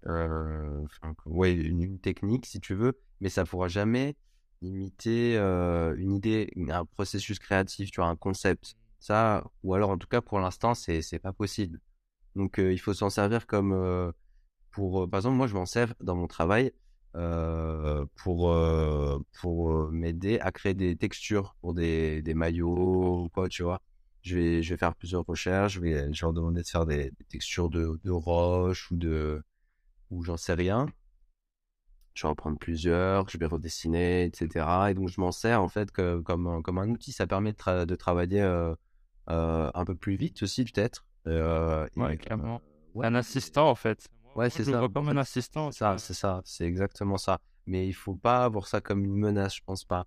euh, 0.07 0.85
ouais 1.27 1.53
une, 1.53 1.99
technique 1.99 2.47
si 2.47 2.61
tu 2.61 2.75
veux, 2.75 2.99
mais 3.21 3.29
ça 3.29 3.45
pourra 3.45 3.69
jamais 3.69 4.17
imiter 4.63 5.37
euh, 5.37 5.95
une 5.99 6.13
idée, 6.15 6.51
un 6.71 6.87
processus 6.87 7.39
créatif, 7.39 7.91
tu 7.91 8.01
vois, 8.01 8.09
un 8.09 8.17
concept. 8.17 8.75
Ça, 8.99 9.45
ou 9.63 9.75
alors 9.75 9.91
en 9.91 9.99
tout 9.99 10.07
cas 10.09 10.21
pour 10.21 10.39
l'instant 10.41 10.75
c'est 10.75 11.03
c'est 11.03 11.19
pas 11.19 11.33
possible. 11.33 11.81
Donc 12.37 12.59
il 12.59 12.79
faut 12.79 12.95
s'en 12.95 13.11
servir 13.11 13.47
comme 13.47 14.13
pour, 14.73 15.09
par 15.09 15.19
exemple, 15.19 15.37
moi, 15.37 15.47
je 15.47 15.55
m'en 15.55 15.67
sers 15.67 15.95
dans 16.01 16.17
mon 16.17 16.27
travail 16.27 16.73
euh, 17.15 18.07
pour, 18.17 18.51
euh, 18.51 19.19
pour 19.41 19.91
m'aider 19.93 20.39
à 20.41 20.51
créer 20.51 20.73
des 20.73 20.97
textures 20.97 21.55
pour 21.61 21.75
des, 21.75 22.23
des 22.23 22.33
maillots 22.35 23.25
ou 23.25 23.29
quoi, 23.29 23.49
tu 23.49 23.63
vois. 23.63 23.83
Je 24.23 24.37
vais, 24.37 24.63
je 24.63 24.73
vais 24.73 24.79
faire 24.79 24.95
plusieurs 24.95 25.27
recherches, 25.27 25.75
je 25.75 25.81
vais, 25.81 26.13
je 26.13 26.25
leur 26.25 26.33
demander 26.33 26.63
de 26.63 26.67
faire 26.67 26.87
des, 26.87 27.13
textures 27.29 27.69
de, 27.69 28.01
de 28.03 28.11
roche 28.11 28.91
ou 28.91 28.97
de, 28.97 29.43
ou 30.11 30.23
j'en 30.23 30.37
sais 30.39 30.55
rien. 30.55 30.87
Je 32.15 32.23
vais 32.23 32.29
en 32.31 32.35
prendre 32.35 32.59
plusieurs, 32.59 33.29
je 33.29 33.37
vais 33.37 33.47
redessiner, 33.47 34.25
etc. 34.25 34.67
Et 34.91 34.95
donc, 34.95 35.09
je 35.09 35.21
m'en 35.21 35.33
sers 35.33 35.61
en 35.61 35.69
fait 35.69 35.91
que, 35.91 36.21
comme, 36.21 36.47
un, 36.47 36.63
comme 36.63 36.79
un 36.79 36.89
outil. 36.89 37.13
Ça 37.13 37.27
permet 37.27 37.53
de, 37.53 37.85
de 37.85 37.95
travailler 37.95 38.41
euh, 38.41 38.75
un 39.29 39.85
peu 39.85 39.95
plus 39.95 40.17
vite 40.17 40.43
aussi, 40.43 40.65
peut-être. 40.65 41.05
ouais, 41.27 42.17
clairement. 42.17 42.63
Un 43.03 43.15
assistant 43.15 43.69
en 43.69 43.75
fait. 43.75 44.09
Ouais, 44.35 44.51
c'est 44.51 44.65
ça. 44.65 44.87
comme 44.93 45.09
un 45.09 45.17
assistant. 45.17 45.71
Ça, 45.73 45.99
c'est 45.99 46.15
ça, 46.15 46.41
c'est 46.45 46.65
exactement 46.65 47.19
ça. 47.19 47.39
Mais 47.67 47.87
il 47.87 47.93
faut 47.93 48.15
pas 48.15 48.49
voir 48.49 48.67
ça 48.67 48.81
comme 48.81 49.05
une 49.05 49.17
menace, 49.17 49.57
je 49.57 49.61
pense 49.65 49.85
pas. 49.85 50.07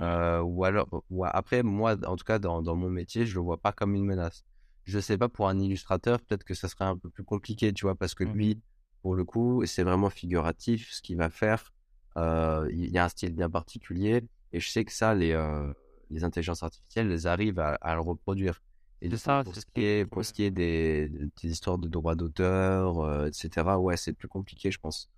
Euh, 0.00 0.40
ou 0.40 0.64
alors, 0.64 0.88
ou 1.10 1.24
après, 1.24 1.62
moi, 1.62 1.96
en 2.06 2.16
tout 2.16 2.24
cas, 2.24 2.38
dans, 2.38 2.62
dans 2.62 2.76
mon 2.76 2.88
métier, 2.88 3.26
je 3.26 3.34
le 3.34 3.40
vois 3.40 3.58
pas 3.58 3.72
comme 3.72 3.94
une 3.94 4.04
menace. 4.04 4.44
Je 4.84 4.98
sais 4.98 5.18
pas 5.18 5.28
pour 5.28 5.48
un 5.48 5.58
illustrateur, 5.58 6.20
peut-être 6.20 6.44
que 6.44 6.54
ça 6.54 6.68
serait 6.68 6.84
un 6.86 6.96
peu 6.96 7.10
plus 7.10 7.24
compliqué, 7.24 7.72
tu 7.72 7.84
vois, 7.84 7.94
parce 7.94 8.14
que 8.14 8.24
lui, 8.24 8.60
pour 9.02 9.14
le 9.14 9.24
coup, 9.24 9.64
c'est 9.66 9.82
vraiment 9.82 10.10
figuratif 10.10 10.90
ce 10.92 11.02
qu'il 11.02 11.16
va 11.18 11.30
faire. 11.30 11.72
Euh, 12.16 12.68
il 12.72 12.90
y 12.90 12.98
a 12.98 13.04
un 13.04 13.08
style 13.08 13.34
bien 13.34 13.50
particulier, 13.50 14.24
et 14.52 14.60
je 14.60 14.68
sais 14.70 14.84
que 14.84 14.92
ça, 14.92 15.14
les 15.14 15.32
euh, 15.32 15.72
les 16.10 16.24
intelligences 16.24 16.62
artificielles, 16.62 17.10
elles 17.12 17.26
arrivent 17.26 17.58
à, 17.60 17.74
à 17.74 17.94
le 17.94 18.00
reproduire. 18.00 18.62
Et 19.00 19.08
de 19.08 19.16
ça, 19.16 19.42
pour, 19.44 19.54
ce 19.54 19.64
qui 19.64 19.84
est, 19.84 20.06
pour 20.06 20.24
ce 20.24 20.32
qui 20.32 20.42
est 20.42 20.50
des, 20.50 21.08
des 21.08 21.48
histoires 21.48 21.78
de 21.78 21.88
droits 21.88 22.16
d'auteur, 22.16 23.00
euh, 23.00 23.26
etc., 23.26 23.78
ouais, 23.78 23.96
c'est 23.96 24.12
plus 24.12 24.28
compliqué, 24.28 24.70
je 24.70 24.78
pense, 24.78 25.08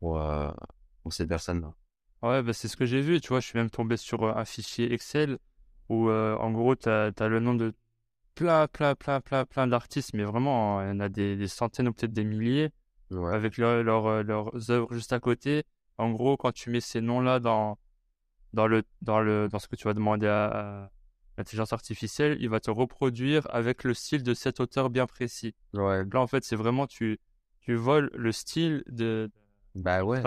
pour, 0.00 0.20
euh, 0.20 0.50
pour 1.02 1.12
ces 1.12 1.26
personnes-là. 1.26 1.74
Ouais, 2.22 2.42
bah, 2.42 2.54
c'est 2.54 2.68
ce 2.68 2.76
que 2.76 2.86
j'ai 2.86 3.02
vu, 3.02 3.20
tu 3.20 3.28
vois, 3.28 3.40
je 3.40 3.46
suis 3.46 3.58
même 3.58 3.68
tombé 3.68 3.98
sur 3.98 4.22
euh, 4.22 4.32
un 4.34 4.46
fichier 4.46 4.92
Excel 4.92 5.38
où, 5.90 6.10
en 6.10 6.50
gros, 6.50 6.74
tu 6.74 6.88
as, 6.88 7.12
le 7.20 7.38
nom 7.38 7.54
de 7.54 7.72
plein, 8.34 8.66
plein, 8.66 8.94
plein, 8.94 9.20
plein, 9.20 9.44
plein 9.44 9.66
d'artistes, 9.68 10.14
mais 10.14 10.24
vraiment, 10.24 10.82
il 10.82 10.88
y 10.88 10.90
en 10.90 11.00
a 11.00 11.08
des, 11.08 11.36
des 11.36 11.46
centaines 11.46 11.88
ou 11.88 11.92
peut-être 11.92 12.12
des 12.12 12.24
milliers, 12.24 12.72
avec 13.12 13.56
leur, 13.56 13.84
leur, 13.84 14.24
leurs 14.24 14.70
œuvres 14.70 14.92
juste 14.92 15.12
à 15.12 15.20
côté. 15.20 15.62
En 15.96 16.10
gros, 16.10 16.36
quand 16.36 16.50
tu 16.50 16.70
mets 16.70 16.80
ces 16.80 17.00
noms-là 17.00 17.38
dans, 17.38 17.78
dans, 18.52 18.66
le, 18.66 18.82
dans, 19.00 19.20
le, 19.20 19.48
dans 19.48 19.60
ce 19.60 19.68
que 19.68 19.76
tu 19.76 19.84
vas 19.84 19.94
demander 19.94 20.26
à 20.26 20.90
l'intelligence 21.36 21.72
artificielle, 21.72 22.36
il 22.40 22.48
va 22.48 22.60
te 22.60 22.70
reproduire 22.70 23.46
avec 23.54 23.84
le 23.84 23.94
style 23.94 24.22
de 24.22 24.34
cet 24.34 24.60
auteur 24.60 24.90
bien 24.90 25.06
précis. 25.06 25.54
Ouais. 25.74 26.04
Là, 26.04 26.20
en 26.20 26.26
fait, 26.26 26.44
c'est 26.44 26.56
vraiment, 26.56 26.86
tu, 26.86 27.18
tu 27.60 27.74
voles 27.74 28.10
le 28.14 28.32
style 28.32 28.82
de, 28.86 29.30
bah 29.74 30.02
ouais, 30.02 30.22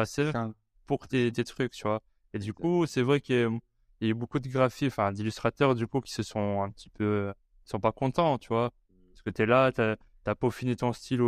pour 0.86 1.08
tes, 1.08 1.32
tes, 1.32 1.43
trucs, 1.43 1.72
tu 1.72 1.84
vois. 1.84 2.02
Et 2.34 2.39
du 2.39 2.54
coup, 2.54 2.86
c'est 2.86 3.02
vrai 3.02 3.22
qu'il 3.22 3.60
y, 4.02 4.06
a 4.06 4.10
eu 4.10 4.13
beaucoup 4.13 4.39
de 4.39 4.48
graphistes, 4.48 4.93
enfin, 4.93 5.12
d'illustrateurs, 5.12 5.76
du 5.76 5.88
coup, 5.88 6.02
qui 6.02 6.12
se 6.12 6.24
sont 6.24 6.62
un 6.62 6.69
petit 6.69 6.89
peu, 6.89 7.34
ils 7.65 7.69
sont 7.69 7.80
pas 7.80 7.91
contents, 7.91 8.38
tu 8.38 8.50
vois. 8.50 8.72
Parce 9.12 9.22
que 9.24 9.30
tu 9.32 9.41
es 9.41 9.45
là, 9.45 9.72
tu 9.72 9.82
as, 9.82 10.36
peaufiné 10.36 10.76
ton 10.76 10.93
style 10.93 11.22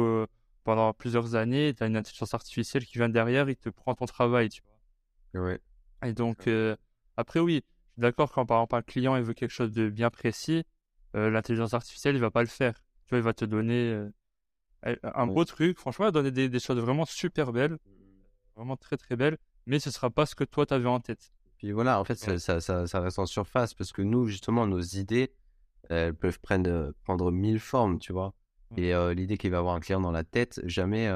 pendant 0.64 0.94
plusieurs 0.94 1.36
années, 1.36 1.74
tu 1.74 1.84
as 1.84 1.88
une 1.88 1.98
intelligence 1.98 2.36
artificielle 2.36 2.86
qui 2.86 3.00
vient 3.00 3.10
derrière, 3.10 3.50
il 3.50 3.56
te 3.56 3.70
prend 3.70 3.96
ton 3.96 4.06
travail, 4.06 4.50
tu 4.50 4.62
vois. 4.62 5.44
Ouais. 5.44 5.60
Et 6.04 6.14
donc, 6.14 6.48
euh, 6.48 6.76
après, 7.18 7.40
oui, 7.40 7.64
d'accord 7.98 8.32
quand 8.32 8.46
par 8.46 8.60
exemple 8.60 8.76
un 8.76 8.82
client 8.82 9.16
il 9.16 9.24
veut 9.24 9.34
quelque 9.34 9.52
chose 9.52 9.72
de 9.72 9.90
bien 9.90 10.10
précis, 10.10 10.64
euh, 11.16 11.30
l'intelligence 11.30 11.74
artificielle 11.74 12.16
il 12.16 12.22
va 12.22 12.32
pas 12.32 12.42
le 12.42 12.48
faire. 12.48 12.74
Tu 13.06 13.10
vois, 13.12 13.20
il 13.20 13.24
va 13.24 13.34
te 13.34 13.46
donner 13.46 13.94
euh, 14.86 14.96
un 15.04 15.28
beau 15.28 15.46
truc. 15.46 15.78
Franchement, 15.78 16.06
il 16.06 16.14
va 16.14 16.22
donner 16.24 16.32
des, 16.32 16.60
choses 16.60 16.80
vraiment 16.80 17.06
super 17.06 17.52
belles, 17.52 17.78
vraiment 18.56 18.78
très 18.78 18.98
très 18.98 19.16
belles, 19.16 19.38
mais 19.66 19.80
ce 19.80 19.92
sera 19.92 20.10
pas 20.10 20.26
ce 20.26 20.36
que 20.36 20.44
toi 20.44 20.66
tu 20.66 20.74
avais 20.74 20.88
en 20.88 21.00
tête. 21.00 21.32
Puis 21.58 21.72
voilà, 21.72 22.00
en 22.00 22.04
fait, 22.04 22.16
ça, 22.16 22.40
ça, 22.40 22.88
ça, 22.88 23.00
reste 23.00 23.20
en 23.20 23.28
surface 23.28 23.74
parce 23.74 23.92
que 23.92 24.02
nous, 24.02 24.28
justement, 24.28 24.66
nos 24.66 24.82
idées, 24.82 25.32
elles 25.90 26.16
peuvent 26.16 26.40
prendre, 26.40 26.94
prendre 27.04 27.32
mille 27.32 27.60
formes, 27.60 28.00
tu 28.00 28.14
vois. 28.14 28.34
Et 28.78 28.96
euh, 28.96 29.14
l'idée 29.14 29.38
qu'il 29.38 29.52
va 29.52 29.60
avoir 29.60 29.76
un 29.76 29.80
client 29.80 30.00
dans 30.00 30.12
la 30.12 30.24
tête, 30.24 30.62
jamais 30.64 31.12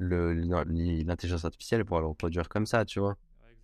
l'intelligence 0.00 1.44
artificielle 1.44 1.84
pourra 1.84 2.00
le 2.00 2.08
reproduire 2.08 2.48
comme 2.48 2.66
ça, 2.66 2.84
tu 2.84 3.00
vois. 3.00 3.16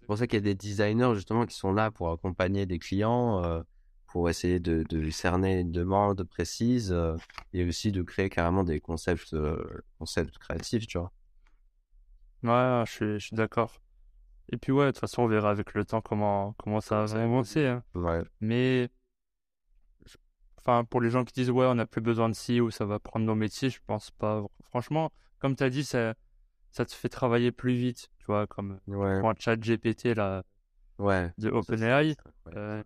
C'est 0.02 0.06
pour 0.06 0.18
ça 0.18 0.26
qu'il 0.26 0.34
y 0.34 0.38
a 0.38 0.40
des 0.42 0.56
designers 0.56 1.14
justement 1.14 1.46
qui 1.46 1.54
sont 1.54 1.72
là 1.72 1.92
pour 1.92 2.10
accompagner 2.10 2.66
des 2.66 2.80
clients, 2.80 3.40
euh, 3.44 3.62
pour 4.08 4.28
essayer 4.28 4.58
de, 4.58 4.84
de, 4.88 5.08
cerner 5.10 5.60
une 5.60 5.70
demande 5.70 6.24
précise 6.24 6.90
euh, 6.90 7.16
et 7.52 7.64
aussi 7.64 7.92
de 7.92 8.02
créer 8.02 8.28
carrément 8.28 8.64
des 8.64 8.80
concepts, 8.80 9.32
euh, 9.32 9.62
concepts 10.00 10.36
créatifs, 10.38 10.88
tu 10.88 10.98
vois. 10.98 11.12
Ouais, 12.42 12.84
je 12.84 12.90
suis, 12.90 13.20
je 13.20 13.26
suis 13.26 13.36
d'accord. 13.36 13.80
Et 14.50 14.56
puis 14.56 14.72
ouais, 14.72 14.86
de 14.86 14.90
toute 14.90 14.98
façon, 14.98 15.22
on 15.22 15.28
verra 15.28 15.50
avec 15.50 15.72
le 15.72 15.84
temps 15.84 16.00
comment, 16.00 16.56
comment 16.58 16.80
ça 16.80 17.04
va 17.04 17.22
avancer. 17.22 17.64
Hein. 17.64 17.84
Ouais. 17.94 18.22
Mais 18.40 18.90
enfin, 20.58 20.82
pour 20.84 21.00
les 21.00 21.10
gens 21.10 21.24
qui 21.24 21.32
disent 21.32 21.50
ouais, 21.50 21.66
on 21.66 21.76
n'a 21.76 21.86
plus 21.86 22.00
besoin 22.00 22.28
de 22.28 22.34
ci 22.34 22.60
ou 22.60 22.72
ça 22.72 22.86
va 22.86 22.98
prendre 22.98 23.24
nos 23.24 23.36
métiers, 23.36 23.70
je 23.70 23.78
pense 23.86 24.10
pas. 24.10 24.42
Franchement, 24.64 25.12
comme 25.38 25.54
tu 25.54 25.62
as 25.62 25.70
dit, 25.70 25.84
ça, 25.84 26.14
ça 26.72 26.84
te 26.84 26.92
fait 26.92 27.08
travailler 27.08 27.52
plus 27.52 27.74
vite, 27.74 28.08
tu 28.18 28.26
vois, 28.26 28.46
comme 28.46 28.80
Ouais. 28.88 29.20
pour 29.20 29.30
un 29.30 29.34
chat 29.38 29.56
GPT 29.56 30.14
là, 30.14 30.42
Ouais. 30.98 31.30
de 31.38 31.50
OpenAI. 31.50 32.16
Euh, 32.56 32.82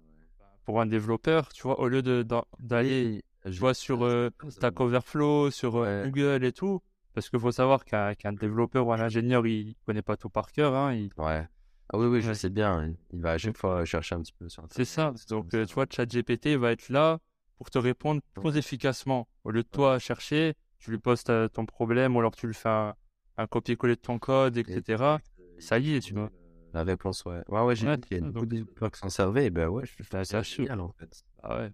pour 0.65 0.81
un 0.81 0.87
développeur, 0.87 1.53
tu 1.53 1.63
vois, 1.63 1.79
au 1.81 1.87
lieu 1.89 2.03
d'aller, 2.03 3.23
tu 3.45 3.51
vois, 3.53 3.73
sur 3.73 4.05
euh, 4.05 4.31
Stack 4.49 4.81
Overflow, 4.81 5.51
sur 5.53 5.77
euh. 5.77 6.05
Google 6.05 6.45
et 6.45 6.53
tout, 6.53 6.83
parce 7.15 7.31
qu'il 7.31 7.39
faut 7.39 7.53
savoir 7.53 7.85
qu'un, 7.85 8.15
qu'un 8.15 8.33
développeur 8.33 8.87
ou 8.89 8.93
un 8.93 9.01
ingénieur, 9.01 9.47
il 9.47 9.77
connaît 9.87 10.03
pas 10.03 10.17
tout 10.17 10.29
par 10.29 10.51
cœur, 10.51 10.75
hein, 10.75 10.93
il- 10.93 11.11
Ouais. 11.17 11.47
Ah 11.93 11.99
oui, 11.99 12.07
oui, 12.07 12.21
je 12.21 12.33
sais 12.33 12.51
bien. 12.51 12.93
Il 13.13 13.21
va 13.21 13.33
à 13.33 13.39
chaque 13.39 13.57
fois 13.57 13.85
chercher 13.85 14.17
un 14.17 14.21
petit 14.21 14.33
peu 14.33 14.49
sur 14.49 14.65
C'est 14.73 14.85
ça. 14.85 15.03
Internet, 15.07 15.29
des 15.29 15.35
Donc, 15.37 15.55
euh, 15.55 15.65
tu 15.67 15.75
vois, 15.75 15.87
ChatGPT 15.89 16.57
va 16.57 16.73
être 16.73 16.89
là 16.89 17.21
pour 17.59 17.71
te 17.71 17.79
répondre 17.79 18.21
plus 18.35 18.57
efficacement. 18.57 19.29
Au 19.45 19.53
lieu 19.53 19.63
de 19.63 19.69
toi 19.69 20.01
chercher, 20.01 20.55
tu 20.81 20.91
lui 20.91 20.99
poses 20.99 21.23
ta- 21.23 21.49
ton 21.49 21.65
problème 21.65 22.17
ou 22.17 22.19
alors 22.19 22.35
tu 22.35 22.49
lui 22.49 22.55
fais 22.55 22.69
un, 22.69 22.97
un 23.37 23.47
copier-coller 23.47 23.97
de 23.97 24.01
ton 24.01 24.19
code, 24.19 24.57
etc. 24.57 25.19
Ça 25.59 25.79
y 25.79 25.95
est, 25.97 26.01
tu 26.01 26.15
vois. 26.15 26.31
La 26.73 26.83
réponse, 26.85 27.25
ouais. 27.25 27.43
Ouais, 27.49 27.61
ouais, 27.63 27.77
j'ai 27.77 27.87
Ouais, 27.89 27.99
qu'il 27.99 28.17
y 28.17 28.21
a 28.21 28.23
beaucoup 28.25 28.41
donc- 28.41 28.45
de 28.49 28.57
développeurs 28.57 28.91
qui 28.91 28.99
s'en 28.99 29.09
servaient. 29.09 29.47
Et 29.47 29.51
ben 29.51 29.69
ouais, 29.69 29.85
je 29.87 29.93
Bah, 29.99 30.05
trouve 30.11 30.25
ça 30.25 30.43
sûr. 30.43 30.71
en 30.71 30.93
fait. 30.99 31.25
Ah 31.43 31.59
ouais. 31.59 31.71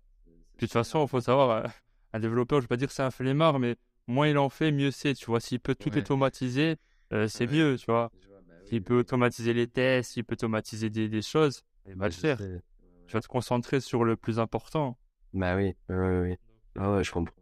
Puis 0.56 0.66
de 0.66 0.66
toute 0.66 0.72
façon, 0.72 1.04
il 1.04 1.08
faut 1.08 1.20
savoir, 1.20 1.50
euh, 1.64 1.68
un 2.12 2.20
développeur, 2.20 2.60
je 2.60 2.64
vais 2.64 2.68
pas 2.68 2.76
dire 2.76 2.88
que 2.88 2.94
c'est 2.94 3.02
un 3.02 3.10
flemmard, 3.10 3.58
mais 3.58 3.76
moins 4.06 4.28
il 4.28 4.38
en 4.38 4.48
fait, 4.48 4.70
mieux 4.70 4.90
c'est. 4.90 5.14
Tu 5.14 5.26
vois, 5.26 5.40
s'il 5.40 5.58
peut 5.60 5.74
tout 5.74 5.90
Ouais. 5.90 5.98
automatiser, 5.98 6.76
euh, 7.12 7.26
c'est 7.26 7.46
Ouais. 7.48 7.56
mieux, 7.56 7.76
tu 7.78 7.86
vois. 7.86 8.12
bah 8.12 8.54
S'il 8.66 8.82
peut 8.82 8.98
automatiser 8.98 9.52
les 9.54 9.66
tests, 9.66 10.12
s'il 10.12 10.24
peut 10.24 10.34
automatiser 10.34 10.88
des, 10.90 11.08
des 11.08 11.22
choses, 11.22 11.62
il 11.86 11.94
va 11.96 12.06
le 12.06 12.12
faire. 12.12 12.38
sais. 12.38 12.62
Tu 13.08 13.14
vas 13.14 13.20
te 13.20 13.28
concentrer 13.28 13.80
sur 13.80 14.04
le 14.04 14.16
plus 14.16 14.38
important. 14.38 14.96
Bah 15.34 15.56
oui, 15.56 15.74
oui, 15.88 15.96
oui, 15.96 16.18
oui. 16.30 16.36
Ah 16.78 16.92
ouais, 16.92 17.02
je 17.04 17.10
comprends. 17.12 17.34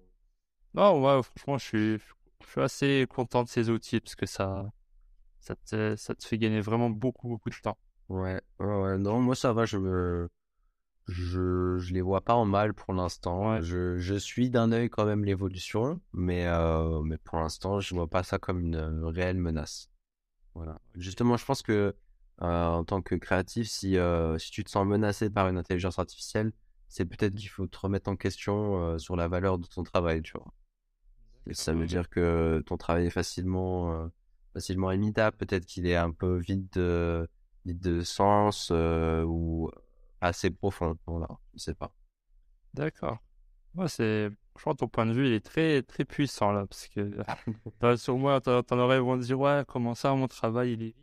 Non, 0.75 1.01
ouais, 1.03 1.23
franchement, 1.23 1.59
je 1.59 1.65
suis, 1.65 1.93
je 1.99 1.99
suis 1.99 2.15
assez 2.57 3.07
content 3.09 3.45
de 3.45 3.49
ces 3.49 3.71
outils 3.71 4.01
parce 4.01 4.15
que 4.15 4.27
ça, 4.27 4.71
ça 5.41 5.55
te, 5.57 5.97
ça 5.97 6.15
te 6.15 6.25
fait 6.25 6.39
gagner 6.39 6.61
vraiment 6.61 6.91
beaucoup, 6.91 7.29
beaucoup 7.29 7.51
de 7.51 7.57
temps. 7.63 7.79
Ouais, 8.09 8.41
ouais. 8.59 8.99
Non, 8.99 9.21
moi 9.21 9.35
ça 9.35 9.53
va, 9.53 9.65
je 9.65 9.79
me... 9.79 10.29
Je, 11.09 11.77
je 11.79 11.93
les 11.93 12.03
vois 12.03 12.21
pas 12.21 12.35
en 12.35 12.45
mal 12.45 12.73
pour 12.73 12.95
l'instant. 12.95 13.51
Ouais. 13.51 13.63
Je, 13.63 13.99
je 13.99 14.15
suis 14.15 14.49
d'un 14.49 14.71
œil 14.71 14.89
quand 14.91 15.07
même 15.07 15.25
l'évolution, 15.25 16.01
mais, 16.13 16.47
euh, 16.47 17.01
mais 17.03 17.19
pour 17.19 17.39
l'instant, 17.39 17.81
je 17.81 17.95
vois 17.97 18.07
pas 18.07 18.23
ça 18.23 18.39
comme 18.39 18.61
une 18.61 19.05
réelle 19.07 19.39
menace. 19.39 19.91
Voilà. 20.55 20.81
Justement, 20.95 21.37
je 21.37 21.45
pense 21.45 21.63
que 21.63 21.97
euh, 22.43 22.67
en 22.67 22.85
tant 22.85 23.03
que 23.03 23.17
créatif, 23.17 23.69
si, 23.69 23.97
euh, 23.97 24.39
si 24.39 24.53
tu 24.53 24.63
te 24.63 24.71
sens 24.71 24.87
menacé 24.87 25.31
par 25.31 25.49
une 25.49 25.59
intelligence 25.59 25.99
artificielle, 25.99 26.53
c'est 26.87 27.07
peut-être 27.07 27.35
qu'il 27.35 27.49
faut 27.49 27.67
te 27.67 27.79
remettre 27.79 28.09
en 28.09 28.15
question 28.15 28.97
sur 28.99 29.17
la 29.17 29.27
valeur 29.27 29.59
de 29.59 29.67
ton 29.67 29.83
travail, 29.83 30.23
tu 30.23 30.33
vois. 30.35 30.53
Ça 31.53 31.73
veut 31.73 31.87
dire 31.87 32.09
que 32.09 32.63
ton 32.67 32.77
travail 32.77 33.07
est 33.07 33.11
facilement, 33.11 33.93
euh, 33.93 34.07
facilement 34.55 34.93
imitable. 34.93 35.37
Peut-être 35.37 35.67
qu'il 35.67 35.87
est 35.87 35.97
un 35.97 36.13
peu 36.13 36.39
vide 36.39 36.69
de, 36.73 37.29
vide 37.65 37.81
de 37.81 38.01
sens 38.03 38.71
euh, 38.73 39.25
ou 39.25 39.71
assez 40.21 40.51
profond. 40.51 40.97
Voilà, 41.07 41.29
je 41.55 41.61
sais 41.61 41.75
pas. 41.75 41.93
D'accord. 42.75 43.19
Ouais, 43.75 43.89
c'est, 43.89 44.31
franchement, 44.55 44.75
ton 44.75 44.89
point 44.89 45.07
de 45.07 45.13
vue, 45.13 45.29
il 45.29 45.33
est 45.33 45.45
très, 45.45 45.83
très 45.83 46.05
puissant 46.05 46.53
là 46.53 46.67
parce 46.67 46.89
que 46.89 47.17
sur 47.97 48.19
moi, 48.19 48.41
t'en 48.41 48.63
t'en 48.63 48.79
aurais, 48.79 49.01
vont 49.01 49.17
dire, 49.17 49.39
ouais, 49.39 49.65
comment 49.67 49.95
ça, 49.95 50.15
mon 50.15 50.29
travail, 50.29 50.73
il 50.73 50.83
est. 50.83 50.95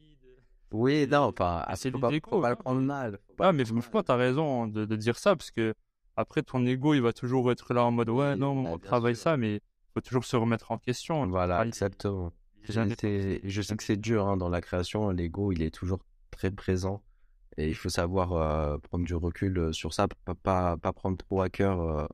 Oui, 0.72 1.08
non, 1.08 1.32
pas. 1.32 1.64
Ah, 1.66 1.78
c'est 1.78 1.92
faut 1.92 1.98
du 1.98 2.02
pas, 2.02 2.30
faut 2.30 2.42
pas 2.42 2.48
hein. 2.48 2.50
le 2.52 2.56
prendre 2.58 2.82
mal. 2.82 3.20
Ouais, 3.40 3.48
le 3.48 3.54
mais 3.54 3.66
franchement, 3.66 4.04
t'as 4.04 4.18
raison 4.18 4.68
de, 4.68 4.84
de 4.86 4.96
dire 4.98 5.18
ça 5.18 5.36
parce 5.36 5.50
que 5.50 5.74
après, 6.18 6.42
ton 6.42 6.66
ego, 6.66 6.94
il 6.94 7.02
va 7.02 7.14
toujours 7.14 7.52
être 7.52 7.74
là 7.74 7.86
en 7.86 7.92
mode, 7.92 8.10
ouais, 8.10 8.36
non, 8.36 8.62
bah, 8.62 8.72
on 8.74 8.80
travaille 8.80 9.16
sûr. 9.16 9.24
ça, 9.24 9.38
mais 9.38 9.62
faut 9.98 10.02
toujours 10.02 10.26
se 10.26 10.36
remettre 10.36 10.72
en 10.72 10.78
question. 10.78 11.26
Voilà, 11.26 11.66
exactement. 11.66 12.32
Je 12.64 13.62
sais 13.62 13.76
que 13.76 13.84
c'est 13.84 13.98
dur 13.98 14.28
hein, 14.28 14.38
dans 14.38 14.50
la 14.50 14.62
création. 14.62 15.10
L'ego, 15.10 15.52
il 15.52 15.64
est 15.64 15.74
toujours 15.74 16.00
très 16.30 16.52
présent. 16.52 17.02
Et 17.58 17.70
il 17.70 17.76
faut 17.76 17.90
savoir 17.90 18.34
euh, 18.34 18.78
prendre 18.78 19.04
du 19.06 19.16
recul 19.16 19.58
euh, 19.58 19.74
sur 19.74 19.92
ça, 19.92 20.08
pas, 20.26 20.36
pas, 20.36 20.78
pas 20.78 20.94
prendre 20.94 21.18
trop 21.18 21.42
à 21.42 21.50
cœur 21.50 21.82
euh, 21.82 22.06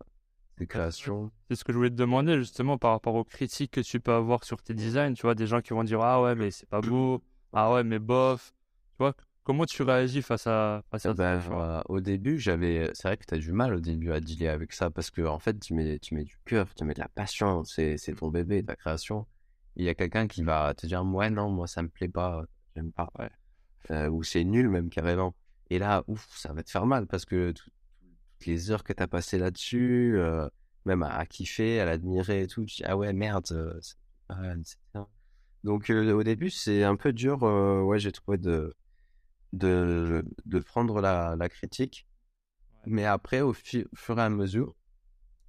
ses 0.57 0.65
créations. 0.65 1.31
C'est 1.49 1.55
ce 1.55 1.65
que 1.65 1.73
je 1.73 1.77
voulais 1.77 1.89
te 1.89 1.95
demander 1.95 2.37
justement 2.37 2.77
par 2.77 2.91
rapport 2.91 3.15
aux 3.15 3.25
critiques 3.25 3.71
que 3.71 3.81
tu 3.81 3.99
peux 3.99 4.13
avoir 4.13 4.45
sur 4.45 4.63
tes 4.63 4.73
designs. 4.73 5.15
Tu 5.15 5.23
vois, 5.23 5.35
des 5.35 5.47
gens 5.47 5.59
qui 5.59 5.73
vont 5.73 5.83
dire 5.83 5.99
Ah 6.01 6.21
ouais, 6.21 6.35
mais 6.35 6.49
c'est 6.49 6.69
pas 6.69 6.79
beau. 6.79 7.21
Ah 7.51 7.73
ouais, 7.73 7.83
mais 7.83 7.99
bof. 7.99 8.53
Tu 8.91 8.97
vois, 8.99 9.13
comment 9.43 9.65
tu 9.65 9.83
réagis 9.83 10.21
face 10.21 10.47
à, 10.47 10.83
face 10.91 11.05
à 11.05 11.13
vois? 11.13 11.79
euh, 11.79 11.81
au 11.89 11.99
début, 12.01 12.39
j'avais, 12.39 12.89
c'est 12.93 13.07
vrai 13.07 13.17
que 13.17 13.25
tu 13.25 13.33
as 13.35 13.37
du 13.37 13.51
mal 13.51 13.73
au 13.75 13.79
début 13.79 14.11
à 14.11 14.19
dealer 14.19 14.47
avec 14.49 14.73
ça 14.73 14.89
parce 14.89 15.11
que 15.11 15.21
en 15.21 15.39
fait, 15.39 15.59
tu 15.59 15.73
mets, 15.73 15.99
tu 15.99 16.15
mets 16.15 16.23
du 16.23 16.37
cœur, 16.45 16.73
tu 16.75 16.83
mets 16.85 16.93
de 16.93 16.99
la 16.99 17.09
passion, 17.09 17.63
c'est, 17.63 17.97
c'est 17.97 18.13
ton 18.15 18.29
bébé, 18.29 18.63
ta 18.63 18.75
création. 18.75 19.27
Il 19.75 19.85
y 19.85 19.89
a 19.89 19.95
quelqu'un 19.95 20.27
qui 20.27 20.43
va 20.43 20.73
te 20.73 20.85
dire, 20.87 21.03
ouais, 21.05 21.29
non, 21.29 21.49
moi, 21.49 21.67
ça 21.67 21.81
me 21.81 21.89
plaît 21.89 22.07
pas, 22.07 22.43
j'aime 22.75 22.91
pas. 22.91 23.11
Ouais. 23.19 23.29
Euh, 23.91 24.09
ou 24.09 24.23
c'est 24.23 24.43
nul 24.43 24.69
même 24.69 24.89
carrément. 24.89 25.35
Et 25.69 25.79
là, 25.79 26.03
ouf, 26.07 26.27
ça 26.37 26.53
va 26.53 26.63
te 26.63 26.71
faire 26.71 26.85
mal 26.85 27.07
parce 27.07 27.25
que 27.25 27.51
tout- 27.51 27.69
toutes 28.39 28.47
les 28.47 28.71
heures 28.71 28.83
que 28.83 28.93
tu 28.93 29.03
as 29.03 29.07
passées 29.07 29.37
là-dessus, 29.39 30.15
euh, 30.17 30.47
même 30.85 31.03
à, 31.03 31.15
à 31.17 31.25
kiffer, 31.25 31.79
à 31.79 31.85
l'admirer 31.85 32.43
et 32.43 32.47
tout, 32.47 32.65
tu 32.65 32.77
dis, 32.77 32.83
ah 32.85 32.97
ouais, 32.97 33.13
merde, 33.13 33.45
euh, 33.51 33.77
c'est 33.81 33.97
pas, 34.27 34.35
etc. 34.55 35.09
Donc 35.63 35.89
au 35.89 36.23
début, 36.23 36.49
c'est 36.49 36.83
un 36.83 36.95
peu 36.97 37.13
dur, 37.13 37.43
ouais, 37.43 37.99
j'ai 37.99 38.11
trouvé 38.11 38.37
de, 38.37 38.73
de, 39.53 40.25
de 40.45 40.59
prendre 40.59 41.01
la, 41.01 41.35
la 41.37 41.49
critique. 41.49 42.07
Mais 42.85 43.05
après, 43.05 43.41
au 43.41 43.53
fi- 43.53 43.85
fur 43.95 44.19
et 44.19 44.23
à 44.23 44.29
mesure, 44.29 44.75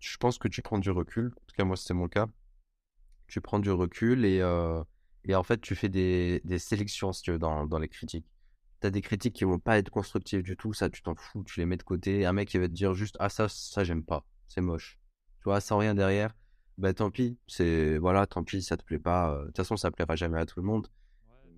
je 0.00 0.16
pense 0.18 0.38
que 0.38 0.48
tu 0.48 0.62
prends 0.62 0.78
du 0.78 0.90
recul. 0.90 1.28
En 1.28 1.46
tout 1.46 1.57
cas, 1.57 1.64
moi, 1.64 1.76
c'était 1.76 1.94
mon 1.94 2.09
cas. 2.09 2.28
Tu 3.26 3.40
prends 3.40 3.59
du 3.59 3.70
recul 3.70 4.24
et, 4.24 4.40
euh, 4.40 4.82
et 5.24 5.34
en 5.34 5.42
fait, 5.42 5.61
tu 5.61 5.74
fais 5.74 5.88
des, 5.88 6.40
des 6.44 6.59
sélections, 6.59 7.12
si 7.12 7.22
tu 7.22 7.32
veux, 7.32 7.38
dans, 7.38 7.66
dans 7.66 7.78
les 7.78 7.88
critiques. 7.88 8.26
Tu 8.80 8.86
as 8.86 8.90
des 8.90 9.00
critiques 9.02 9.34
qui 9.34 9.44
vont 9.44 9.59
pas 9.59 9.78
être 9.78 9.90
constructives 9.90 10.42
du 10.42 10.57
tout, 10.57 10.72
ça, 10.74 10.90
tu 10.90 11.02
t'en 11.02 11.14
fous, 11.14 11.42
tu 11.44 11.61
les 11.61 11.66
mets 11.66 11.76
de 11.76 11.82
côté. 11.82 12.26
Un 12.26 12.32
mec 12.32 12.48
qui 12.48 12.59
va 12.59 12.68
te 12.68 12.72
dire 12.74 12.94
juste, 12.94 13.16
ah, 13.20 13.28
ça, 13.30 13.48
ça, 13.48 13.84
j'aime 13.84 14.05
pas, 14.05 14.24
c'est 14.48 14.61
moche. 14.61 14.98
Tu 15.40 15.44
vois, 15.44 15.61
sans 15.61 15.78
rien 15.78 15.94
derrière, 15.94 16.34
bah 16.78 16.92
tant 16.94 17.11
pis, 17.11 17.38
c'est, 17.46 17.98
voilà, 17.98 18.26
tant 18.26 18.44
pis, 18.44 18.62
ça 18.62 18.76
te 18.76 18.84
plaît 18.84 18.98
pas. 18.98 19.32
euh, 19.34 19.40
De 19.42 19.46
toute 19.48 19.57
façon, 19.59 19.76
ça 19.76 19.90
plaira 19.90 20.16
jamais 20.16 20.40
à 20.40 20.46
tout 20.46 20.61
le 20.61 20.66
monde. 20.66 20.88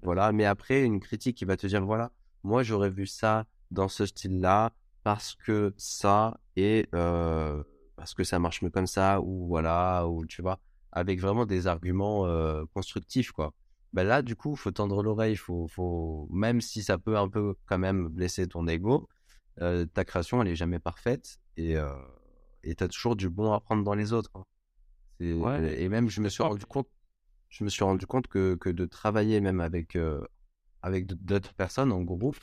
Voilà, 0.02 0.32
mais 0.32 0.44
après, 0.44 0.82
une 0.84 1.00
critique 1.00 1.36
qui 1.36 1.44
va 1.44 1.56
te 1.56 1.66
dire, 1.66 1.84
voilà, 1.84 2.12
moi 2.46 2.62
j'aurais 2.62 2.90
vu 2.90 3.06
ça 3.06 3.46
dans 3.70 3.88
ce 3.88 4.06
style-là 4.06 4.72
parce 5.02 5.34
que 5.34 5.74
ça 5.76 6.38
et 6.56 6.88
euh, 6.94 7.62
parce 7.96 8.14
que 8.14 8.24
ça 8.24 8.38
marche 8.38 8.62
mieux 8.62 8.70
comme 8.70 8.86
ça, 8.86 9.20
ou 9.20 9.46
voilà, 9.48 10.06
ou 10.08 10.26
tu 10.26 10.42
vois, 10.42 10.58
avec 10.92 11.20
vraiment 11.20 11.46
des 11.46 11.66
arguments 11.66 12.26
euh, 12.26 12.64
constructifs, 12.74 13.32
quoi. 13.32 13.52
Ben 13.92 14.04
là, 14.04 14.22
du 14.22 14.36
coup, 14.36 14.56
faut 14.56 14.70
tendre 14.72 15.02
l'oreille, 15.02 15.36
faut, 15.36 15.66
faut, 15.68 16.28
même 16.30 16.60
si 16.60 16.82
ça 16.82 16.98
peut 16.98 17.16
un 17.16 17.28
peu 17.28 17.54
quand 17.66 17.78
même 17.78 18.08
blesser 18.08 18.46
ton 18.46 18.66
ego, 18.68 19.08
euh, 19.62 19.86
ta 19.86 20.04
création, 20.04 20.42
elle 20.42 20.48
est 20.48 20.56
jamais 20.56 20.78
parfaite 20.78 21.38
et 21.56 21.76
et 22.62 22.74
t'as 22.74 22.88
toujours 22.88 23.16
du 23.16 23.30
bon 23.30 23.52
à 23.52 23.60
prendre 23.60 23.84
dans 23.84 23.94
les 23.94 24.12
autres. 24.12 24.30
hein. 24.34 24.44
Ouais. 25.20 25.82
Et 25.82 25.88
même, 25.88 26.08
je 26.10 26.20
me 26.20 26.28
suis 26.28 26.42
rendu 26.42 26.66
compte, 26.66 26.88
je 27.48 27.64
me 27.64 27.70
suis 27.70 27.84
rendu 27.84 28.06
compte 28.06 28.26
que, 28.28 28.54
que 28.56 28.68
de 28.70 28.84
travailler 28.86 29.40
même 29.40 29.60
avec, 29.60 29.96
avec 30.86 31.06
d'autres 31.06 31.52
personnes 31.54 31.90
en 31.92 32.02
groupe 32.02 32.38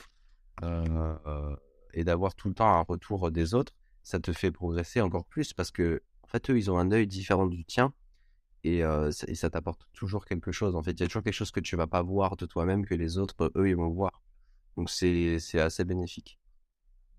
euh, 0.62 1.16
euh, 1.26 1.56
et 1.94 2.04
d'avoir 2.04 2.34
tout 2.34 2.48
le 2.48 2.54
temps 2.54 2.68
un 2.68 2.82
retour 2.82 3.30
des 3.30 3.54
autres, 3.54 3.72
ça 4.02 4.20
te 4.20 4.32
fait 4.32 4.52
progresser 4.52 5.00
encore 5.00 5.24
plus 5.24 5.52
parce 5.54 5.70
que, 5.70 6.02
en 6.22 6.26
fait, 6.28 6.50
eux, 6.50 6.58
ils 6.58 6.70
ont 6.70 6.78
un 6.78 6.90
œil 6.92 7.06
différent 7.06 7.46
du 7.46 7.64
tien 7.64 7.94
et, 8.62 8.84
euh, 8.84 9.10
ça- 9.12 9.26
et 9.28 9.34
ça 9.34 9.48
t'apporte 9.50 9.88
toujours 9.94 10.24
quelque 10.26 10.52
chose. 10.52 10.76
En 10.76 10.82
fait, 10.82 10.92
il 10.92 11.00
y 11.00 11.04
a 11.04 11.06
toujours 11.06 11.22
quelque 11.22 11.32
chose 11.42 11.50
que 11.52 11.60
tu 11.60 11.74
vas 11.76 11.86
pas 11.86 12.02
voir 12.02 12.36
de 12.36 12.46
toi-même 12.46 12.84
que 12.84 12.94
les 12.94 13.16
autres, 13.18 13.50
eux, 13.56 13.68
ils 13.68 13.76
vont 13.76 13.88
voir. 13.88 14.22
Donc, 14.76 14.90
c'est 14.90 15.38
c'est 15.38 15.60
assez 15.60 15.84
bénéfique. 15.84 16.38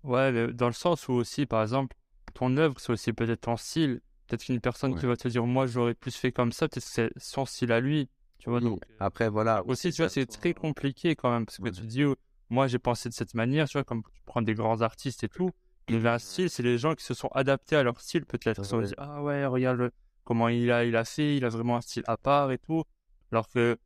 Ouais, 0.04 0.52
dans 0.52 0.66
le 0.68 0.72
sens 0.72 1.08
où 1.08 1.12
aussi, 1.12 1.46
par 1.46 1.62
exemple, 1.62 1.96
ton 2.34 2.56
œuvre, 2.56 2.78
c'est 2.78 2.92
aussi 2.92 3.12
peut-être 3.12 3.40
ton 3.42 3.56
style. 3.56 4.00
Peut-être 4.28 4.44
qu'une 4.44 4.60
personne 4.60 4.92
Ouais. 4.92 5.00
qui 5.00 5.06
va 5.06 5.16
te 5.16 5.26
dire, 5.28 5.44
moi, 5.46 5.66
j'aurais 5.66 5.94
plus 5.94 6.14
fait 6.16 6.32
comme 6.32 6.52
ça, 6.52 6.68
peut-être 6.68 6.84
que 6.84 6.90
c'est 6.90 7.10
son 7.16 7.44
style 7.46 7.72
à 7.72 7.80
lui. 7.80 8.08
Tu 8.46 8.50
vois, 8.50 8.60
Oui. 8.60 8.64
donc, 8.64 8.80
euh, 8.88 8.94
Après, 9.00 9.28
voilà. 9.28 9.64
aussi, 9.66 9.90
tu 9.90 10.02
vois, 10.02 10.08
c'est 10.08 10.24
très 10.26 10.54
compliqué 10.54 11.16
quand 11.16 11.30
même, 11.32 11.46
parce 11.46 11.58
que 11.58 11.64
Ouais. 11.64 11.72
tu 11.72 11.82
dis, 11.82 12.04
oh, 12.04 12.14
moi, 12.48 12.68
j'ai 12.68 12.78
pensé 12.78 13.08
de 13.08 13.14
cette 13.14 13.34
manière, 13.34 13.68
tu 13.68 13.72
vois, 13.72 13.82
comme 13.82 14.04
tu 14.04 14.22
prends 14.24 14.40
des 14.40 14.54
grands 14.54 14.82
artistes 14.82 15.24
et 15.24 15.28
tout. 15.28 15.50
Il 15.88 16.00
y 16.00 16.06
a 16.06 16.14
un 16.14 16.18
style, 16.20 16.48
c'est 16.48 16.62
les 16.62 16.78
gens 16.78 16.94
qui 16.94 17.04
se 17.04 17.12
sont 17.12 17.26
adaptés 17.28 17.74
à 17.74 17.82
leur 17.82 18.00
style, 18.00 18.24
peut-être. 18.24 18.60
Ils 18.62 18.64
se 18.64 18.76
dit, 18.86 18.94
ah 18.98 19.20
ouais, 19.20 19.44
regarde 19.46 19.78
le- 19.78 19.90
comment 20.22 20.48
il 20.48 20.70
a, 20.70 20.84
il 20.84 20.94
a 20.94 21.04
fait, 21.04 21.36
il 21.36 21.44
a 21.44 21.48
vraiment 21.48 21.76
un 21.76 21.80
style 21.80 22.04
à 22.06 22.16
part 22.16 22.52
et 22.52 22.58
tout. 22.58 22.84
Alors 23.32 23.48
que, 23.48 23.76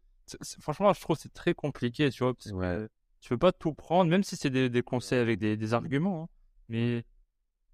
franchement, 0.60 0.92
je 0.92 1.00
trouve 1.00 1.16
que 1.16 1.22
c'est 1.22 1.32
très 1.32 1.54
compliqué, 1.54 2.10
tu 2.10 2.22
vois, 2.22 2.34
parce 2.34 2.50
Ouais. 2.52 2.76
que 2.76 2.90
tu 3.20 3.30
peux 3.30 3.38
pas 3.38 3.52
tout 3.52 3.72
prendre, 3.72 4.10
même 4.10 4.22
si 4.24 4.36
c'est 4.36 4.50
des, 4.50 4.68
des 4.68 4.82
conseils 4.82 5.20
avec 5.20 5.38
des, 5.38 5.56
des 5.56 5.72
arguments, 5.74 6.24
hein. 6.24 6.28
mais 6.68 7.04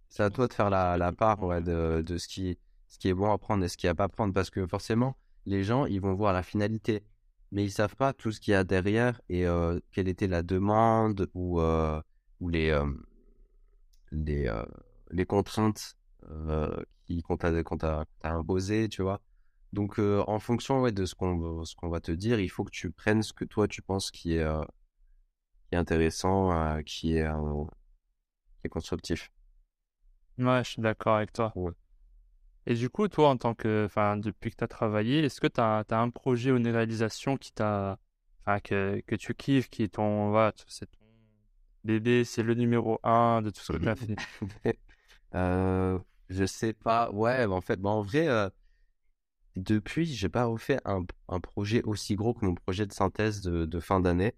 C'est 0.09 0.23
à 0.23 0.31
toi 0.31 0.47
de 0.47 0.53
faire 0.55 0.71
la, 0.71 0.97
la 0.97 1.11
part 1.13 1.43
ouais, 1.43 1.61
de, 1.63 2.03
de 2.07 2.17
ce, 2.17 2.29
qui, 2.29 2.59
ce 2.89 2.99
qui 2.99 3.09
est 3.09 3.15
bon 3.15 3.33
à 3.33 3.39
prendre 3.39 3.65
et 3.65 3.69
ce 3.69 3.77
qui 3.77 3.87
est 3.87 3.91
à 3.91 3.95
pas 3.97 4.09
prendre 4.09 4.33
parce 4.33 4.51
que 4.51 4.67
forcément, 4.69 5.17
les 5.47 5.65
gens, 5.65 5.87
ils 5.87 6.01
vont 6.01 6.15
voir 6.15 6.33
la 6.33 6.43
finalité. 6.43 7.05
mais 7.53 7.65
ils 7.65 7.71
savent 7.73 7.97
pas 7.97 8.13
tout 8.13 8.33
ce 8.33 8.41
qu'il 8.41 8.53
y 8.53 8.55
a 8.55 8.65
derrière 8.65 9.21
et 9.29 9.45
quelle 9.93 10.09
était 10.09 10.27
la 10.29 10.43
demande 10.43 11.29
ou, 11.35 11.61
ou 12.41 12.49
les, 12.49 12.79
les, 14.13 14.53
les 15.11 15.27
contraintes 15.27 15.97
qui 17.07 17.23
qu'on 17.23 17.37
t'a 17.37 18.05
imposées, 18.23 18.89
tu 18.89 19.03
vois? 19.03 19.21
Donc, 19.73 19.99
en 19.99 20.39
fonction 20.39 20.83
ouais, 20.83 20.93
de 20.93 21.05
ce 21.05 21.15
qu'on 21.15 21.89
va 21.89 22.01
te 22.01 22.13
dire, 22.13 22.41
il 22.41 22.49
faut 22.49 22.65
que 22.65 22.71
tu 22.71 22.91
prennes 22.91 23.23
ce 23.23 23.33
que 23.33 23.45
toi 23.45 23.69
tu 23.69 23.83
penses 23.83 24.11
qui 24.11 24.35
est, 24.35 24.45
qui 25.69 25.75
est 25.75 25.79
intéressant, 25.79 26.83
qui 26.85 27.17
est, 27.17 27.29
qui 28.61 28.67
est 28.67 28.69
constructif. 28.69 29.31
Ouais, 30.39 30.65
je 30.65 30.71
suis 30.71 30.81
d'accord 30.83 31.17
avec 31.17 31.33
toi. 31.35 31.55
Et 32.67 32.75
du 32.75 32.91
coup, 32.91 33.07
toi, 33.09 33.29
en 33.29 33.37
tant 33.37 33.55
que, 33.55 33.85
enfin, 33.87 34.17
depuis 34.17 34.51
que 34.51 34.57
tu 34.57 34.65
as 34.65 34.69
travaillé, 34.69 35.21
est-ce 35.21 35.41
que 35.41 35.47
tu 35.47 35.61
as, 35.61 35.85
un 35.89 36.11
projet 36.11 36.51
ou 36.51 36.57
une 36.57 36.69
réalisation 36.69 37.37
qui 37.37 37.53
t'a, 37.53 37.99
enfin, 38.43 38.59
que, 38.59 39.01
que 39.07 39.15
tu 39.15 39.35
kiffes, 39.35 39.71
qui 39.71 39.85
est 39.85 39.95
ton, 39.95 40.31
voilà, 40.31 40.53
c'est 40.67 40.87
ton 40.91 40.99
bébé, 41.85 42.25
c'est 42.25 42.43
le 42.43 42.55
numéro 42.55 42.99
un 43.05 43.41
de 43.43 43.51
tout 43.51 43.61
ce 43.61 43.73
que 43.73 43.79
tu 43.79 43.89
as 43.89 43.97
fait? 43.97 44.79
Euh, 45.35 45.99
Je 46.31 46.47
sais 46.47 46.73
pas. 46.73 47.11
Ouais, 47.11 47.45
en 47.45 47.61
fait, 47.61 47.79
bah, 47.79 47.91
en 47.91 48.01
vrai, 48.01 48.27
euh, 48.29 48.49
depuis, 49.57 50.07
j'ai 50.07 50.29
pas 50.29 50.45
refait 50.45 50.79
un, 50.85 51.05
un, 51.29 51.41
projet 51.41 51.83
aussi 51.83 52.15
gros 52.15 52.33
que 52.33 52.45
mon 52.47 52.55
projet 52.55 52.87
de 52.87 52.93
synthèse 52.93 53.43
de, 53.43 53.67
de 53.67 53.81
fin 53.81 54.01
d'année, 54.01 54.35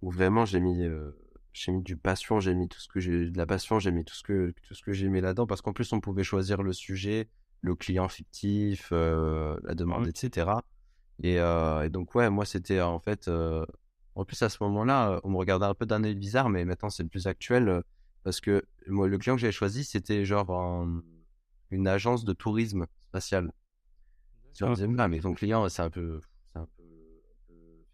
où 0.00 0.10
vraiment 0.10 0.44
j'ai 0.44 0.60
mis, 0.60 0.84
euh, 0.84 1.10
j'ai 1.52 1.72
mis 1.72 1.82
du 1.82 1.96
passion, 1.96 2.40
j'ai 2.40 2.54
mis 2.54 2.68
tout 2.68 2.78
ce 2.78 2.88
que 2.88 3.00
j'ai, 3.00 3.30
de 3.30 3.38
la 3.38 3.46
passion, 3.46 3.80
j'ai 3.80 3.90
mis 3.90 4.04
tout 4.04 4.14
ce 4.14 4.22
que, 4.22 4.54
tout 4.62 4.74
ce 4.74 4.82
que 4.82 4.92
j'ai 4.92 5.08
mis 5.08 5.20
là-dedans, 5.20 5.46
parce 5.46 5.60
qu'en 5.60 5.72
plus, 5.72 5.92
on 5.92 6.00
pouvait 6.00 6.24
choisir 6.24 6.62
le 6.62 6.72
sujet 6.72 7.28
le 7.62 7.74
client 7.76 8.08
fictif, 8.08 8.88
euh, 8.92 9.56
la 9.62 9.74
demande, 9.74 10.06
etc. 10.08 10.50
Euh, 11.24 11.82
et, 11.82 11.88
donc, 11.88 12.14
ouais, 12.14 12.28
moi, 12.28 12.44
c'était 12.44 12.80
en 12.80 12.98
fait. 12.98 13.28
Euh, 13.28 13.64
en 14.14 14.24
plus, 14.24 14.42
à 14.42 14.50
ce 14.50 14.58
moment-là, 14.64 15.20
on 15.24 15.30
me 15.30 15.36
regardait 15.38 15.64
un 15.64 15.74
peu 15.74 15.86
d'un 15.86 16.04
œil 16.04 16.16
bizarre, 16.16 16.50
mais 16.50 16.64
maintenant, 16.64 16.90
c'est 16.90 17.04
plus 17.04 17.26
actuel. 17.26 17.82
parce 18.24 18.40
que 18.40 18.62
moi, 18.86 19.08
le 19.08 19.16
client 19.16 19.36
que 19.36 19.40
j'avais 19.40 19.52
choisi, 19.52 19.84
c'était 19.84 20.24
genre 20.26 20.86
une 21.70 21.88
agence 21.88 22.24
de 22.24 22.34
tourisme 22.34 22.86
spatial. 23.08 23.52
Je 24.54 24.66
me 24.66 24.74
disais, 24.74 24.88
ah, 24.98 25.08
mais 25.08 25.20
ton 25.20 25.32
client, 25.32 25.66
c'est 25.70 25.80
un 25.80 25.88
peu, 25.88 26.20
un 26.54 26.66
peu, 26.66 26.84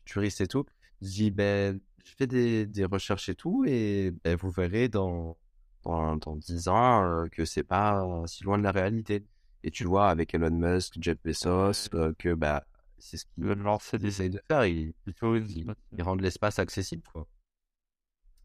futuriste 0.01 0.41
et 0.41 0.49
tout. 0.49 0.65
Je 1.03 1.09
dis, 1.09 1.31
ben, 1.31 1.79
je 2.05 2.13
fais 2.17 2.27
des, 2.27 2.67
des, 2.67 2.85
recherches 2.85 3.29
et 3.29 3.37
tout, 3.37 3.65
et 3.65 4.13
ben, 4.25 4.35
vous 4.35 4.51
verrez 4.51 4.89
dans, 4.89 5.37
dans, 5.85 6.17
dans 6.17 6.35
10 6.35 6.67
ans 6.67 7.27
que 7.31 7.45
c'est 7.45 7.63
pas 7.63 8.05
si 8.27 8.43
loin 8.43 8.59
de 8.59 8.65
la 8.65 8.73
réalité. 8.73 9.25
Et 9.65 9.71
tu 9.71 9.85
vois, 9.85 10.09
avec 10.09 10.35
Elon 10.35 10.51
Musk, 10.51 10.95
Jeff 11.01 11.19
Bezos, 11.25 11.95
euh, 11.95 12.13
que 12.19 12.35
bah, 12.35 12.65
c'est 12.99 13.17
ce 13.17 13.25
qu'ils 13.27 13.45
veulent 13.45 13.59
lancer 13.59 13.99
des 13.99 14.29
de 14.29 14.41
faire. 14.49 14.65
Ils, 14.67 14.95
ils, 15.07 16.03
rendent 16.03 16.21
l'espace 16.21 16.59
accessible. 16.59 17.03
Quoi. 17.13 17.27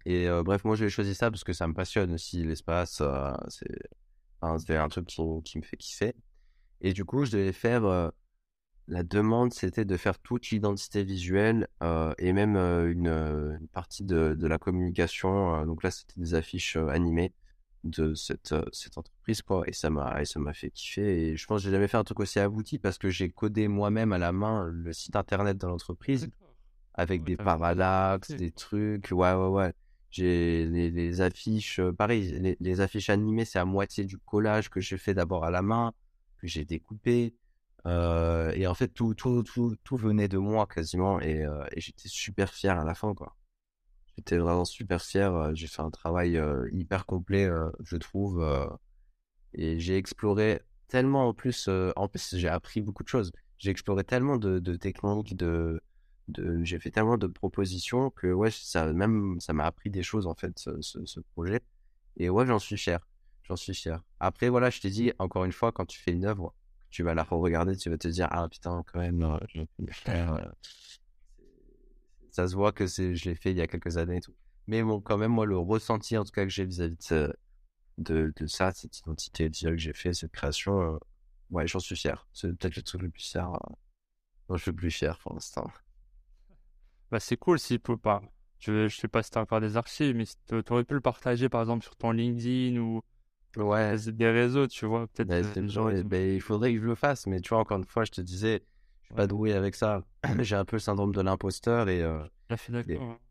Et 0.06 0.28
euh, 0.28 0.44
bref, 0.44 0.64
moi, 0.66 0.76
j'ai 0.76 0.90
choisi 0.90 1.16
ça 1.16 1.30
parce 1.30 1.44
que 1.44 1.54
ça 1.54 1.68
me 1.68 1.74
passionne 1.74 2.14
aussi, 2.14 2.44
l'espace. 2.44 3.02
Euh, 3.02 3.32
c'est 4.60 4.76
un 4.76 4.90
truc 4.90 5.08
qui, 5.08 5.22
qui, 5.46 5.58
me 5.58 5.64
fait 5.64 5.78
kiffer. 5.78 6.14
Et 6.82 6.94
du 6.94 7.06
coup, 7.06 7.26
je 7.26 7.32
devais 7.32 7.54
faire. 7.54 8.12
la 8.88 9.04
demande, 9.04 9.54
c'était 9.54 9.86
de 9.86 9.96
faire 9.98 10.20
toute 10.20 10.50
l'identité 10.50 11.04
visuelle 11.04 11.68
et 12.18 12.34
même 12.34 12.58
une, 12.58 13.08
une, 13.08 13.68
partie 13.72 14.04
de, 14.04 14.36
de 14.38 14.48
la 14.48 14.58
communication. 14.58 15.66
donc 15.66 15.84
là, 15.84 15.92
c'était 15.92 16.20
des 16.20 16.34
affiches 16.34 16.76
animées 16.76 17.34
de 17.84 18.14
cette, 18.14 18.54
euh, 18.54 18.64
cette 18.72 18.98
entreprise 18.98 19.42
quoi 19.42 19.64
et 19.68 19.74
ça 19.74 19.90
m'a 19.90 20.22
et 20.22 20.26
ça 20.26 20.40
m'a 20.40 20.54
fait 20.54 20.70
kiffer 20.70 21.32
et 21.32 21.38
je 21.38 21.46
pense 21.46 21.62
que 21.62 21.66
j'ai 21.66 21.72
jamais 21.72 21.88
fait 21.88 21.98
un 21.98 22.04
truc 22.04 22.20
aussi 22.22 22.40
abouti 22.40 22.80
parce 22.80 22.98
que 22.98 23.10
j'ai 23.10 23.30
codé 23.30 23.68
moi-même 23.68 24.14
à 24.14 24.18
la 24.18 24.32
main 24.32 24.66
le 24.72 24.94
site 24.94 25.16
internet 25.16 25.58
de 25.58 25.68
l'entreprise 25.68 26.30
avec 26.94 27.24
des 27.24 27.36
parallaxes 27.36 28.32
des 28.32 28.52
trucs 28.52 29.10
ouais 29.12 29.34
ouais 29.34 29.48
ouais. 29.48 29.74
J'ai 30.12 30.68
les, 30.68 30.92
les, 30.92 31.22
affiches 31.22 31.80
euh, 31.80 31.92
pareil 31.92 32.38
les, 32.40 32.56
les, 32.60 32.82
affiches 32.82 33.10
animées 33.10 33.46
c'est 33.46 33.60
à 33.60 33.66
moitié 33.66 34.06
du 34.06 34.18
collage 34.18 34.70
que 34.70 34.80
j'ai 34.80 34.98
fait 34.98 35.14
d'abord 35.14 35.44
à 35.44 35.52
la 35.52 35.62
main 35.62 35.92
que 36.38 36.48
j'ai 36.48 36.66
découpé 36.66 37.36
euh, 37.86 38.52
et 38.52 38.68
en 38.68 38.76
fait 38.76 38.90
tout, 38.90 39.14
tout 39.16 39.44
tout 39.44 39.76
tout 39.84 39.98
venait 39.98 40.28
de 40.28 40.38
moi 40.38 40.68
quasiment 40.68 41.20
et, 41.20 41.46
et 41.72 41.82
j'étais 41.82 42.08
super 42.08 42.54
fier 42.54 42.80
à 42.80 42.86
la 42.86 42.94
fin 42.94 43.14
quoi 43.14 43.36
J'étais 44.18 44.38
vraiment 44.38 44.66
super 44.66 45.02
fier. 45.02 45.34
Euh, 45.34 45.52
j'ai 45.54 45.68
fait 45.68 45.82
un 45.82 45.90
travail 45.90 46.38
euh, 46.38 46.70
hyper 46.72 47.06
complet, 47.06 47.46
euh, 47.46 47.70
je 47.84 47.98
trouve. 47.98 48.46
et 49.54 49.80
j'ai 49.80 49.98
exploré 49.98 50.62
tellement 50.88 51.28
en 51.28 51.34
plus. 51.34 51.70
en 51.96 52.08
plus, 52.08 52.36
j'ai 52.38 52.48
appris 52.48 52.82
beaucoup 52.82 53.04
de 53.04 53.08
choses. 53.08 53.32
J'ai 53.58 53.72
exploré 53.72 54.04
tellement 54.04 54.38
de, 54.38 54.60
techniques, 54.76 55.36
de, 55.36 55.82
j'ai 56.64 56.80
fait 56.80 56.92
tellement 56.92 57.18
de 57.18 57.28
propositions 57.28 58.10
que 58.12 58.28
ouais, 58.32 58.52
ça 58.52 58.92
même 58.94 59.40
ça 59.40 59.54
m'a 59.54 59.66
appris 59.66 59.90
des 59.90 60.04
choses 60.04 60.28
en 60.28 60.36
fait 60.36 60.58
ce, 60.58 61.20
projet. 61.34 61.62
Et 62.18 62.30
ouais, 62.30 62.46
j'en 62.46 62.60
suis 62.60 62.78
fier. 62.78 63.00
J'en 63.44 63.56
suis 63.56 63.74
fier. 63.74 64.02
Après 64.20 64.50
voilà, 64.50 64.70
je 64.70 64.80
t'ai 64.82 64.90
dit 64.90 65.12
encore 65.20 65.46
une 65.46 65.52
fois, 65.52 65.72
quand 65.72 65.86
tu 65.86 66.00
fais 66.00 66.12
une 66.12 66.26
œuvre, 66.26 66.54
tu 66.92 67.04
vas 67.04 67.14
la 67.16 67.24
regarder, 67.24 67.76
tu 67.76 67.90
vas 67.90 67.98
te 67.98 68.08
dire 68.08 68.28
ah 68.32 68.48
putain 68.50 68.84
quand 68.92 69.00
même, 69.00 69.40
ça 72.34 72.48
se 72.48 72.56
voit 72.56 72.72
que 72.72 72.88
c'est, 72.88 73.16
je 73.16 73.30
l'ai 73.30 73.36
fait 73.36 73.52
il 73.52 73.58
y 73.58 73.62
a 73.62 73.68
quelques 73.68 73.98
années 73.98 74.18
et 74.18 74.22
tout. 74.22 74.34
Mais 74.66 74.82
bon, 74.82 75.00
quand 75.00 75.18
même, 75.18 75.32
moi, 75.32 75.46
le 75.46 75.58
ressenti, 75.58 76.18
en 76.18 76.24
tout 76.24 76.32
cas, 76.32 76.44
que 76.44 76.50
j'ai 76.50 76.66
vis-à-vis 76.66 76.98
de, 77.12 77.34
de, 78.00 78.34
de, 78.36 78.48
ça, 78.48 78.72
cette 78.74 78.98
identité 78.98 79.48
visuelle 79.48 79.76
que 79.76 79.82
j'ai 79.82 79.94
fait, 79.94 80.14
cette 80.14 80.32
création, 80.32 80.82
euh, 80.82 80.98
ouais, 81.52 81.68
j'en 81.68 81.80
suis 81.80 81.96
fier. 81.96 82.28
C'est 82.34 82.48
peut-être 82.58 82.76
le 82.76 82.82
truc 82.82 83.02
le 83.04 83.10
plus 83.10 83.24
fier. 83.24 83.48
Euh, 83.54 84.56
je 84.58 84.64
suis 84.64 84.72
le 84.72 84.76
plus 84.76 84.90
fier 84.90 85.18
pour 85.20 85.34
l'instant. 85.34 85.70
Bah, 87.12 87.20
c'est 87.20 87.38
cool 87.38 87.60
s'il 87.60 87.80
peut 87.80 87.96
pas. 87.96 88.24
Je, 88.58 88.88
je 88.88 88.98
sais 88.98 89.08
pas 89.08 89.22
si 89.22 89.30
tu 89.30 89.38
as 89.38 89.42
encore 89.42 89.62
des 89.62 89.78
archives, 89.78 90.16
mais 90.16 90.26
si 90.26 90.36
tu 90.48 90.56
aurais 90.72 90.84
pu 90.84 90.96
le 90.96 91.00
partager, 91.00 91.48
par 91.48 91.62
exemple, 91.62 91.84
sur 91.84 91.96
ton 91.96 92.10
LinkedIn 92.10 92.80
ou 92.80 93.04
ouais. 93.58 93.96
des 94.08 94.32
réseaux, 94.32 94.66
tu 94.66 94.88
vois, 94.88 95.06
peut-être. 95.06 95.30
Bah, 95.30 96.02
bah, 96.04 96.18
il 96.18 96.42
faudrait 96.42 96.74
que 96.74 96.80
je 96.80 96.86
le 96.86 96.96
fasse, 96.96 97.28
mais 97.28 97.40
tu 97.40 97.50
vois, 97.50 97.60
encore 97.60 97.78
une 97.78 97.86
fois, 97.86 98.04
je 98.04 98.10
te 98.14 98.22
disais, 98.22 98.64
pas 99.14 99.28
doué 99.28 99.54
avec 99.54 99.76
ça. 99.76 100.04
j'ai 100.40 100.56
un 100.56 100.66
peu 100.66 100.78
le 100.78 100.82
syndrome 100.82 101.14
de 101.14 101.22
l'imposteur 101.22 101.90
et, 101.90 102.02
euh, 102.02 102.24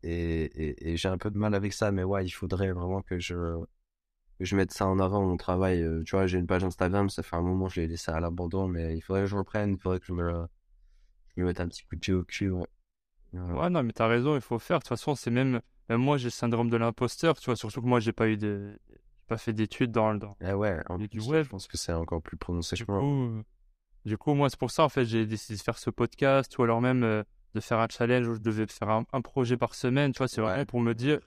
et, 0.03 0.91
et, 0.91 0.97
j'ai 0.97 1.07
un 1.09 1.17
peu 1.17 1.31
de 1.31 1.37
mal 1.37 1.53
avec 1.55 1.73
ça. 1.73 1.91
Mais 1.91 2.03
ouais, 2.03 2.25
il 2.25 2.31
faudrait 2.31 2.71
vraiment 2.71 3.01
que 3.01 3.19
je, 3.19 3.35
que 4.39 4.45
je 4.45 4.55
mette 4.55 4.71
ça 4.71 4.87
en 4.87 4.99
avant, 4.99 5.21
mon 5.21 5.37
travail. 5.37 5.81
Euh, 5.81 6.03
tu 6.03 6.15
vois, 6.15 6.27
j'ai 6.27 6.39
une 6.39 6.47
page 6.47 6.63
Instagram, 6.63 7.09
ça 7.09 7.23
fait 7.23 7.35
un 7.35 7.41
moment 7.41 7.67
que 7.67 7.73
je 7.73 7.81
l'ai 7.81 7.87
laissé 7.87 8.11
à 8.11 8.19
l'abandon, 8.19 8.67
mais 8.67 8.95
il 8.95 9.01
faudrait 9.01 9.21
que 9.21 9.27
je 9.27 9.35
reprenne, 9.35 9.73
il 9.73 9.79
faudrait 9.79 9.99
que 9.99 10.05
je 10.05 10.13
me, 10.13 10.45
je 11.35 11.41
me 11.41 11.47
mette 11.47 11.59
un 11.59 11.67
petit 11.67 11.83
coup 11.83 11.95
de 11.95 11.99
pied 11.99 12.13
au 12.13 12.23
cul. 12.23 12.49
Ouais. 12.51 12.67
ouais, 13.33 13.69
non, 13.69 13.83
mais 13.83 13.93
t'as 13.93 14.07
raison, 14.07 14.35
il 14.35 14.41
faut 14.41 14.59
faire. 14.59 14.79
De 14.79 14.83
toute 14.83 14.89
façon, 14.89 15.15
c'est 15.15 15.31
même, 15.31 15.61
même 15.89 16.01
moi, 16.01 16.17
j'ai 16.17 16.25
le 16.25 16.31
syndrome 16.31 16.69
de 16.69 16.77
l'imposteur, 16.77 17.37
tu 17.37 17.45
vois, 17.45 17.55
surtout 17.55 17.81
que 17.81 17.87
moi, 17.87 17.99
j'ai 17.99 18.13
pas 18.13 18.27
eu 18.27 18.37
de, 18.37 18.77
pas 19.27 19.37
fait 19.37 19.53
d'études 19.53 19.91
dans 19.91 20.11
le. 20.11 20.19
Dans... 20.19 20.35
Eh 20.41 20.53
ouais, 20.53 20.79
en 20.89 20.97
plus, 20.97 21.21
je 21.21 21.49
pense 21.49 21.67
que 21.67 21.77
c'est 21.77 21.93
encore 21.93 22.21
plus 22.21 22.37
prononcé 22.37 22.75
que 22.75 22.91
moi. 22.91 23.43
Du 24.05 24.17
coup, 24.17 24.33
moi, 24.33 24.49
c'est 24.49 24.59
pour 24.59 24.71
ça, 24.71 24.83
en 24.83 24.89
fait, 24.89 25.05
j'ai 25.05 25.25
décidé 25.25 25.57
de 25.57 25.63
faire 25.63 25.77
ce 25.77 25.89
podcast 25.89 26.57
ou 26.57 26.63
alors 26.63 26.81
même 26.81 27.03
euh, 27.03 27.23
de 27.55 27.59
faire 27.61 27.79
un 27.79 27.87
challenge 27.89 28.27
où 28.27 28.33
je 28.33 28.39
devais 28.39 28.67
faire 28.67 28.89
un, 28.89 29.21
projet 29.21 29.55
par 29.55 29.75
semaine. 29.75 30.11
Tu 30.11 30.17
vois, 30.17 30.27
c'est 30.27 30.41
vraiment 30.41 30.65
pour 30.65 30.81
me 30.81 30.93
dire, 30.93 31.19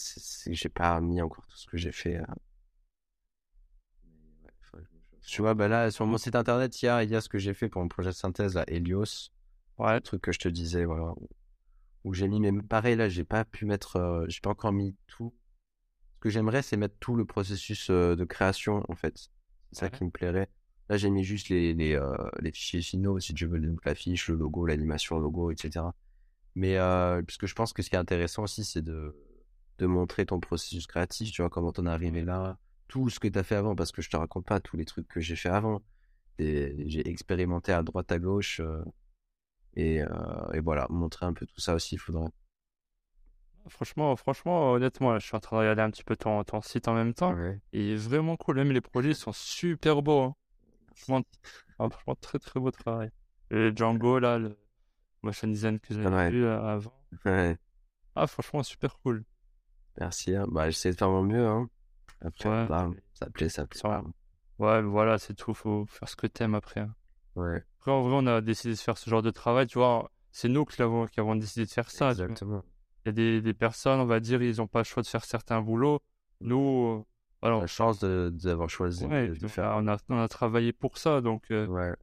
j'ai 0.47 0.69
pas 0.69 0.99
mis 1.01 1.21
encore 1.21 1.47
tout 1.47 1.57
ce 1.57 1.65
que 1.67 1.77
j'ai 1.77 1.91
fait. 1.93 2.19
Ouais, 2.19 2.25
faudrait 4.61 4.83
que 4.85 4.89
je 4.91 4.95
me 4.97 5.01
fasse- 5.01 5.12
Tu 5.25 5.41
vois, 5.41 5.53
bah 5.53 5.67
là, 5.67 5.89
sur 5.91 6.05
mon 6.05 6.17
site 6.17 6.35
internet, 6.35 6.81
il 6.81 6.85
y 6.85 6.87
a, 6.89 7.03
il 7.03 7.09
y 7.09 7.15
a 7.15 7.21
ce 7.21 7.29
que 7.29 7.37
j'ai 7.39 7.53
fait 7.53 7.69
pour 7.69 7.81
mon 7.81 7.87
projet 7.87 8.09
de 8.09 8.15
synthèse 8.15 8.57
à 8.57 8.63
Helios. 8.67 9.31
Ouais, 9.77 9.93
le 9.95 10.01
truc 10.01 10.21
que 10.21 10.31
je 10.31 10.39
te 10.39 10.47
disais, 10.49 10.85
voilà, 10.85 11.13
où- 12.05 12.13
j'ai 12.13 12.27
mis, 12.27 12.39
mais 12.39 12.51
pareil, 12.63 12.95
là, 12.95 13.09
j'ai 13.09 13.23
pas 13.25 13.45
pu 13.45 13.65
mettre, 13.65 13.97
euh, 13.97 14.25
j'ai 14.29 14.41
pas 14.41 14.51
encore 14.51 14.73
mis 14.73 14.95
tout. 15.07 15.33
Ce 16.15 16.19
que 16.21 16.29
j'aimerais, 16.29 16.63
c'est 16.63 16.77
mettre 16.77 16.97
tout 16.99 17.15
le 17.15 17.25
processus 17.25 17.89
euh, 17.91 18.15
de 18.15 18.25
création, 18.25 18.83
en 18.89 18.95
fait. 18.95 19.29
C'est 19.71 19.79
ça 19.81 19.85
Ouais. 19.87 19.91
qui 19.91 20.03
me 20.05 20.11
plairait. 20.11 20.49
Là, 20.89 20.97
j'ai 20.97 21.09
mis 21.11 21.23
juste 21.23 21.49
les, 21.49 21.73
les, 21.73 21.95
euh, 21.95 22.15
les 22.41 22.51
fichiers 22.51 22.81
finaux, 22.81 23.19
si 23.19 23.33
tu 23.33 23.47
veux, 23.47 23.59
donc 23.59 23.85
la 23.85 23.95
fiche, 23.95 24.29
le 24.29 24.35
logo, 24.37 24.65
l'animation, 24.67 25.17
le 25.17 25.23
logo, 25.23 25.51
etc. 25.51 25.95
Mais, 26.55 26.77
euh, 26.77 27.21
puisque 27.23 27.47
je 27.47 27.55
pense 27.55 27.73
que 27.73 27.81
ce 27.83 27.89
qui 27.89 27.95
est 27.95 27.99
intéressant 27.99 28.43
aussi, 28.43 28.63
c'est 28.65 28.81
de, 28.83 29.15
de 29.79 29.85
montrer 29.87 30.25
ton 30.25 30.39
processus 30.39 30.87
créatif, 30.87 31.31
tu 31.31 31.41
vois, 31.43 31.49
comment 31.49 31.71
t'en 31.73 31.85
es 31.87 31.89
arrivé 31.89 32.23
là, 32.23 32.57
tout 32.93 33.09
ce 33.09 33.19
que 33.19 33.27
t'as 33.27 33.41
fait 33.43 33.55
avant, 33.55 33.75
parce 33.75 33.91
que 33.91 34.03
je 34.03 34.09
te 34.11 34.15
raconte 34.17 34.45
pas 34.45 34.59
tous 34.59 34.77
les 34.77 34.85
trucs 34.85 35.07
que 35.07 35.19
j'ai 35.19 35.35
fait 35.35 35.49
avant. 35.49 35.81
Et 36.37 36.83
j'ai 36.87 37.07
expérimenté 37.09 37.71
à 37.71 37.81
droite, 37.81 38.11
à 38.11 38.19
gauche, 38.19 38.59
euh, 38.59 38.83
et, 39.75 40.01
euh, 40.03 40.51
et 40.53 40.59
voilà, 40.59 40.85
montrer 40.91 41.25
un 41.25 41.33
peu 41.33 41.45
tout 41.47 41.59
ça 41.59 41.73
aussi, 41.73 41.95
il 41.95 41.97
faudrait. 41.97 42.29
franchement, 43.69 44.15
franchement, 44.15 44.73
honnêtement, 44.73 45.17
je 45.17 45.25
suis 45.25 45.35
en 45.35 45.39
train 45.39 45.57
de 45.57 45.61
regarder 45.61 45.81
un 45.81 45.89
petit 45.89 46.03
peu 46.03 46.15
ton, 46.15 46.43
ton 46.43 46.61
site 46.61 46.87
en 46.87 46.93
même 46.93 47.13
temps. 47.15 47.33
Ouais. 47.33 47.59
Il 47.71 47.91
est 47.91 47.95
vraiment 47.95 48.37
cool. 48.37 48.57
Même 48.57 48.71
les 48.71 48.81
produits 48.81 49.15
sont 49.15 49.31
super 49.33 50.01
beaux. 50.03 50.21
hein. 50.21 50.35
Franchement, 50.95 51.23
ah, 51.79 51.89
franchement, 51.89 52.15
très 52.15 52.37
très 52.39 52.59
beau 52.59 52.69
travail. 52.71 53.09
Le 53.49 53.71
Django, 53.75 54.19
là, 54.19 54.37
le 54.37 54.55
motion 55.23 55.47
design 55.47 55.79
que 55.79 55.93
j'avais 55.93 56.07
Ouais. 56.15 56.29
vu 56.31 56.43
euh, 56.45 56.61
avant. 56.61 56.93
Ouais, 57.25 57.57
Ah, 58.15 58.27
franchement, 58.27 58.61
super 58.63 58.97
cool. 58.99 59.23
merci. 59.99 60.35
hein. 60.35 60.45
Bah, 60.49 60.69
j'essaie 60.69 60.91
de 60.91 60.97
faire 60.97 61.09
mon 61.09 61.23
mieux. 61.23 61.47
Hein. 61.47 61.69
Après, 62.23 62.49
Ouais. 62.49 62.67
ça 63.13 63.29
plaît, 63.29 63.49
ça 63.49 63.65
plaît 63.67 63.79
Ça. 63.79 64.01
Ouais, 64.59 64.81
mais 64.81 64.89
voilà, 64.89 65.17
c'est 65.17 65.33
tout. 65.33 65.53
Faut 65.53 65.85
faire 65.85 66.07
ce 66.09 66.15
que 66.15 66.27
t'aimes 66.27 66.55
après. 66.55 66.81
hein. 66.81 66.95
Ouais, 67.35 67.63
Après, 67.79 67.91
en 67.91 68.01
vrai, 68.03 68.13
on 68.15 68.27
a 68.27 68.41
décidé 68.41 68.73
de 68.73 68.79
faire 68.79 68.97
ce 68.97 69.09
genre 69.09 69.21
de 69.21 69.31
travail. 69.31 69.67
Tu 69.67 69.77
vois, 69.77 70.11
c'est 70.31 70.47
nous 70.49 70.65
qui 70.65 70.81
avons, 70.81 71.05
qui 71.07 71.19
avons 71.19 71.35
décidé 71.35 71.65
de 71.65 71.71
faire 71.71 71.89
ça. 71.91 72.11
exactement. 72.11 72.63
Il 73.05 73.07
y 73.07 73.09
a 73.09 73.11
des, 73.11 73.41
des 73.41 73.53
personnes, 73.53 73.99
on 73.99 74.05
va 74.05 74.19
dire, 74.19 74.41
ils 74.41 74.57
n'ont 74.57 74.67
pas 74.67 74.79
le 74.79 74.85
choix 74.85 75.03
de 75.03 75.07
faire 75.07 75.25
certains 75.25 75.61
boulots. 75.61 75.99
Nous, 76.41 76.99
euh, 76.99 77.03
voilà, 77.41 77.59
La 77.59 77.67
chance 77.67 77.99
de- 77.99 78.31
d'avoir 78.33 78.69
choisi 78.69 79.05
ouais, 79.05 79.27
de, 79.27 79.35
de 79.35 79.47
faire. 79.47 79.65
a, 79.65 79.77
on, 79.81 79.87
a, 79.87 79.97
on 80.09 80.19
a 80.21 80.27
travaillé 80.29 80.71
pour 80.71 80.97
ça. 80.97 81.19
Donc, 81.21 81.43
euh, 81.51 81.67
Ouais, 81.67 81.93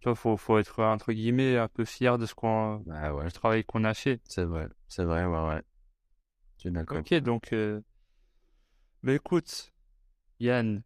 tu 0.00 0.04
vois, 0.08 0.14
faut, 0.14 0.36
faut 0.36 0.58
être, 0.58 0.82
entre 0.82 1.12
guillemets, 1.12 1.56
un 1.58 1.68
peu 1.68 1.84
fier 1.84 2.18
de 2.18 2.26
ce 2.26 2.34
qu'on, 2.34 2.76
bah 2.86 3.12
ouais, 3.12 3.30
travail 3.30 3.64
qu'on 3.64 3.84
a 3.84 3.94
fait. 3.94 4.20
c'est 4.24 4.44
vrai, 4.44 4.68
c'est 4.88 5.04
vrai, 5.04 5.24
ouais, 5.26 5.48
ouais. 5.48 5.62
D'accord. 6.66 6.98
Ok, 6.98 7.14
donc, 7.14 7.52
euh, 7.52 7.80
bah, 9.02 9.14
écoute, 9.14 9.72
Yann, 10.40 10.82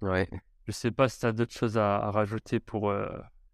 Ouais. 0.00 0.28
je 0.66 0.72
sais 0.72 0.90
pas 0.90 1.08
si 1.08 1.20
tu 1.20 1.26
as 1.26 1.32
d'autres 1.32 1.52
choses 1.52 1.78
à, 1.78 1.96
à 1.96 2.10
rajouter 2.10 2.60
pour, 2.60 2.90
euh, 2.90 3.08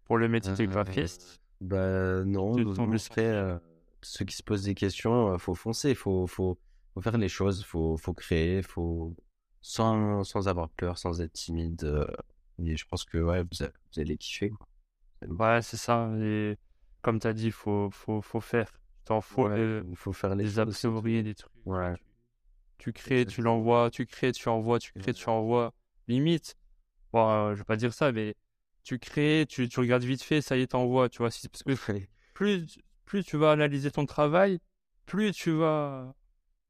pour 0.05 0.17
le 0.17 0.27
métier 0.27 0.53
de 0.53 0.63
Euh, 0.63 0.67
graphiste. 0.67 1.39
Bah 1.61 2.23
non, 2.25 2.53
après, 2.93 3.25
euh, 3.25 3.57
ceux 4.01 4.25
qui 4.25 4.35
se 4.35 4.43
posent 4.43 4.63
des 4.63 4.73
questions, 4.75 5.33
euh, 5.33 5.37
faut 5.37 5.53
foncer, 5.55 5.93
faut, 5.95 6.25
faut, 6.27 6.59
faut 6.93 7.01
faire 7.01 7.17
les 7.17 7.29
choses, 7.29 7.63
faut, 7.63 7.97
faut 7.97 8.13
créer, 8.13 8.61
faut 8.63 9.15
sans, 9.61 10.23
sans 10.23 10.47
avoir 10.47 10.69
peur, 10.69 10.97
sans 10.97 11.21
être 11.21 11.33
timide. 11.33 11.83
euh, 11.83 12.07
et 12.63 12.75
je 12.75 12.85
pense 12.87 13.03
que 13.05 13.17
ouais, 13.19 13.43
vous, 13.43 13.65
allez 13.99 14.17
kiffer. 14.17 14.49
Quoi. 14.49 14.67
Ouais, 15.27 15.61
c'est 15.61 15.77
ça. 15.77 16.09
Et 16.19 16.57
comme 17.01 17.19
tu 17.19 17.27
as 17.27 17.33
dit, 17.33 17.51
faut, 17.51 17.89
faut, 17.91 18.21
faut 18.21 18.41
faire. 18.41 18.71
T'en 19.05 19.21
faut 19.21 19.47
Ouais, 19.47 19.59
euh, 19.59 19.83
il 19.89 19.95
faut 19.95 20.13
faire 20.13 20.35
les 20.35 20.45
choses. 20.45 20.59
a 20.59 20.65
priori, 20.65 21.23
des 21.23 21.35
trucs. 21.35 21.51
Ouais. 21.65 21.93
Tu 22.81 22.93
crées, 22.93 23.27
tu 23.27 23.43
l'envoies, 23.43 23.91
tu 23.91 24.07
crées, 24.07 24.31
tu 24.31 24.49
envoies, 24.49 24.79
tu 24.79 24.91
crées, 24.93 25.13
tu 25.13 25.29
envoies. 25.29 25.71
Limite, 26.07 26.55
bon, 27.13 27.29
euh, 27.29 27.53
je 27.53 27.59
vais 27.59 27.63
pas 27.63 27.75
dire 27.75 27.93
ça, 27.93 28.11
mais 28.11 28.33
tu 28.83 28.97
crées, 28.97 29.45
tu, 29.47 29.69
tu 29.69 29.79
regardes 29.79 30.03
vite 30.03 30.23
fait, 30.23 30.41
ça 30.41 30.57
y 30.57 30.61
est, 30.61 30.67
t'envoies, 30.67 31.07
tu 31.07 31.19
vois. 31.19 31.29
si- 31.29 31.47
Parce 31.47 31.61
que 31.61 31.73
plus, 32.33 32.79
plus 33.05 33.23
tu 33.23 33.37
vas 33.37 33.51
analyser 33.51 33.91
ton 33.91 34.07
travail, 34.07 34.57
plus 35.05 35.31
tu 35.31 35.51
vas, 35.51 36.15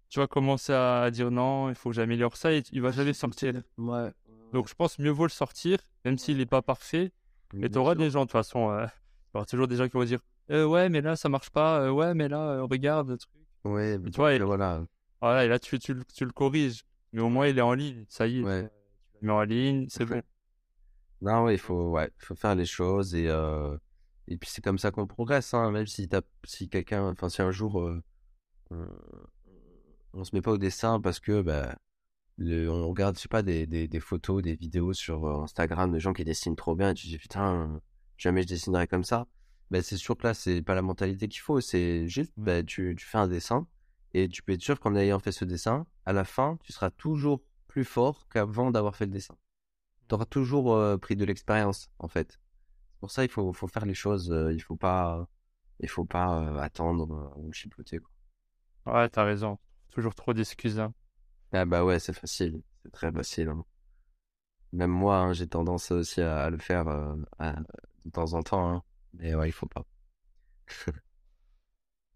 tu 0.09 0.19
vas 0.19 0.27
commencer 0.27 0.73
à 0.73 1.09
dire 1.11 1.31
non, 1.31 1.69
il 1.69 1.75
faut 1.75 1.91
que 1.91 1.95
j'améliore 1.95 2.35
ça 2.35 2.51
et 2.51 2.61
il 2.73 2.81
va 2.81 2.91
jamais 2.91 3.13
sortir. 3.13 3.61
Ouais. 3.77 4.11
Donc 4.51 4.67
je 4.67 4.73
pense 4.75 4.99
mieux 4.99 5.11
vaut 5.11 5.23
le 5.23 5.29
sortir, 5.29 5.79
même 6.03 6.17
s'il 6.17 6.39
n'est 6.39 6.45
pas 6.45 6.61
parfait. 6.61 7.13
Et 7.61 7.69
tu 7.69 7.77
auras 7.77 7.95
des 7.95 8.09
gens, 8.09 8.19
de 8.21 8.25
toute 8.25 8.31
façon, 8.33 8.69
euh, 8.69 8.85
il 8.85 9.35
y 9.35 9.37
aura 9.37 9.45
toujours 9.45 9.69
des 9.69 9.77
gens 9.77 9.85
qui 9.87 9.93
vont 9.93 10.03
dire 10.03 10.19
Euh, 10.49 10.65
Ouais, 10.65 10.89
mais 10.89 10.99
là, 10.99 11.15
ça 11.15 11.29
marche 11.29 11.51
pas. 11.51 11.79
euh, 11.83 11.89
ouais, 11.91 12.13
mais 12.13 12.27
là, 12.27 12.49
euh, 12.51 12.63
regarde 12.63 13.07
le 13.11 13.17
truc. 13.17 13.31
Ouais, 13.63 13.97
tu 14.03 14.17
vois, 14.17 14.33
et- 14.33 14.41
euh, 14.41 14.45
voilà. 14.45 14.83
Voilà, 15.21 15.45
et 15.45 15.47
là, 15.47 15.59
tu, 15.59 15.77
tu, 15.79 15.93
le- 15.93 16.03
tu 16.05 16.25
le 16.25 16.31
corriges. 16.31 16.83
Mais 17.13 17.21
au 17.21 17.29
moins, 17.29 17.47
il 17.47 17.57
est 17.57 17.61
en 17.61 17.73
ligne. 17.73 18.05
Ça 18.09 18.27
y 18.27 18.39
est. 18.39 18.43
Ouais. 18.43 18.63
Tu 18.63 19.19
le 19.21 19.27
mets 19.27 19.33
en 19.33 19.43
ligne, 19.43 19.87
c'est 19.89 20.05
bon. 20.05 20.21
Non, 21.21 21.49
il 21.49 21.59
faut, 21.59 21.91
ouais, 21.91 22.09
faut 22.17 22.35
faire 22.35 22.55
les 22.55 22.65
choses 22.65 23.13
et, 23.13 23.27
euh, 23.27 23.77
et 24.27 24.37
puis 24.37 24.49
c'est 24.49 24.61
comme 24.63 24.79
ça 24.79 24.89
qu'on 24.91 25.05
progresse, 25.05 25.53
hein, 25.53 25.69
même 25.71 25.85
si 25.85 26.09
si 26.45 26.67
quelqu'un, 26.69 27.09
enfin, 27.09 27.29
si 27.29 27.41
un 27.43 27.51
jour, 27.51 27.79
euh, 27.79 28.01
on, 28.71 28.87
on 30.13 30.23
se 30.23 30.35
met 30.35 30.41
pas 30.41 30.51
au 30.51 30.57
dessin 30.57 30.99
parce 30.99 31.19
que, 31.19 31.41
bah, 31.41 31.75
le, 32.37 32.69
on 32.69 32.87
regarde, 32.89 33.17
je 33.17 33.21
sais 33.23 33.27
pas, 33.29 33.43
des, 33.43 33.67
des, 33.67 33.87
des 33.87 33.99
photos, 33.99 34.41
des 34.43 34.55
vidéos 34.55 34.93
sur 34.93 35.25
euh, 35.25 35.43
Instagram 35.43 35.91
de 35.93 35.99
gens 35.99 36.13
qui 36.13 36.23
dessinent 36.25 36.55
trop 36.55 36.75
bien 36.75 36.91
et 36.91 36.93
tu 36.93 37.05
te 37.05 37.09
dis, 37.11 37.17
putain, 37.17 37.81
jamais 38.17 38.43
je 38.43 38.47
dessinerai 38.47 38.87
comme 38.87 39.03
ça. 39.03 39.27
Ben, 39.71 39.81
c'est 39.81 39.97
sûr 39.97 40.17
que 40.17 40.27
là, 40.27 40.33
c'est 40.33 40.61
pas 40.61 40.75
la 40.75 40.81
mentalité 40.81 41.27
qu'il 41.29 41.41
faut, 41.41 41.61
c'est 41.61 42.07
juste, 42.07 42.33
ben, 42.37 42.65
tu, 42.65 42.95
tu 42.97 43.05
fais 43.05 43.17
un 43.19 43.27
dessin 43.27 43.67
et 44.13 44.29
tu 44.29 44.43
peux 44.43 44.53
être 44.53 44.61
sûr 44.61 44.79
qu'en 44.79 44.95
ayant 44.95 45.19
fait 45.19 45.31
ce 45.31 45.45
dessin, 45.45 45.85
à 46.05 46.13
la 46.13 46.25
fin, 46.25 46.57
tu 46.63 46.73
seras 46.73 46.91
toujours 46.91 47.41
plus 47.67 47.85
fort 47.85 48.27
qu'avant 48.29 48.71
d'avoir 48.71 48.95
fait 48.95 49.05
le 49.05 49.11
dessin. 49.11 49.35
Tu 50.09 50.15
auras 50.15 50.25
toujours 50.25 50.73
euh, 50.75 50.97
pris 50.97 51.15
de 51.15 51.25
l'expérience, 51.25 51.89
en 51.99 52.07
fait. 52.09 52.39
C'est 52.93 52.99
pour 53.01 53.11
ça 53.11 53.23
il 53.25 53.29
faut, 53.31 53.53
faut 53.53 53.67
faire 53.67 53.85
les 53.85 53.95
choses, 53.95 54.31
euh, 54.31 54.53
il 54.53 54.61
faut 54.61 54.75
pas, 54.77 55.27
il 55.81 55.89
faut 55.89 56.05
pas 56.05 56.41
euh, 56.41 56.57
attendre 56.59 57.33
ou 57.37 57.53
chipoter, 57.53 57.99
quoi. 57.99 58.11
Ouais, 58.85 59.09
t'as 59.09 59.23
raison. 59.23 59.57
Toujours 59.89 60.13
trop 60.15 60.33
d'excuses. 60.35 60.77
hein. 60.79 60.93
Ah 61.53 61.63
bah 61.65 61.83
ouais, 61.85 61.99
c'est 61.99 62.11
facile, 62.13 62.61
c'est 62.83 62.91
très 62.91 63.09
facile. 63.11 63.47
hein. 63.49 63.63
Même 64.73 64.91
moi, 64.91 65.17
hein, 65.17 65.33
j'ai 65.33 65.47
tendance 65.47 65.91
aussi 65.91 66.21
à, 66.21 66.43
à 66.43 66.49
le 66.49 66.57
faire 66.57 66.87
à- 67.39 67.55
de 68.05 68.11
temps 68.11 68.33
en 68.33 68.41
temps, 68.43 68.83
mais 69.13 69.35
ouais, 69.35 69.49
il 69.49 69.51
faut 69.51 69.67
pas. 69.67 69.85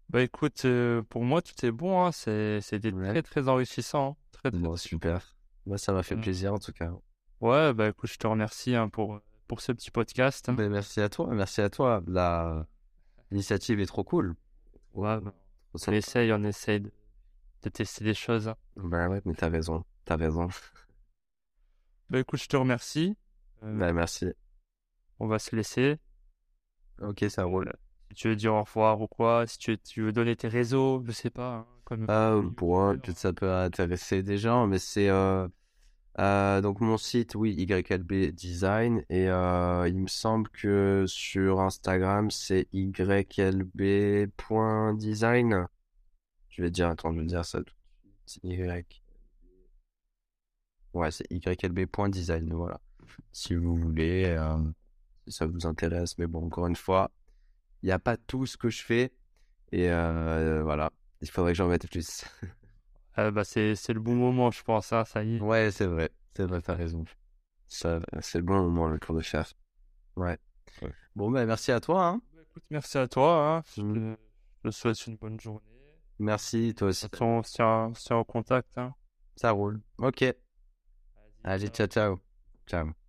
Bah 0.08 0.22
écoute, 0.22 0.64
euh, 0.64 1.02
pour 1.02 1.24
moi, 1.24 1.42
tout 1.42 1.64
est 1.66 1.72
bon. 1.72 2.04
Hein. 2.04 2.12
C'est, 2.12 2.60
c'était 2.60 2.92
Ouais. 2.92 3.08
très, 3.10 3.22
très 3.22 3.48
enrichissant. 3.48 4.10
hein. 4.10 4.16
Très, 4.32 4.50
très, 4.50 4.60
Bon, 4.60 4.74
très- 4.74 4.88
super. 4.88 5.36
Moi, 5.66 5.78
ça 5.78 5.92
m'a 5.92 6.02
fait 6.02 6.16
Mm. 6.16 6.20
plaisir 6.20 6.54
en 6.54 6.58
tout 6.58 6.72
cas. 6.72 6.92
Ouais, 7.40 7.74
bah 7.74 7.88
écoute, 7.88 8.10
je 8.10 8.16
te 8.16 8.26
remercie 8.26 8.74
hein, 8.76 8.88
pour, 8.88 9.20
pour 9.48 9.60
ce 9.60 9.72
petit 9.72 9.90
podcast. 9.90 10.48
hein. 10.48 10.54
Ben, 10.54 10.70
merci 10.70 11.00
à 11.00 11.08
toi, 11.08 11.26
merci 11.34 11.60
à 11.60 11.68
toi. 11.70 12.02
La 12.06 12.66
l'initiative 13.30 13.80
est 13.80 13.86
trop 13.86 14.04
cool. 14.04 14.36
Ouais, 14.94 15.20
bah, 15.20 15.32
Trop 15.32 15.34
on 15.74 15.78
sympa. 15.78 15.96
essaye, 15.96 16.32
on 16.32 16.44
essaye 16.44 16.80
de, 16.80 16.92
de 17.62 17.68
tester 17.68 18.04
des 18.04 18.14
choses. 18.14 18.46
hein. 18.48 18.56
Ben 18.76 19.08
ouais, 19.10 19.20
mais 19.24 19.34
t'as 19.34 19.48
raison, 19.48 19.84
t'as 20.04 20.16
raison. 20.16 20.48
Bah 22.08 22.20
écoute, 22.20 22.40
je 22.40 22.46
te 22.48 22.56
remercie. 22.56 23.16
Euh, 23.64 23.76
Ben 23.76 23.92
merci. 23.92 24.26
On 25.18 25.26
va 25.26 25.38
se 25.40 25.56
laisser. 25.56 25.98
Ok, 27.02 27.24
ça 27.28 27.42
roule. 27.44 27.72
Si 28.10 28.14
tu 28.14 28.28
veux 28.28 28.36
dire 28.36 28.54
au 28.54 28.62
revoir 28.62 29.00
ou 29.00 29.06
quoi, 29.08 29.46
si 29.46 29.58
tu, 29.58 29.78
tu 29.78 30.02
veux 30.02 30.12
donner 30.12 30.36
tes 30.36 30.48
réseaux, 30.48 31.02
je 31.06 31.12
sais 31.12 31.30
pas. 31.30 31.54
hein, 31.56 31.66
comme... 31.84 32.06
Euh, 32.10 32.42
bon, 32.42 32.98
peut-être 32.98 33.18
ça 33.18 33.32
peut 33.32 33.50
intéresser 33.52 34.22
des 34.22 34.38
gens, 34.38 34.66
mais 34.66 34.78
c'est 34.78 35.08
euh, 35.08 35.48
euh, 36.18 36.60
donc 36.62 36.80
mon 36.80 36.96
site, 36.96 37.34
oui, 37.34 37.52
YLB 37.58 38.32
Design, 38.32 39.04
et 39.10 39.28
euh, 39.28 39.86
il 39.88 39.98
me 39.98 40.06
semble 40.06 40.48
que 40.50 41.04
sur 41.06 41.60
Instagram, 41.60 42.30
c'est 42.30 42.68
YLB.design. 42.72 44.30
Je 46.48 46.62
vais 46.62 46.70
dire, 46.70 46.88
attends, 46.88 47.12
je 47.12 47.20
vais 47.20 47.26
dire 47.26 47.44
ça 47.44 47.58
tout 47.58 47.64
de 47.64 47.70
suite. 48.30 48.44
Y. 48.44 49.02
Ouais, 50.94 51.10
c'est 51.10 51.26
YLB.design, 51.30 52.52
voilà. 52.54 52.80
Si 53.32 53.54
vous 53.54 53.76
voulez, 53.76 54.24
euh, 54.26 54.56
si 55.26 55.32
ça 55.32 55.46
vous 55.46 55.66
intéresse, 55.66 56.16
mais 56.18 56.26
bon, 56.26 56.46
encore 56.46 56.66
une 56.66 56.76
fois, 56.76 57.10
il 57.82 57.86
n'y 57.86 57.92
a 57.92 57.98
pas 57.98 58.16
tout 58.16 58.46
ce 58.46 58.56
que 58.56 58.68
je 58.68 58.82
fais, 58.82 59.12
et 59.72 59.90
euh, 59.90 60.62
voilà. 60.62 60.92
Il 61.20 61.30
faudrait 61.30 61.52
que 61.52 61.58
j'en 61.58 61.68
mette 61.68 61.88
plus. 61.88 62.24
euh, 63.18 63.30
bah, 63.30 63.44
c'est 63.44 63.74
le 63.88 64.00
bon 64.00 64.14
moment, 64.14 64.50
je 64.50 64.62
pense. 64.62 64.92
Hein, 64.92 65.04
ça 65.04 65.24
y 65.24 65.36
est. 65.36 65.40
Ouais, 65.40 65.70
c'est 65.70 65.86
vrai. 65.86 66.10
C'est 66.36 66.44
vrai, 66.44 66.60
t'as 66.60 66.74
raison. 66.74 67.04
C'est 67.68 68.00
le 68.34 68.42
bon 68.42 68.62
moment, 68.62 68.88
le 68.88 68.98
cours 68.98 69.16
de 69.16 69.22
faire. 69.22 69.50
Ouais. 70.16 70.38
Bon, 71.14 71.30
ben, 71.30 71.46
merci 71.46 71.72
à 71.72 71.80
toi. 71.80 72.06
Hein. 72.06 72.22
Bah, 72.34 72.42
écoute, 72.42 72.64
merci 72.70 72.98
à 72.98 73.08
toi. 73.08 73.56
Hein. 73.56 73.62
Je, 73.74 73.82
mmh. 73.82 74.16
te, 74.64 74.70
souhaite 74.70 75.06
une 75.06 75.16
bonne 75.16 75.40
journée. 75.40 75.60
Merci, 76.18 76.74
toi 76.76 76.88
aussi. 76.88 77.06
On 77.20 77.42
se 77.42 77.52
tient, 77.52 78.16
en 78.16 78.24
contact. 78.24 78.76
Hein. 78.76 78.94
Ça 79.36 79.50
roule. 79.50 79.80
Ok. 79.98 80.24
Allez, 81.44 81.68
ciao, 81.68 81.86
ciao. 81.86 82.20
Ciao. 82.66 83.05